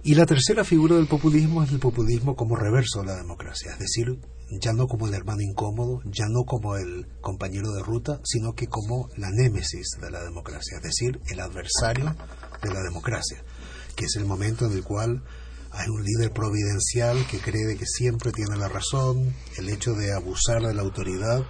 Y 0.04 0.16
la 0.16 0.26
tercera 0.26 0.64
figura 0.64 0.96
del 0.96 1.06
populismo 1.06 1.64
es 1.64 1.72
el 1.72 1.80
populismo 1.80 2.36
como 2.36 2.56
reverso 2.56 3.02
de 3.02 3.08
la 3.08 3.16
democracia, 3.16 3.74
es 3.74 3.80
decir, 3.80 4.20
ya 4.60 4.74
no 4.74 4.88
como 4.88 5.08
el 5.08 5.14
hermano 5.14 5.42
incómodo, 5.42 6.02
ya 6.06 6.26
no 6.28 6.44
como 6.44 6.76
el 6.76 7.06
compañero 7.22 7.72
de 7.72 7.84
ruta, 7.84 8.20
sino 8.24 8.54
que 8.54 8.66
como 8.66 9.10
la 9.16 9.30
némesis 9.30 9.98
de 10.02 10.10
la 10.10 10.24
democracia, 10.24 10.78
es 10.78 10.84
decir, 10.84 11.22
el 11.30 11.40
adversario 11.40 12.16
de 12.64 12.74
la 12.74 12.82
democracia, 12.82 13.44
que 13.96 14.06
es 14.06 14.16
el 14.16 14.26
momento 14.26 14.66
en 14.66 14.72
el 14.72 14.84
cual 14.84 15.24
hay 15.72 15.88
un 15.88 16.04
líder 16.04 16.34
providencial 16.34 17.26
que 17.28 17.40
cree 17.40 17.78
que 17.78 17.86
siempre 17.86 18.32
tiene 18.32 18.58
la 18.58 18.70
razón, 18.70 19.36
el 19.58 19.70
hecho 19.70 19.94
de 19.94 20.14
abusar 20.14 20.64
de 20.64 20.74
la 20.74 20.82
autoridad, 20.82 21.46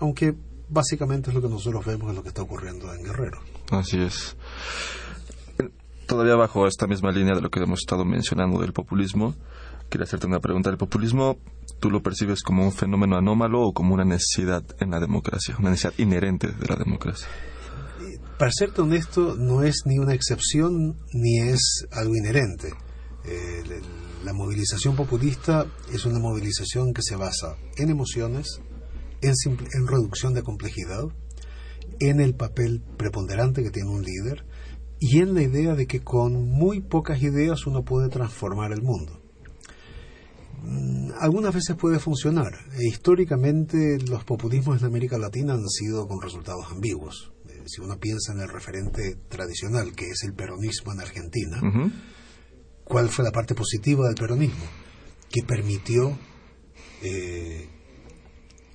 aunque 0.00 0.34
básicamente 0.70 1.30
es 1.30 1.34
lo 1.34 1.42
que 1.42 1.48
nosotros 1.48 1.84
vemos 1.84 2.08
en 2.08 2.16
lo 2.16 2.22
que 2.22 2.30
está 2.30 2.42
ocurriendo 2.42 2.92
en 2.94 3.04
Guerrero. 3.04 3.40
Así 3.70 4.00
es. 4.00 4.36
Todavía 6.08 6.34
bajo 6.34 6.66
esta 6.66 6.88
misma 6.88 7.12
línea 7.12 7.34
de 7.34 7.42
lo 7.42 7.50
que 7.50 7.60
hemos 7.60 7.80
estado 7.80 8.04
mencionando 8.04 8.60
del 8.60 8.72
populismo, 8.72 9.36
quería 9.88 10.04
hacerte 10.04 10.26
una 10.26 10.40
pregunta. 10.40 10.70
¿El 10.70 10.78
populismo 10.78 11.38
tú 11.78 11.90
lo 11.90 12.02
percibes 12.02 12.42
como 12.42 12.64
un 12.64 12.72
fenómeno 12.72 13.16
anómalo 13.16 13.60
o 13.60 13.72
como 13.72 13.94
una 13.94 14.04
necesidad 14.04 14.64
en 14.80 14.90
la 14.90 14.98
democracia, 14.98 15.54
una 15.58 15.70
necesidad 15.70 15.94
inherente 15.98 16.48
de 16.48 16.66
la 16.66 16.76
democracia? 16.76 17.28
Para 18.38 18.50
serte 18.50 18.80
honesto, 18.80 19.36
no 19.36 19.62
es 19.62 19.82
ni 19.84 19.98
una 19.98 20.14
excepción 20.14 20.96
ni 21.12 21.40
es 21.40 21.86
algo 21.92 22.16
inherente 22.16 22.72
eh, 23.24 23.62
la 24.24 24.32
movilización 24.32 24.96
populista 24.96 25.66
es 25.92 26.06
una 26.06 26.18
movilización 26.18 26.94
que 26.94 27.02
se 27.02 27.16
basa 27.16 27.56
en 27.76 27.90
emociones, 27.90 28.60
en, 29.20 29.34
en 29.46 29.86
reducción 29.86 30.34
de 30.34 30.42
complejidad, 30.42 31.04
en 32.00 32.20
el 32.20 32.34
papel 32.34 32.82
preponderante 32.96 33.62
que 33.62 33.70
tiene 33.70 33.90
un 33.90 34.02
líder 34.02 34.46
y 35.00 35.20
en 35.20 35.34
la 35.34 35.42
idea 35.42 35.74
de 35.74 35.86
que 35.86 36.00
con 36.00 36.50
muy 36.50 36.80
pocas 36.80 37.22
ideas 37.22 37.66
uno 37.66 37.84
puede 37.84 38.08
transformar 38.08 38.72
el 38.72 38.82
mundo. 38.82 39.20
Mm, 40.62 41.12
algunas 41.20 41.54
veces 41.54 41.76
puede 41.76 41.98
funcionar. 41.98 42.52
E 42.78 42.88
históricamente 42.88 43.98
los 44.08 44.24
populismos 44.24 44.80
en 44.80 44.86
América 44.86 45.18
Latina 45.18 45.54
han 45.54 45.68
sido 45.68 46.06
con 46.08 46.20
resultados 46.20 46.66
ambiguos. 46.70 47.32
Eh, 47.48 47.62
si 47.66 47.80
uno 47.80 47.98
piensa 47.98 48.32
en 48.32 48.40
el 48.40 48.48
referente 48.48 49.16
tradicional, 49.28 49.94
que 49.94 50.06
es 50.06 50.24
el 50.24 50.34
peronismo 50.34 50.92
en 50.92 51.00
Argentina, 51.00 51.60
¿Cuál 52.88 53.10
fue 53.10 53.22
la 53.22 53.30
parte 53.30 53.54
positiva 53.54 54.06
del 54.06 54.14
peronismo? 54.14 54.64
Que 55.30 55.42
permitió 55.42 56.18
eh, 57.02 57.68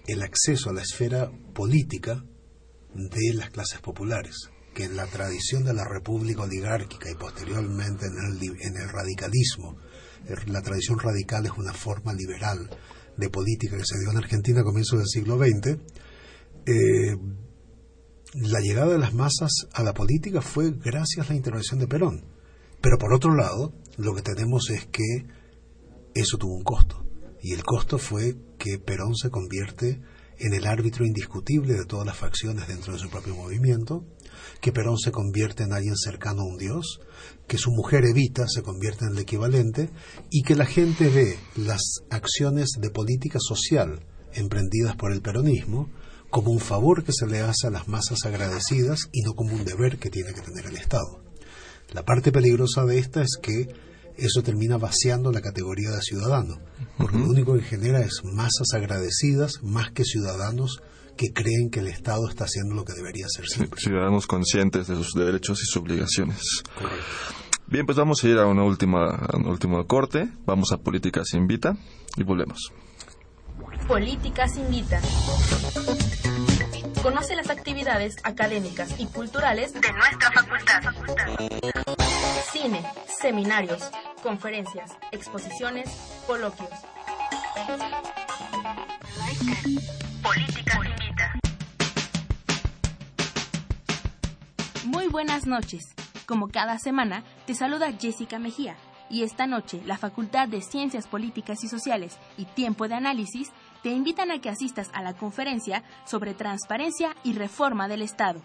el 0.06 0.22
acceso 0.22 0.70
a 0.70 0.74
la 0.74 0.84
esfera 0.84 1.32
política 1.56 2.24
de 2.94 3.34
las 3.34 3.50
clases 3.50 3.80
populares, 3.80 4.52
que 4.74 4.86
en 4.86 4.96
la 4.96 5.08
tradición 5.08 5.64
de 5.64 5.74
la 5.74 5.86
república 5.86 6.44
oligárquica 6.44 7.10
y 7.10 7.16
posteriormente 7.16 8.08
en 8.08 8.18
el, 8.18 8.44
en 8.62 8.78
el 8.78 8.90
radicalismo, 8.90 9.78
la 10.48 10.62
tradición 10.62 11.00
radical 11.00 11.46
es 11.46 11.52
una 11.58 11.74
forma 11.74 12.14
liberal 12.14 12.70
de 13.18 13.30
política 13.30 13.78
que 13.78 13.86
se 13.86 14.00
dio 14.00 14.12
en 14.12 14.18
Argentina 14.18 14.62
a 14.62 14.64
comienzos 14.64 15.00
del 15.00 15.08
siglo 15.08 15.38
XX, 15.38 15.78
eh, 16.66 17.18
la 18.34 18.60
llegada 18.62 18.94
de 18.94 18.98
las 18.98 19.14
masas 19.14 19.52
a 19.74 19.84
la 19.84 19.94
política 19.94 20.42
fue 20.42 20.72
gracias 20.72 21.28
a 21.28 21.30
la 21.30 21.36
intervención 21.36 21.80
de 21.80 21.88
Perón. 21.88 22.26
Pero 22.82 22.98
por 22.98 23.14
otro 23.14 23.36
lado, 23.36 23.74
lo 23.98 24.14
que 24.16 24.22
tenemos 24.22 24.70
es 24.70 24.88
que 24.88 25.28
eso 26.16 26.38
tuvo 26.38 26.56
un 26.56 26.64
costo. 26.64 27.06
Y 27.42 27.54
el 27.54 27.64
costo 27.64 27.98
fue 27.98 28.36
que 28.58 28.80
Perón 28.80 29.16
se 29.16 29.30
convierte 29.30 30.02
en 30.40 30.54
el 30.54 30.66
árbitro 30.66 31.06
indiscutible 31.06 31.74
de 31.74 31.86
todas 31.86 32.06
las 32.06 32.18
facciones 32.18 32.68
dentro 32.68 32.94
de 32.94 33.00
su 33.00 33.10
propio 33.10 33.36
movimiento, 33.36 34.06
que 34.62 34.72
Perón 34.72 34.98
se 34.98 35.12
convierte 35.12 35.64
en 35.64 35.74
alguien 35.74 35.96
cercano 35.98 36.42
a 36.42 36.46
un 36.46 36.58
dios, 36.58 37.00
que 37.48 37.58
su 37.58 37.72
mujer 37.72 38.06
Evita 38.06 38.48
se 38.48 38.64
convierte 38.64 39.06
en 39.06 39.14
el 39.14 39.20
equivalente 39.20 39.90
y 40.30 40.44
que 40.44 40.56
la 40.56 40.66
gente 40.66 41.10
ve 41.10 41.38
las 41.56 41.82
acciones 42.10 42.72
de 42.80 42.90
política 42.90 43.40
social 43.42 44.06
emprendidas 44.34 44.96
por 44.96 45.12
el 45.12 45.22
peronismo 45.22 45.90
como 46.30 46.52
un 46.52 46.60
favor 46.60 47.04
que 47.04 47.14
se 47.14 47.28
le 47.28 47.42
hace 47.42 47.68
a 47.68 47.72
las 47.72 47.88
masas 47.88 48.26
agradecidas 48.26 49.10
y 49.12 49.22
no 49.22 49.34
como 49.36 49.54
un 49.54 49.66
deber 49.66 50.00
que 50.00 50.10
tiene 50.10 50.34
que 50.34 50.42
tener 50.42 50.66
el 50.66 50.78
Estado. 50.78 51.24
La 51.92 52.04
parte 52.04 52.32
peligrosa 52.32 52.86
de 52.86 52.98
esta 52.98 53.22
es 53.22 53.38
que 53.40 53.68
eso 54.18 54.42
termina 54.42 54.78
vaciando 54.78 55.32
la 55.32 55.42
categoría 55.42 55.92
de 55.92 56.02
ciudadano, 56.02 56.60
porque 56.98 57.18
lo 57.18 57.26
único 57.26 57.54
que 57.54 57.62
genera 57.62 58.02
es 58.02 58.22
masas 58.24 58.74
agradecidas 58.74 59.62
más 59.62 59.92
que 59.92 60.04
ciudadanos 60.04 60.82
que 61.18 61.32
creen 61.34 61.70
que 61.72 61.80
el 61.80 61.88
Estado 61.88 62.28
está 62.30 62.46
haciendo 62.46 62.76
lo 62.76 62.84
que 62.84 62.94
debería 62.94 63.26
hacer 63.26 63.46
siempre. 63.48 63.80
Ciudadanos 63.80 64.28
conscientes 64.28 64.88
de 64.88 64.96
sus 64.96 65.14
derechos 65.14 65.62
y 65.62 65.66
sus 65.66 65.78
obligaciones. 65.78 66.64
Bien, 67.68 67.86
pues 67.86 67.98
vamos 67.98 68.24
a 68.24 68.28
ir 68.28 68.38
a 68.38 68.46
una 68.46 68.64
última, 68.64 69.10
a 69.10 69.38
un 69.38 69.48
último 69.48 69.86
corte. 69.88 70.30
Vamos 70.46 70.72
a 70.72 70.78
Políticas 70.78 71.34
Invita 71.34 71.76
y 72.18 72.24
volvemos. 72.24 72.72
Políticas 73.88 74.58
Invita. 74.58 75.02
Conoce 77.02 77.36
las 77.36 77.50
actividades 77.50 78.16
académicas 78.24 79.00
y 79.00 79.06
culturales 79.08 79.74
de 79.74 79.92
nuestra 79.92 80.32
facultad. 80.32 80.82
Cine, 82.52 82.82
seminarios, 83.20 83.90
conferencias, 84.22 84.92
exposiciones, 85.12 85.90
coloquios. 86.26 86.70
Muy 94.86 95.08
buenas 95.08 95.46
noches. 95.46 95.84
Como 96.26 96.48
cada 96.48 96.78
semana, 96.80 97.24
te 97.46 97.56
saluda 97.56 97.92
Jessica 98.00 98.40
Mejía 98.40 98.76
y 99.10 99.24
esta 99.24 99.48
noche 99.48 99.82
la 99.86 99.98
Facultad 99.98 100.48
de 100.48 100.62
Ciencias 100.62 101.08
Políticas 101.08 101.64
y 101.64 101.68
Sociales 101.68 102.18
y 102.38 102.46
Tiempo 102.46 102.88
de 102.88 102.96
Análisis 102.96 103.52
te 103.82 103.90
invitan 103.90 104.32
a 104.32 104.40
que 104.40 104.50
asistas 104.50 104.90
a 104.94 105.02
la 105.02 105.14
conferencia 105.14 105.84
sobre 106.06 106.34
transparencia 106.34 107.16
y 107.24 107.34
reforma 107.34 107.88
del 107.88 108.02
Estado. 108.02 108.42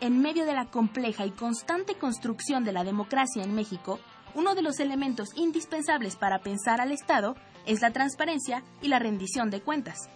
En 0.00 0.20
medio 0.20 0.44
de 0.46 0.54
la 0.54 0.66
compleja 0.66 1.26
y 1.26 1.30
constante 1.30 1.94
construcción 1.94 2.64
de 2.64 2.72
la 2.72 2.84
democracia 2.84 3.42
en 3.42 3.54
México, 3.54 3.98
uno 4.34 4.54
de 4.54 4.62
los 4.62 4.80
elementos 4.80 5.30
indispensables 5.36 6.16
para 6.16 6.38
pensar 6.38 6.80
al 6.80 6.92
Estado 6.92 7.36
es 7.70 7.80
la 7.80 7.92
transparencia 7.92 8.62
y 8.82 8.88
la 8.88 8.98
rendición 8.98 9.50
de 9.50 9.60
cuentas. 9.60 10.08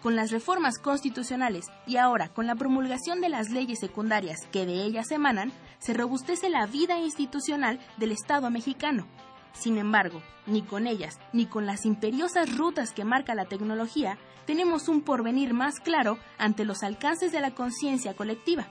Con 0.00 0.16
las 0.16 0.30
reformas 0.30 0.78
constitucionales 0.78 1.66
y 1.86 1.96
ahora 1.96 2.28
con 2.28 2.46
la 2.46 2.54
promulgación 2.54 3.20
de 3.20 3.28
las 3.28 3.50
leyes 3.50 3.80
secundarias 3.80 4.46
que 4.50 4.66
de 4.66 4.84
ellas 4.84 5.10
emanan, 5.10 5.52
se 5.78 5.94
robustece 5.94 6.50
la 6.50 6.66
vida 6.66 6.98
institucional 6.98 7.80
del 7.98 8.12
Estado 8.12 8.50
mexicano 8.50 9.06
sin 9.52 9.78
embargo, 9.78 10.22
ni 10.46 10.62
con 10.62 10.86
ellas, 10.86 11.18
ni 11.32 11.46
con 11.46 11.66
las 11.66 11.84
imperiosas 11.84 12.56
rutas 12.56 12.92
que 12.92 13.04
marca 13.04 13.34
la 13.34 13.44
tecnología, 13.44 14.18
tenemos 14.46 14.88
un 14.88 15.02
porvenir 15.02 15.54
más 15.54 15.78
claro 15.78 16.18
ante 16.38 16.64
los 16.64 16.82
alcances 16.82 17.32
de 17.32 17.40
la 17.40 17.52
conciencia 17.52 18.14
colectiva. 18.14 18.68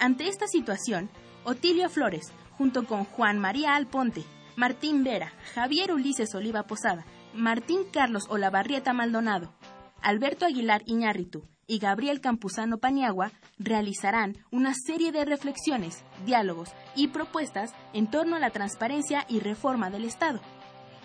Ante 0.00 0.28
esta 0.28 0.46
situación, 0.46 1.10
Otilio 1.44 1.88
Flores, 1.88 2.32
junto 2.56 2.84
con 2.84 3.04
Juan 3.04 3.38
María 3.38 3.76
Alponte, 3.76 4.24
Martín 4.56 5.04
Vera, 5.04 5.32
Javier 5.54 5.92
Ulises 5.92 6.34
Oliva 6.34 6.64
Posada, 6.64 7.04
Martín 7.34 7.80
Carlos 7.92 8.24
Olavarrieta 8.28 8.92
Maldonado, 8.92 9.52
Alberto 10.02 10.46
Aguilar 10.46 10.82
Iñárritu 10.86 11.44
y 11.66 11.78
Gabriel 11.78 12.20
Campuzano 12.20 12.78
Paniagua 12.78 13.30
realizarán 13.58 14.38
una 14.50 14.74
serie 14.74 15.12
de 15.12 15.24
reflexiones, 15.24 16.02
diálogos 16.24 16.70
y 16.96 17.08
propuestas 17.08 17.74
en 17.92 18.10
torno 18.10 18.36
a 18.36 18.40
la 18.40 18.50
transparencia 18.50 19.26
y 19.28 19.40
reforma 19.40 19.90
del 19.90 20.04
Estado. 20.04 20.40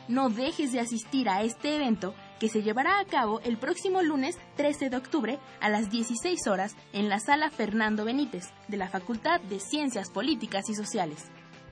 No 0.07 0.30
dejes 0.30 0.71
de 0.71 0.80
asistir 0.80 1.30
a 1.30 1.43
este 1.43 1.76
evento 1.76 2.13
que 2.39 2.49
se 2.49 2.61
llevará 2.61 2.99
a 2.99 3.05
cabo 3.05 3.39
el 3.41 3.57
próximo 3.57 4.01
lunes 4.01 4.38
13 4.57 4.89
de 4.89 4.97
octubre 4.97 5.39
a 5.61 5.69
las 5.69 5.89
16 5.89 6.47
horas 6.47 6.76
en 6.91 7.09
la 7.09 7.19
sala 7.19 7.49
Fernando 7.49 8.05
Benítez 8.05 8.45
de 8.67 8.78
la 8.78 8.89
Facultad 8.89 9.39
de 9.41 9.59
Ciencias 9.59 10.09
Políticas 10.09 10.69
y 10.69 10.76
Sociales. 10.76 11.30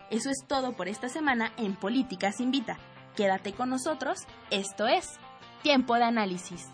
Eso 0.10 0.30
es 0.30 0.46
todo 0.48 0.74
por 0.74 0.88
esta 0.88 1.08
semana 1.08 1.54
en 1.58 1.76
Políticas 1.76 2.40
Invita. 2.40 2.78
Quédate 3.16 3.54
con 3.54 3.70
nosotros, 3.70 4.20
esto 4.50 4.88
es 4.88 5.20
Tiempo 5.62 5.96
de 5.96 6.04
Análisis. 6.04 6.70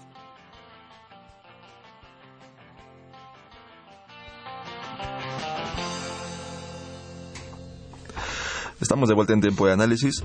Estamos 8.79 9.09
de 9.09 9.15
vuelta 9.15 9.33
en 9.33 9.41
tiempo 9.41 9.65
de 9.65 9.73
análisis. 9.73 10.23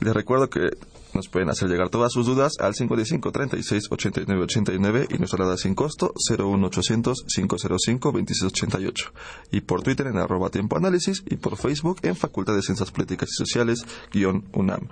Les 0.00 0.14
recuerdo 0.14 0.48
que 0.48 0.70
nos 1.12 1.28
pueden 1.28 1.50
hacer 1.50 1.68
llegar 1.68 1.90
todas 1.90 2.12
sus 2.12 2.26
dudas 2.26 2.54
al 2.60 2.74
55 2.74 3.32
36 3.32 3.88
89 3.90 4.42
89 4.44 5.08
y 5.10 5.18
nuestra 5.18 5.42
alada 5.42 5.56
sin 5.56 5.74
costo 5.74 6.14
01800 6.30 7.24
505 7.26 8.12
2688 8.12 9.12
y 9.50 9.60
por 9.60 9.82
Twitter 9.82 10.06
en 10.06 10.18
arroba 10.18 10.50
tiempo 10.50 10.76
análisis 10.76 11.22
y 11.26 11.36
por 11.36 11.56
Facebook 11.56 11.98
en 12.02 12.16
Facultad 12.16 12.54
de 12.54 12.62
Ciencias 12.62 12.90
Políticas 12.90 13.28
y 13.30 13.34
Sociales 13.34 13.84
guion 14.12 14.44
UNAM. 14.52 14.88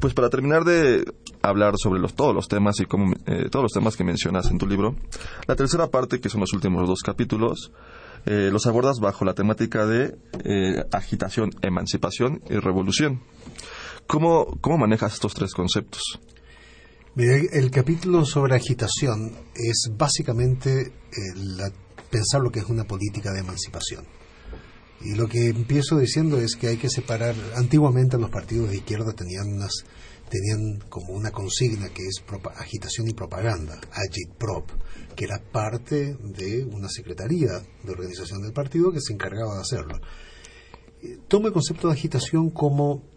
Pues 0.00 0.12
para 0.12 0.28
terminar 0.28 0.64
de 0.64 1.04
hablar 1.42 1.74
sobre 1.78 2.00
los, 2.00 2.14
todos 2.14 2.34
los 2.34 2.48
temas 2.48 2.80
y 2.80 2.86
cómo, 2.86 3.14
eh, 3.26 3.48
todos 3.50 3.62
los 3.62 3.72
temas 3.72 3.96
que 3.96 4.04
mencionas 4.04 4.50
en 4.50 4.58
tu 4.58 4.66
libro, 4.66 4.94
la 5.46 5.56
tercera 5.56 5.86
parte, 5.86 6.20
que 6.20 6.28
son 6.28 6.40
los 6.40 6.52
últimos 6.52 6.86
dos 6.86 7.00
capítulos, 7.02 7.72
eh, 8.26 8.50
los 8.52 8.66
abordas 8.66 8.98
bajo 9.00 9.24
la 9.24 9.34
temática 9.34 9.86
de 9.86 10.16
eh, 10.44 10.84
agitación, 10.92 11.50
emancipación 11.62 12.42
y 12.50 12.56
revolución. 12.56 13.20
¿Cómo, 14.06 14.58
¿Cómo 14.60 14.78
manejas 14.78 15.14
estos 15.14 15.34
tres 15.34 15.52
conceptos? 15.52 16.20
el 17.16 17.70
capítulo 17.70 18.26
sobre 18.26 18.56
agitación 18.56 19.32
es 19.54 19.90
básicamente 19.96 20.92
pensar 22.10 22.42
lo 22.42 22.50
que 22.50 22.58
es 22.60 22.66
una 22.66 22.84
política 22.84 23.32
de 23.32 23.40
emancipación. 23.40 24.04
Y 25.00 25.14
lo 25.14 25.26
que 25.26 25.48
empiezo 25.48 25.98
diciendo 25.98 26.38
es 26.38 26.56
que 26.56 26.68
hay 26.68 26.76
que 26.76 26.90
separar, 26.90 27.34
antiguamente 27.54 28.18
los 28.18 28.30
partidos 28.30 28.70
de 28.70 28.76
izquierda 28.76 29.12
tenían 29.12 29.48
unas 29.48 29.84
tenían 30.28 30.80
como 30.88 31.12
una 31.12 31.30
consigna 31.30 31.88
que 31.90 32.02
es 32.02 32.22
agitación 32.56 33.08
y 33.08 33.14
propaganda, 33.14 33.80
agitprop, 33.92 34.68
que 35.14 35.24
era 35.24 35.40
parte 35.40 36.16
de 36.20 36.64
una 36.64 36.88
secretaría 36.88 37.62
de 37.82 37.92
organización 37.92 38.42
del 38.42 38.52
partido 38.52 38.92
que 38.92 39.00
se 39.00 39.12
encargaba 39.12 39.54
de 39.54 39.60
hacerlo. 39.60 40.00
Eh, 41.02 41.18
tomo 41.28 41.46
el 41.46 41.52
concepto 41.52 41.88
de 41.88 41.94
agitación 41.94 42.50
como, 42.50 43.04
eh, 43.04 43.15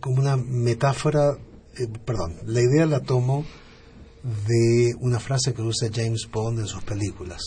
como 0.00 0.20
una 0.20 0.36
metáfora, 0.36 1.32
eh, 1.78 1.86
perdón, 2.04 2.36
la 2.46 2.60
idea 2.60 2.86
la 2.86 3.00
tomo 3.00 3.44
de 4.22 4.94
una 5.00 5.18
frase 5.18 5.54
que 5.54 5.62
usa 5.62 5.88
James 5.92 6.28
Bond 6.30 6.60
en 6.60 6.66
sus 6.66 6.82
películas, 6.82 7.42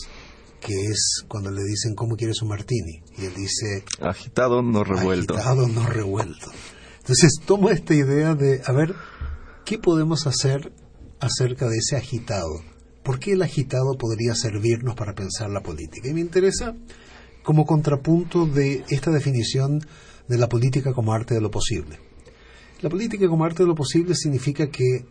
que 0.60 0.74
es 0.74 1.24
cuando 1.28 1.50
le 1.50 1.62
dicen 1.62 1.94
cómo 1.94 2.16
quieres 2.16 2.42
un 2.42 2.48
martini, 2.48 3.02
y 3.16 3.26
él 3.26 3.34
dice 3.34 3.84
agitado 4.00 4.62
no 4.62 4.82
revuelto. 4.84 5.34
Agitado 5.34 5.68
no 5.68 5.86
revuelto. 5.86 6.50
Entonces 6.98 7.38
tomo 7.44 7.70
esta 7.70 7.94
idea 7.94 8.34
de, 8.34 8.62
a 8.64 8.72
ver, 8.72 8.94
¿qué 9.64 9.78
podemos 9.78 10.26
hacer 10.26 10.72
acerca 11.20 11.68
de 11.68 11.76
ese 11.76 11.96
agitado? 11.96 12.62
¿Por 13.02 13.18
qué 13.18 13.32
el 13.32 13.42
agitado 13.42 13.96
podría 13.98 14.34
servirnos 14.34 14.94
para 14.94 15.14
pensar 15.14 15.50
la 15.50 15.62
política? 15.62 16.08
Y 16.08 16.14
me 16.14 16.22
interesa 16.22 16.74
como 17.42 17.66
contrapunto 17.66 18.46
de 18.46 18.84
esta 18.88 19.10
definición 19.10 19.86
de 20.26 20.38
la 20.38 20.48
política 20.48 20.94
como 20.94 21.12
arte 21.12 21.34
de 21.34 21.42
lo 21.42 21.50
posible. 21.50 22.00
La 22.84 22.90
política 22.90 23.26
como 23.28 23.46
arte 23.46 23.62
de 23.62 23.66
lo 23.66 23.74
posible 23.74 24.14
significa 24.14 24.68
que 24.68 25.06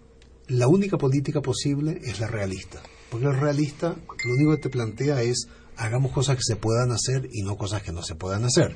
la 0.49 0.67
única 0.67 0.95
política 0.95 1.41
posible 1.41 1.99
es 2.03 2.19
la 2.19 2.27
realista. 2.27 2.83
Porque 3.09 3.25
el 3.25 3.39
realista 3.39 3.95
lo 4.25 4.33
único 4.35 4.51
que 4.51 4.61
te 4.61 4.69
plantea 4.69 5.23
es 5.23 5.47
hagamos 5.77 6.11
cosas 6.11 6.35
que 6.35 6.43
se 6.43 6.55
puedan 6.55 6.91
hacer 6.91 7.27
y 7.31 7.41
no 7.41 7.57
cosas 7.57 7.81
que 7.81 7.91
no 7.91 8.03
se 8.03 8.13
puedan 8.13 8.43
hacer. 8.43 8.75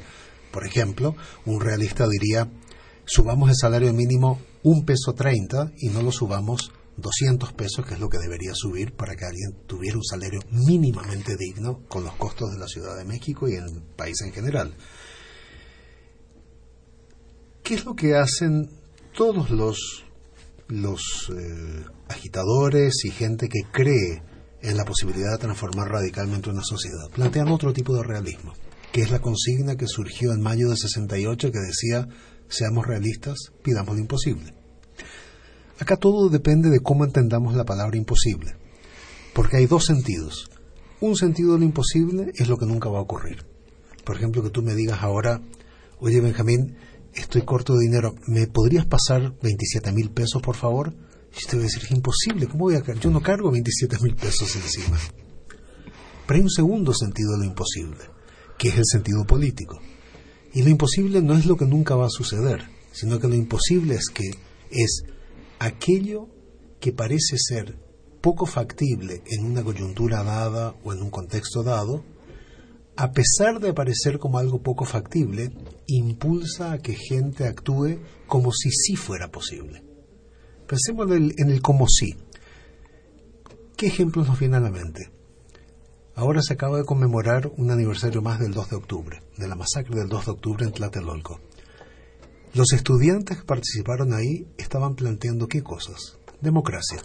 Por 0.52 0.66
ejemplo, 0.66 1.16
un 1.46 1.62
realista 1.62 2.08
diría 2.08 2.50
subamos 3.06 3.52
el 3.52 3.56
salario 3.56 3.94
mínimo 3.94 4.42
un 4.64 4.84
peso 4.84 5.14
treinta 5.14 5.72
y 5.78 5.90
no 5.90 6.02
lo 6.02 6.12
subamos 6.12 6.72
200 6.96 7.54
pesos, 7.54 7.86
que 7.86 7.94
es 7.94 8.00
lo 8.00 8.10
que 8.10 8.18
debería 8.18 8.56
subir 8.56 8.96
para 8.96 9.16
que 9.16 9.26
alguien 9.26 9.58
tuviera 9.68 9.96
un 9.96 10.06
salario 10.06 10.40
mínimamente 10.50 11.38
digno 11.38 11.84
con 11.88 12.04
los 12.04 12.16
costos 12.16 12.52
de 12.52 12.58
la 12.58 12.68
Ciudad 12.68 12.98
de 12.98 13.06
México 13.06 13.48
y 13.48 13.54
el 13.54 13.80
país 13.96 14.20
en 14.26 14.34
general. 14.34 14.76
¿Qué 17.62 17.76
es 17.76 17.86
lo 17.86 17.96
que 17.96 18.16
hacen 18.16 18.87
todos 19.18 19.50
los, 19.50 21.32
eh, 21.36 21.84
agitadores 22.08 23.04
y 23.04 23.10
gente 23.10 23.50
que 23.50 23.64
cree 23.72 24.22
en 24.62 24.78
la 24.78 24.86
posibilidad 24.86 25.32
de 25.32 25.40
transformar 25.40 25.90
radicalmente 25.90 26.52
una 26.52 26.62
sociedad? 26.64 27.10
Plantean 27.16 27.50
otro 27.50 27.74
tipo 27.74 27.96
de 27.96 28.04
realismo, 28.04 28.54
que 28.92 29.02
es 29.02 29.10
la 29.10 29.20
consigna 29.20 29.76
que 29.76 29.88
surgió 29.88 30.34
en 30.34 30.42
mayo 30.42 30.70
de 30.70 30.78
68 30.78 31.52
que 31.52 31.60
decía, 31.60 32.08
seamos 32.48 32.86
realistas, 32.86 33.52
pidamos 33.64 33.96
lo 33.96 34.02
imposible. 34.02 34.54
Acá 35.80 35.98
todo 35.98 36.30
depende 36.30 36.70
de 36.70 36.80
cómo 36.80 37.04
entendamos 37.04 37.56
la 37.56 37.66
palabra 37.66 37.98
imposible, 37.98 38.56
porque 39.34 39.58
hay 39.58 39.66
dos 39.66 39.86
sentidos. 39.86 40.48
Un 41.02 41.16
sentido 41.16 41.54
de 41.54 41.60
lo 41.60 41.66
imposible 41.66 42.32
es 42.36 42.48
lo 42.48 42.58
que 42.58 42.68
nunca 42.68 42.90
va 42.90 43.00
a 43.00 43.04
ocurrir. 43.04 43.48
Por 44.06 44.16
ejemplo, 44.16 44.44
que 44.44 44.52
tú 44.52 44.62
me 44.62 44.76
digas 44.76 45.00
ahora, 45.02 45.42
oye 46.00 46.22
Benjamín, 46.22 46.78
estoy 47.22 47.44
corto 47.44 47.74
de 47.74 47.86
dinero, 47.86 48.16
¿me 48.28 48.48
podrías 48.48 48.86
pasar 48.86 49.34
27 49.42 49.92
mil 49.92 50.12
pesos, 50.12 50.42
por 50.42 50.56
favor? 50.56 50.94
Y 51.32 51.46
te 51.46 51.56
voy 51.56 51.66
a 51.66 51.68
decir, 51.68 51.84
es 51.84 51.92
imposible, 51.92 52.48
¿cómo 52.48 52.66
voy 52.66 52.76
a 52.76 52.82
cargar? 52.82 53.00
Yo 53.00 53.12
no 53.12 53.22
cargo 53.22 53.52
27 53.52 53.98
mil 54.02 54.16
pesos 54.16 54.56
encima. 54.56 54.98
Pero 56.26 56.38
hay 56.38 56.42
un 56.42 56.50
segundo 56.50 56.94
sentido 56.94 57.34
de 57.34 57.40
lo 57.40 57.44
imposible, 57.46 58.00
que 58.58 58.70
es 58.70 58.78
el 58.78 58.86
sentido 58.86 59.26
político. 59.26 59.80
Y 60.54 60.64
lo 60.64 60.70
imposible 60.70 61.22
no 61.22 61.36
es 61.36 61.46
lo 61.46 61.58
que 61.58 61.66
nunca 61.66 61.96
va 61.96 62.08
a 62.08 62.10
suceder, 62.10 62.68
sino 62.92 63.20
que 63.20 63.28
lo 63.28 63.36
imposible 63.36 63.96
es 63.96 64.10
que 64.10 64.32
es 64.72 65.04
aquello 65.60 66.28
que 66.80 66.92
parece 66.92 67.38
ser 67.38 67.78
poco 68.22 68.46
factible 68.46 69.24
en 69.28 69.46
una 69.46 69.64
coyuntura 69.64 70.24
dada 70.24 70.76
o 70.84 70.94
en 70.94 71.02
un 71.02 71.10
contexto 71.10 71.64
dado, 71.64 72.04
a 72.98 73.12
pesar 73.12 73.60
de 73.60 73.70
aparecer 73.70 74.18
como 74.18 74.40
algo 74.40 74.62
poco 74.64 74.84
factible, 74.84 75.52
impulsa 75.86 76.72
a 76.72 76.80
que 76.80 76.96
gente 76.96 77.46
actúe 77.46 78.00
como 78.26 78.52
si 78.52 78.72
sí 78.72 78.96
fuera 78.96 79.30
posible. 79.30 79.84
Pensemos 80.68 81.08
en 81.12 81.14
el, 81.14 81.34
en 81.38 81.50
el 81.50 81.62
como 81.62 81.88
sí. 81.88 82.16
¿Qué 83.78 83.86
ejemplos 83.86 84.28
nos 84.28 84.40
vienen 84.40 84.62
a 84.62 84.64
la 84.64 84.72
mente? 84.72 85.12
Ahora 86.16 86.42
se 86.42 86.54
acaba 86.54 86.80
de 86.80 86.86
conmemorar 86.86 87.52
un 87.58 87.70
aniversario 87.70 88.24
más 88.24 88.40
del 88.40 88.52
2 88.52 88.72
de 88.72 88.76
octubre, 88.76 89.22
de 89.38 89.48
la 89.48 89.56
masacre 89.56 89.96
del 89.96 90.10
2 90.10 90.26
de 90.26 90.32
octubre 90.32 90.66
en 90.66 90.72
Tlatelolco. 90.72 91.40
Los 92.56 92.74
estudiantes 92.74 93.38
que 93.38 93.46
participaron 93.46 94.14
ahí 94.14 94.48
estaban 94.58 94.96
planteando 94.96 95.48
qué 95.48 95.62
cosas? 95.62 96.18
Democracia. 96.42 97.04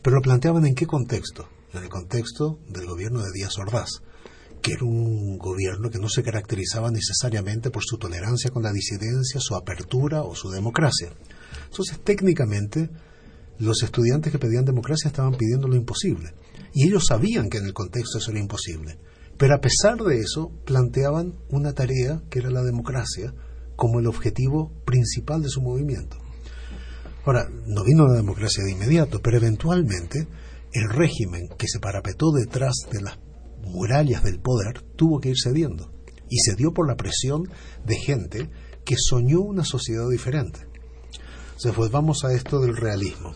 Pero 0.00 0.16
lo 0.16 0.22
planteaban 0.22 0.64
en 0.66 0.76
qué 0.76 0.86
contexto? 0.86 1.48
En 1.72 1.82
el 1.82 1.88
contexto 1.88 2.60
del 2.68 2.86
gobierno 2.86 3.20
de 3.22 3.32
Díaz 3.32 3.58
Ordaz, 3.58 4.02
que 4.66 4.72
era 4.72 4.84
un 4.84 5.38
gobierno 5.38 5.90
que 5.90 6.00
no 6.00 6.08
se 6.08 6.24
caracterizaba 6.24 6.90
necesariamente 6.90 7.70
por 7.70 7.84
su 7.84 7.98
tolerancia 7.98 8.50
con 8.50 8.64
la 8.64 8.72
disidencia, 8.72 9.38
su 9.38 9.54
apertura 9.54 10.22
o 10.22 10.34
su 10.34 10.50
democracia. 10.50 11.12
Entonces, 11.70 12.00
técnicamente, 12.02 12.90
los 13.60 13.84
estudiantes 13.84 14.32
que 14.32 14.40
pedían 14.40 14.64
democracia 14.64 15.06
estaban 15.06 15.36
pidiendo 15.36 15.68
lo 15.68 15.76
imposible. 15.76 16.34
Y 16.74 16.88
ellos 16.88 17.04
sabían 17.06 17.48
que 17.48 17.58
en 17.58 17.66
el 17.66 17.74
contexto 17.74 18.18
eso 18.18 18.32
era 18.32 18.40
imposible. 18.40 18.98
Pero 19.38 19.54
a 19.54 19.60
pesar 19.60 19.98
de 19.98 20.18
eso, 20.18 20.50
planteaban 20.64 21.34
una 21.48 21.72
tarea 21.72 22.20
que 22.28 22.40
era 22.40 22.50
la 22.50 22.64
democracia, 22.64 23.32
como 23.76 24.00
el 24.00 24.08
objetivo 24.08 24.72
principal 24.84 25.42
de 25.42 25.48
su 25.48 25.62
movimiento. 25.62 26.16
Ahora, 27.24 27.48
no 27.66 27.84
vino 27.84 28.08
la 28.08 28.14
democracia 28.14 28.64
de 28.64 28.72
inmediato, 28.72 29.20
pero 29.22 29.36
eventualmente 29.36 30.26
el 30.72 30.90
régimen 30.90 31.50
que 31.56 31.68
se 31.68 31.78
parapetó 31.78 32.32
detrás 32.32 32.74
de 32.90 33.02
las 33.02 33.16
murallas 33.66 34.22
del 34.24 34.40
poder 34.40 34.82
tuvo 34.96 35.20
que 35.20 35.30
ir 35.30 35.36
cediendo. 35.42 35.92
Y 36.28 36.38
cedió 36.40 36.72
por 36.72 36.88
la 36.88 36.96
presión 36.96 37.48
de 37.84 37.96
gente 37.96 38.50
que 38.84 38.96
soñó 38.98 39.40
una 39.40 39.64
sociedad 39.64 40.08
diferente. 40.08 40.60
Entonces, 41.48 41.72
pues 41.74 41.90
vamos 41.90 42.24
a 42.24 42.32
esto 42.32 42.60
del 42.60 42.76
realismo. 42.76 43.34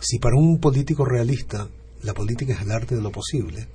Si 0.00 0.18
para 0.18 0.36
un 0.36 0.58
político 0.60 1.04
realista 1.04 1.68
la 2.02 2.14
política 2.14 2.54
es 2.54 2.62
el 2.62 2.72
arte 2.72 2.96
de 2.96 3.02
lo 3.02 3.12
posible, 3.12 3.68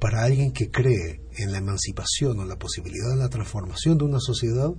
para 0.00 0.24
alguien 0.24 0.52
que 0.52 0.70
cree 0.70 1.20
en 1.36 1.52
la 1.52 1.58
emancipación 1.58 2.38
o 2.38 2.44
la 2.44 2.58
posibilidad 2.58 3.10
de 3.10 3.16
la 3.16 3.28
transformación 3.28 3.98
de 3.98 4.04
una 4.04 4.20
sociedad, 4.20 4.70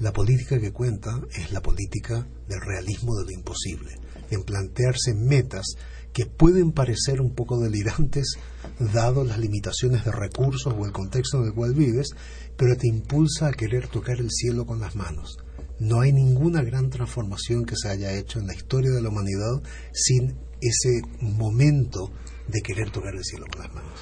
la 0.00 0.12
política 0.12 0.58
que 0.58 0.72
cuenta 0.72 1.20
es 1.32 1.52
la 1.52 1.60
política 1.60 2.26
del 2.48 2.60
realismo 2.60 3.14
de 3.16 3.24
lo 3.24 3.30
imposible, 3.32 3.92
en 4.30 4.42
plantearse 4.42 5.14
metas 5.14 5.74
que 6.12 6.26
pueden 6.26 6.72
parecer 6.72 7.20
un 7.20 7.34
poco 7.34 7.58
delirantes 7.58 8.38
dado 8.78 9.24
las 9.24 9.38
limitaciones 9.38 10.04
de 10.04 10.12
recursos 10.12 10.74
o 10.76 10.84
el 10.84 10.92
contexto 10.92 11.38
en 11.38 11.46
el 11.46 11.54
cual 11.54 11.74
vives, 11.74 12.10
pero 12.56 12.76
te 12.76 12.88
impulsa 12.88 13.48
a 13.48 13.52
querer 13.52 13.88
tocar 13.88 14.18
el 14.18 14.30
cielo 14.30 14.66
con 14.66 14.80
las 14.80 14.96
manos. 14.96 15.38
No 15.78 16.00
hay 16.00 16.12
ninguna 16.12 16.62
gran 16.62 16.90
transformación 16.90 17.64
que 17.64 17.76
se 17.76 17.88
haya 17.88 18.12
hecho 18.12 18.38
en 18.38 18.46
la 18.46 18.54
historia 18.54 18.90
de 18.90 19.02
la 19.02 19.08
humanidad 19.08 19.62
sin 19.92 20.36
ese 20.60 21.00
momento 21.20 22.12
de 22.48 22.60
querer 22.60 22.90
tocar 22.90 23.14
el 23.14 23.24
cielo 23.24 23.46
con 23.50 23.62
las 23.62 23.72
manos 23.72 24.00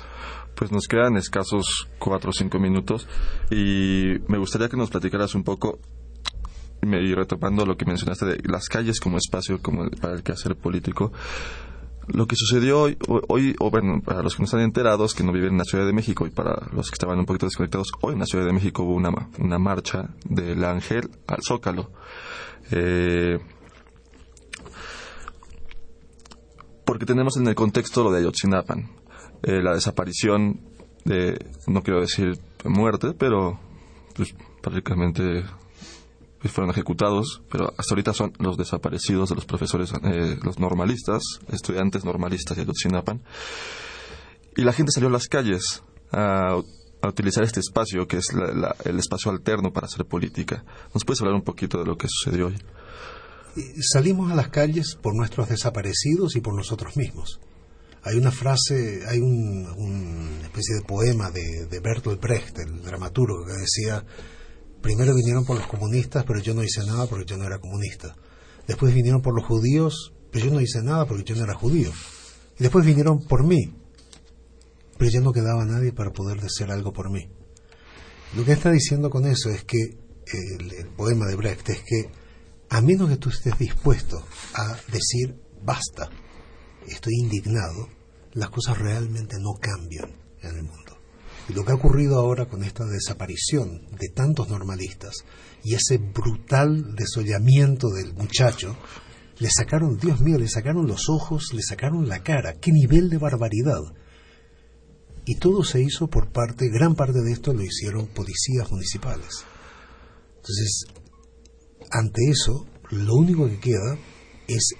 pues 0.58 0.72
nos 0.72 0.88
quedan 0.88 1.16
escasos 1.16 1.88
cuatro 2.00 2.30
o 2.30 2.32
cinco 2.32 2.58
minutos 2.58 3.06
y 3.48 4.14
me 4.26 4.38
gustaría 4.38 4.68
que 4.68 4.76
nos 4.76 4.90
platicaras 4.90 5.36
un 5.36 5.44
poco 5.44 5.78
y 6.82 7.14
retomando 7.14 7.64
lo 7.64 7.76
que 7.76 7.84
mencionaste 7.84 8.26
de 8.26 8.38
las 8.48 8.66
calles 8.66 8.98
como 8.98 9.18
espacio 9.18 9.62
como 9.62 9.88
para 9.88 10.14
el 10.14 10.24
quehacer 10.24 10.56
político 10.56 11.12
lo 12.08 12.26
que 12.26 12.36
sucedió 12.36 12.80
hoy, 12.80 12.98
hoy, 13.28 13.54
o 13.58 13.70
bueno, 13.70 14.00
para 14.02 14.22
los 14.22 14.34
que 14.34 14.42
no 14.42 14.44
están 14.44 14.60
enterados, 14.60 15.14
que 15.14 15.22
no 15.22 15.32
viven 15.32 15.52
en 15.52 15.58
la 15.58 15.64
Ciudad 15.64 15.86
de 15.86 15.92
México 15.92 16.26
y 16.26 16.30
para 16.30 16.68
los 16.72 16.90
que 16.90 16.94
estaban 16.94 17.18
un 17.18 17.26
poquito 17.26 17.46
desconectados, 17.46 17.88
hoy 18.00 18.14
en 18.14 18.20
la 18.20 18.26
Ciudad 18.26 18.46
de 18.46 18.52
México 18.52 18.82
hubo 18.82 18.94
una, 18.94 19.10
una 19.38 19.58
marcha 19.58 20.10
del 20.24 20.64
Ángel 20.64 21.10
al 21.26 21.42
Zócalo. 21.42 21.90
Eh, 22.70 23.38
porque 26.84 27.06
tenemos 27.06 27.36
en 27.36 27.46
el 27.46 27.54
contexto 27.54 28.02
lo 28.02 28.10
de 28.10 28.20
Ayotzinapan. 28.20 28.90
Eh, 29.42 29.62
la 29.62 29.74
desaparición 29.74 30.60
de, 31.04 31.38
no 31.66 31.82
quiero 31.82 32.00
decir 32.00 32.38
muerte, 32.64 33.14
pero 33.16 33.60
pues, 34.16 34.34
prácticamente 34.62 35.44
fueron 36.46 36.70
ejecutados, 36.70 37.42
pero 37.50 37.74
hasta 37.76 37.94
ahorita 37.94 38.12
son 38.12 38.32
los 38.38 38.56
desaparecidos 38.56 39.30
de 39.30 39.34
los 39.34 39.44
profesores, 39.44 39.92
eh, 40.04 40.38
los 40.44 40.60
normalistas, 40.60 41.22
estudiantes 41.50 42.04
normalistas 42.04 42.56
de 42.56 42.62
Ayotzinapa. 42.62 43.18
Y 44.56 44.62
la 44.62 44.72
gente 44.72 44.92
salió 44.92 45.08
a 45.08 45.12
las 45.12 45.26
calles 45.26 45.82
a, 46.12 46.56
utilizar 47.02 47.44
este 47.44 47.60
espacio, 47.60 48.06
que 48.06 48.16
es 48.18 48.26
el 48.84 48.98
espacio 48.98 49.30
alterno 49.30 49.72
para 49.72 49.86
hacer 49.86 50.04
política. 50.04 50.64
¿Nos 50.92 51.04
puedes 51.04 51.20
hablar 51.20 51.36
un 51.36 51.42
poquito 51.42 51.78
de 51.78 51.84
lo 51.84 51.96
que 51.96 52.08
sucedió 52.08 52.48
hoy? 52.48 52.58
Salimos 53.80 54.30
a 54.32 54.34
las 54.34 54.48
calles 54.48 54.96
por 55.00 55.14
nuestros 55.14 55.48
desaparecidos 55.48 56.36
y 56.36 56.40
por 56.40 56.54
nosotros 56.54 56.96
mismos. 56.96 57.40
Hay 58.02 58.16
una 58.16 58.30
frase, 58.30 59.02
hay 59.08 59.20
una 59.20 60.40
especie 60.42 60.76
de 60.76 60.82
poema 60.82 61.30
de, 61.30 61.66
de 61.66 61.80
Bertolt 61.80 62.20
Brecht, 62.20 62.58
el 62.58 62.82
dramaturgo, 62.82 63.44
que 63.44 63.52
decía, 63.52 64.04
primero 64.80 65.14
vinieron 65.14 65.44
por 65.44 65.56
los 65.56 65.66
comunistas, 65.66 66.24
pero 66.24 66.40
yo 66.40 66.54
no 66.54 66.62
hice 66.62 66.84
nada 66.84 67.06
porque 67.06 67.24
yo 67.26 67.36
no 67.36 67.44
era 67.44 67.58
comunista. 67.58 68.16
Después 68.66 68.94
vinieron 68.94 69.22
por 69.22 69.34
los 69.34 69.46
judíos, 69.46 70.12
pero 70.30 70.46
yo 70.46 70.50
no 70.52 70.60
hice 70.60 70.82
nada 70.82 71.06
porque 71.06 71.24
yo 71.24 71.36
no 71.36 71.44
era 71.44 71.54
judío. 71.54 71.90
Y 72.58 72.62
después 72.62 72.84
vinieron 72.84 73.24
por 73.26 73.46
mí, 73.46 73.74
pero 74.98 75.10
ya 75.10 75.20
no 75.20 75.32
quedaba 75.32 75.64
nadie 75.64 75.92
para 75.92 76.12
poder 76.12 76.40
decir 76.40 76.70
algo 76.70 76.92
por 76.92 77.10
mí. 77.10 77.28
Lo 78.36 78.44
que 78.44 78.52
está 78.52 78.70
diciendo 78.70 79.10
con 79.10 79.26
eso 79.26 79.48
es 79.50 79.64
que 79.64 79.78
el, 79.78 80.72
el 80.72 80.88
poema 80.88 81.26
de 81.26 81.36
Brecht 81.36 81.68
es 81.70 81.80
que 81.80 82.10
a 82.70 82.80
menos 82.82 83.08
que 83.08 83.16
tú 83.16 83.30
estés 83.30 83.58
dispuesto 83.58 84.22
a 84.54 84.76
decir 84.92 85.40
basta, 85.62 86.10
estoy 86.86 87.14
indignado, 87.14 87.88
las 88.34 88.50
cosas 88.50 88.78
realmente 88.78 89.36
no 89.38 89.54
cambian 89.60 90.14
en 90.42 90.56
el 90.56 90.62
mundo. 90.62 90.87
Y 91.48 91.54
lo 91.54 91.64
que 91.64 91.72
ha 91.72 91.76
ocurrido 91.76 92.18
ahora 92.18 92.46
con 92.46 92.62
esta 92.62 92.84
desaparición 92.84 93.86
de 93.98 94.08
tantos 94.08 94.48
normalistas 94.48 95.24
y 95.64 95.74
ese 95.74 95.96
brutal 95.96 96.94
desollamiento 96.94 97.88
del 97.88 98.12
muchacho, 98.12 98.76
le 99.38 99.48
sacaron, 99.50 99.96
Dios 99.96 100.20
mío, 100.20 100.38
le 100.38 100.48
sacaron 100.48 100.86
los 100.86 101.08
ojos, 101.08 101.54
le 101.54 101.62
sacaron 101.62 102.08
la 102.08 102.22
cara, 102.22 102.54
qué 102.60 102.70
nivel 102.72 103.08
de 103.08 103.18
barbaridad. 103.18 103.80
Y 105.24 105.36
todo 105.36 105.62
se 105.64 105.80
hizo 105.80 106.08
por 106.08 106.32
parte, 106.32 106.68
gran 106.68 106.94
parte 106.94 107.20
de 107.22 107.32
esto 107.32 107.52
lo 107.52 107.62
hicieron 107.62 108.08
policías 108.08 108.70
municipales. 108.70 109.44
Entonces, 110.36 110.86
ante 111.90 112.22
eso, 112.30 112.66
lo 112.90 113.14
único 113.14 113.46
que 113.48 113.60
queda 113.60 113.98
es 114.48 114.74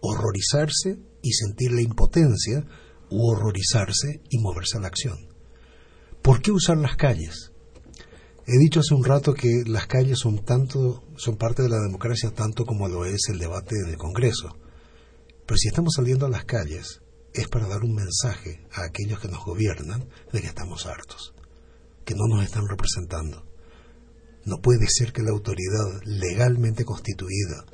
horrorizarse 0.00 0.98
y 1.22 1.32
sentir 1.32 1.72
la 1.72 1.82
impotencia 1.82 2.66
u 3.10 3.30
horrorizarse 3.30 4.22
y 4.28 4.38
moverse 4.38 4.78
a 4.78 4.80
la 4.80 4.88
acción. 4.88 5.31
¿Por 6.22 6.40
qué 6.40 6.52
usar 6.52 6.76
las 6.76 6.96
calles? 6.96 7.50
He 8.46 8.56
dicho 8.56 8.78
hace 8.78 8.94
un 8.94 9.04
rato 9.04 9.34
que 9.34 9.64
las 9.66 9.88
calles 9.88 10.20
son 10.20 10.44
tanto, 10.44 11.02
son 11.16 11.36
parte 11.36 11.62
de 11.62 11.68
la 11.68 11.80
democracia 11.80 12.30
tanto 12.30 12.64
como 12.64 12.86
lo 12.86 13.04
es 13.04 13.22
el 13.28 13.40
debate 13.40 13.74
en 13.74 13.90
el 13.90 13.96
Congreso. 13.96 14.56
Pero 15.44 15.58
si 15.58 15.66
estamos 15.66 15.94
saliendo 15.96 16.26
a 16.26 16.30
las 16.30 16.44
calles 16.44 17.00
es 17.34 17.48
para 17.48 17.66
dar 17.66 17.82
un 17.82 17.94
mensaje 17.94 18.64
a 18.72 18.84
aquellos 18.84 19.18
que 19.18 19.26
nos 19.26 19.44
gobiernan 19.44 20.08
de 20.32 20.40
que 20.40 20.46
estamos 20.46 20.86
hartos, 20.86 21.34
que 22.04 22.14
no 22.14 22.28
nos 22.28 22.44
están 22.44 22.68
representando. 22.68 23.44
No 24.44 24.58
puede 24.58 24.86
ser 24.88 25.12
que 25.12 25.22
la 25.22 25.30
autoridad 25.30 26.02
legalmente 26.04 26.84
constituida 26.84 27.64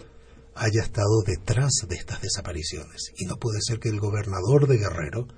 haya 0.55 0.82
estado 0.82 1.22
detrás 1.26 1.72
de 1.86 1.96
estas 1.96 2.22
desapariciones 2.22 3.12
y 3.18 3.26
no 3.26 3.36
puede 3.36 3.59
ser 3.61 3.78
que 3.78 3.90
el 3.90 4.01
gobernador 4.01 4.68
de 4.68 4.78
Guerrero 4.78 5.28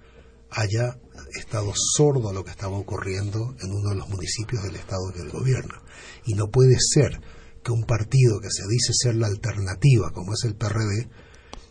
haya 0.51 0.98
estado 1.38 1.72
sordo 1.96 2.30
a 2.30 2.32
lo 2.32 2.44
que 2.44 2.51
estaba 2.51 2.76
ocurriendo 2.76 3.55
en 3.61 3.70
uno 3.70 3.90
de 3.90 3.96
los 3.96 4.09
municipios 4.09 4.62
del 4.62 4.76
estado 4.76 5.12
que 5.14 5.20
él 5.20 5.30
gobierna. 5.30 5.82
Y 6.26 6.34
no 6.34 6.51
puede 6.51 6.76
ser 6.78 7.20
que 7.62 7.72
un 7.72 7.84
partido 7.84 8.40
que 8.40 8.51
se 8.51 8.62
dice 8.68 8.92
ser 8.94 9.16
la 9.16 9.26
alternativa, 9.26 10.11
como 10.12 10.32
es 10.32 10.44
el 10.44 10.57
PRD, 10.57 11.09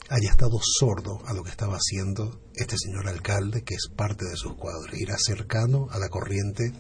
haya 0.09 0.31
estado 0.31 0.59
sordo 0.61 1.19
a 1.25 1.33
lo 1.33 1.43
que 1.43 1.51
estaba 1.51 1.75
haciendo 1.75 2.41
este 2.55 2.75
señor 2.77 3.07
alcalde, 3.07 3.63
que 3.63 3.75
es 3.75 3.89
parte 3.95 4.25
de 4.25 4.35
sus 4.35 4.55
cuadros, 4.55 4.97
irá 4.99 5.15
cercano 5.17 5.87
a 5.91 5.99
la 5.99 6.09
corriente 6.09 6.71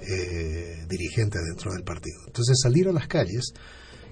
eh, 0.00 0.86
dirigente 0.88 1.38
dentro 1.40 1.72
del 1.72 1.82
partido. 1.82 2.20
Entonces 2.26 2.58
salir 2.62 2.88
a 2.88 2.92
las 2.92 3.08
calles 3.08 3.52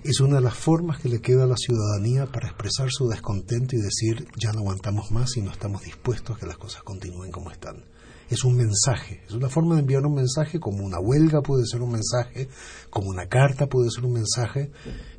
es 0.04 0.20
una 0.20 0.36
de 0.36 0.42
las 0.42 0.54
formas 0.54 1.00
que 1.00 1.08
le 1.08 1.20
queda 1.20 1.44
a 1.44 1.48
la 1.48 1.56
ciudadanía 1.56 2.26
para 2.26 2.48
expresar 2.48 2.88
su 2.90 3.08
descontento 3.08 3.76
y 3.76 3.80
decir 3.80 4.26
ya 4.36 4.52
no 4.52 4.60
aguantamos 4.60 5.10
más 5.10 5.36
y 5.36 5.42
no 5.42 5.50
estamos 5.50 5.82
dispuestos 5.82 6.36
a 6.36 6.38
que 6.40 6.46
las 6.46 6.58
cosas 6.58 6.82
continúen 6.82 7.30
como 7.30 7.50
están. 7.50 7.84
Es 8.28 8.44
un 8.44 8.56
mensaje, 8.56 9.22
es 9.26 9.32
una 9.32 9.48
forma 9.48 9.74
de 9.74 9.82
enviar 9.82 10.04
un 10.04 10.14
mensaje 10.14 10.58
como 10.58 10.84
una 10.84 10.98
huelga 10.98 11.42
puede 11.42 11.64
ser 11.66 11.82
un 11.82 11.92
mensaje, 11.92 12.48
como 12.90 13.08
una 13.08 13.28
carta 13.28 13.66
puede 13.66 13.90
ser 13.90 14.04
un 14.04 14.14
mensaje, 14.14 14.70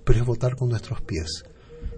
pero 0.04 0.20
es 0.20 0.26
votar 0.26 0.56
con 0.56 0.70
nuestros 0.70 1.02
pies, 1.02 1.44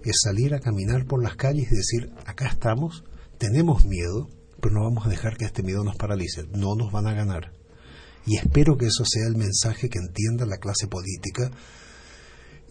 es 0.04 0.16
salir 0.22 0.54
a 0.54 0.60
caminar 0.60 1.06
por 1.06 1.22
las 1.22 1.36
calles 1.36 1.66
y 1.70 1.76
decir 1.76 2.12
acá 2.26 2.46
estamos, 2.48 3.04
tenemos 3.38 3.84
miedo, 3.86 4.28
pero 4.60 4.74
no 4.74 4.84
vamos 4.84 5.06
a 5.06 5.10
dejar 5.10 5.36
que 5.36 5.46
este 5.46 5.62
miedo 5.62 5.82
nos 5.82 5.96
paralice, 5.96 6.44
no 6.52 6.74
nos 6.76 6.92
van 6.92 7.06
a 7.06 7.14
ganar. 7.14 7.52
Y 8.26 8.36
espero 8.36 8.76
que 8.76 8.86
eso 8.86 9.04
sea 9.04 9.26
el 9.26 9.36
mensaje 9.36 9.88
que 9.88 9.98
entienda 9.98 10.46
la 10.46 10.58
clase 10.58 10.86
política 10.86 11.50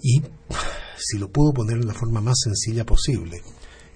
y, 0.01 0.21
si 0.97 1.17
lo 1.17 1.31
puedo 1.31 1.53
poner 1.53 1.77
en 1.77 1.87
la 1.87 1.93
forma 1.93 2.21
más 2.21 2.37
sencilla 2.43 2.85
posible, 2.85 3.41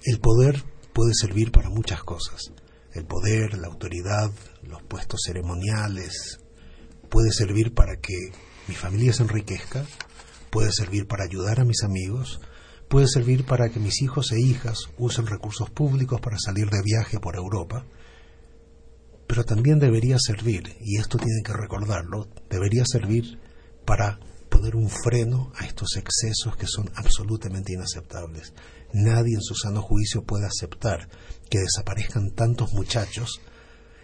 el 0.06 0.20
poder 0.20 0.64
puede 0.94 1.14
servir 1.14 1.52
para 1.52 1.70
muchas 1.70 2.04
cosas. 2.04 2.52
El 2.94 3.06
poder, 3.06 3.58
la 3.58 3.68
autoridad, 3.68 4.32
los 4.62 4.84
puestos 4.84 5.22
ceremoniales, 5.26 6.40
puede 7.10 7.32
servir 7.32 7.74
para 7.74 7.98
que 7.98 8.32
mi 8.68 8.76
familia 8.76 9.14
se 9.14 9.24
enriquezca, 9.24 9.86
puede 10.50 10.72
servir 10.72 11.08
para 11.08 11.24
ayudar 11.24 11.60
a 11.60 11.66
mis 11.66 11.84
amigos, 11.84 12.40
puede 12.88 13.08
servir 13.08 13.46
para 13.46 13.70
que 13.70 13.80
mis 13.80 14.02
hijos 14.02 14.32
e 14.32 14.40
hijas 14.40 14.78
usen 14.98 15.26
recursos 15.26 15.70
públicos 15.72 16.22
para 16.22 16.38
salir 16.38 16.70
de 16.70 16.82
viaje 16.84 17.20
por 17.20 17.36
Europa, 17.36 17.86
pero 19.28 19.44
también 19.44 19.80
debería 19.80 20.18
servir, 20.20 20.76
y 20.80 20.98
esto 20.98 21.18
tiene 21.18 21.42
que 21.44 21.54
recordarlo, 21.54 22.28
debería 22.50 22.84
servir 22.86 23.40
para 23.86 24.20
poner 24.54 24.76
un 24.76 24.88
freno 24.88 25.52
a 25.58 25.66
estos 25.66 25.98
excesos 25.98 26.56
que 26.56 26.68
son 26.68 26.92
absolutamente 26.96 27.74
inaceptables. 27.74 28.54
Nadie 28.94 29.34
en 29.34 29.42
su 29.42 29.56
sano 29.56 29.82
juicio 29.82 30.24
puede 30.24 30.46
aceptar 30.46 31.10
que 31.50 31.58
desaparezcan 31.58 32.32
tantos 32.36 32.72
muchachos, 32.74 33.42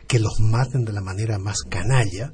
que 0.07 0.17
los 0.17 0.39
maten 0.39 0.85
de 0.85 0.93
la 0.93 1.01
manera 1.01 1.37
más 1.37 1.59
canalla 1.69 2.33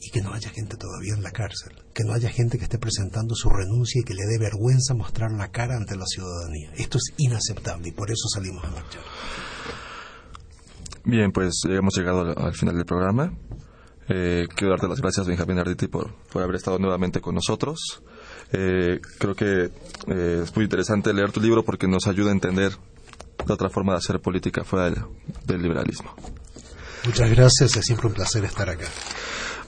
y 0.00 0.10
que 0.10 0.22
no 0.22 0.32
haya 0.32 0.48
gente 0.48 0.78
todavía 0.78 1.12
en 1.14 1.22
la 1.22 1.30
cárcel, 1.30 1.76
que 1.92 2.04
no 2.04 2.14
haya 2.14 2.30
gente 2.30 2.56
que 2.56 2.64
esté 2.64 2.78
presentando 2.78 3.34
su 3.34 3.50
renuncia 3.50 4.00
y 4.00 4.04
que 4.04 4.14
le 4.14 4.24
dé 4.24 4.38
vergüenza 4.38 4.94
mostrar 4.94 5.30
la 5.32 5.50
cara 5.50 5.76
ante 5.76 5.96
la 5.96 6.06
ciudadanía. 6.06 6.72
Esto 6.76 6.96
es 6.96 7.12
inaceptable 7.18 7.88
y 7.88 7.92
por 7.92 8.10
eso 8.10 8.28
salimos 8.32 8.64
a 8.64 8.70
marchar. 8.70 9.02
Bien, 11.04 11.32
pues 11.32 11.52
hemos 11.68 11.94
llegado 11.98 12.34
al 12.34 12.54
final 12.54 12.76
del 12.76 12.86
programa. 12.86 13.30
Eh, 14.08 14.46
quiero 14.54 14.72
darte 14.72 14.88
las 14.88 15.00
gracias, 15.00 15.26
Benjamín 15.26 15.58
Arditi, 15.58 15.88
por, 15.88 16.12
por 16.32 16.42
haber 16.42 16.56
estado 16.56 16.78
nuevamente 16.78 17.20
con 17.20 17.34
nosotros. 17.34 18.02
Eh, 18.52 19.00
creo 19.18 19.34
que 19.34 19.70
eh, 20.08 20.40
es 20.42 20.54
muy 20.54 20.64
interesante 20.64 21.12
leer 21.12 21.32
tu 21.32 21.40
libro 21.40 21.64
porque 21.64 21.88
nos 21.88 22.06
ayuda 22.06 22.30
a 22.30 22.32
entender 22.32 22.72
la 23.46 23.54
otra 23.54 23.70
forma 23.70 23.92
de 23.92 23.98
hacer 23.98 24.20
política 24.20 24.64
fuera 24.64 24.86
del, 24.86 25.02
del 25.44 25.62
liberalismo. 25.62 26.14
Muchas 27.04 27.30
gracias, 27.30 27.76
es 27.76 27.84
siempre 27.84 28.08
un 28.08 28.14
placer 28.14 28.44
estar 28.44 28.68
acá. 28.68 28.86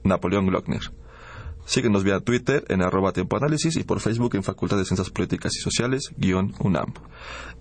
Napoleón 0.05 0.47
Glockner. 0.47 0.93
Síguenos 1.69 2.03
vía 2.03 2.19
Twitter 2.21 2.65
en 2.71 2.81
arroba 2.81 3.13
análisis 3.15 3.77
y 3.77 3.85
por 3.85 4.01
Facebook 4.01 4.35
en 4.37 4.43
Facultad 4.43 4.79
de 4.79 4.87
Ciencias 4.87 5.11
Políticas 5.11 5.55
y 5.55 5.61
Sociales, 5.61 6.15
guion 6.17 6.55
UNAM. 6.61 6.95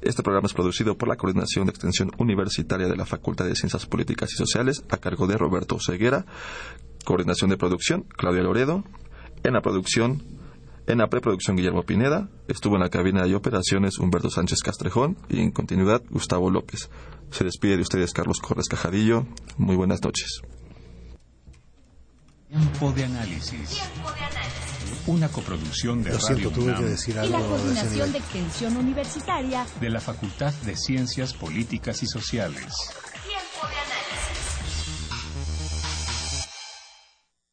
Este 0.01 0.23
programa 0.23 0.45
es 0.45 0.53
producido 0.53 0.97
por 0.97 1.09
la 1.09 1.17
Coordinación 1.17 1.65
de 1.65 1.71
Extensión 1.71 2.11
Universitaria 2.17 2.87
de 2.87 2.95
la 2.95 3.05
Facultad 3.05 3.43
de 3.43 3.55
Ciencias 3.55 3.85
Políticas 3.85 4.31
y 4.31 4.37
Sociales 4.37 4.81
a 4.89 4.95
cargo 4.95 5.27
de 5.27 5.37
Roberto 5.37 5.77
Ceguera. 5.85 6.25
Coordinación 7.03 7.49
de 7.49 7.57
producción, 7.57 8.05
Claudia 8.15 8.43
Loredo. 8.43 8.85
En 9.43 9.51
la 9.51 9.61
producción, 9.61 10.23
en 10.87 10.99
la 10.99 11.09
preproducción, 11.09 11.57
Guillermo 11.57 11.83
Pineda. 11.83 12.29
Estuvo 12.47 12.75
en 12.75 12.83
la 12.83 12.89
cabina 12.89 13.25
de 13.25 13.35
operaciones 13.35 13.99
Humberto 13.99 14.29
Sánchez 14.29 14.59
Castrejón 14.63 15.17
y 15.27 15.41
en 15.41 15.51
continuidad 15.51 16.01
Gustavo 16.09 16.49
López. 16.49 16.89
Se 17.31 17.43
despide 17.43 17.75
de 17.75 17.81
ustedes 17.81 18.13
Carlos 18.13 18.39
Corres 18.39 18.69
Cajadillo. 18.69 19.27
Muy 19.57 19.75
buenas 19.75 20.01
noches. 20.01 20.43
Tiempo 22.47 22.93
de 22.93 23.03
análisis. 23.03 23.81
Una 25.05 25.27
coproducción 25.27 26.01
de 26.01 26.11
Lo 26.11 26.19
siento, 26.19 26.49
Radio 26.49 26.51
tuve 26.51 26.71
UNAM 26.71 26.83
que 26.83 26.89
decir 26.89 27.15
Y 27.15 27.27
la 27.27 27.39
de 27.39 27.43
Coordinación 27.45 27.93
nivel. 27.93 28.11
de 28.13 28.17
Extensión 28.19 28.77
Universitaria 28.77 29.65
de 29.81 29.89
la 29.89 29.99
Facultad 29.99 30.53
de 30.53 30.77
Ciencias 30.77 31.33
Políticas 31.33 32.03
y 32.03 32.07
Sociales. 32.07 32.73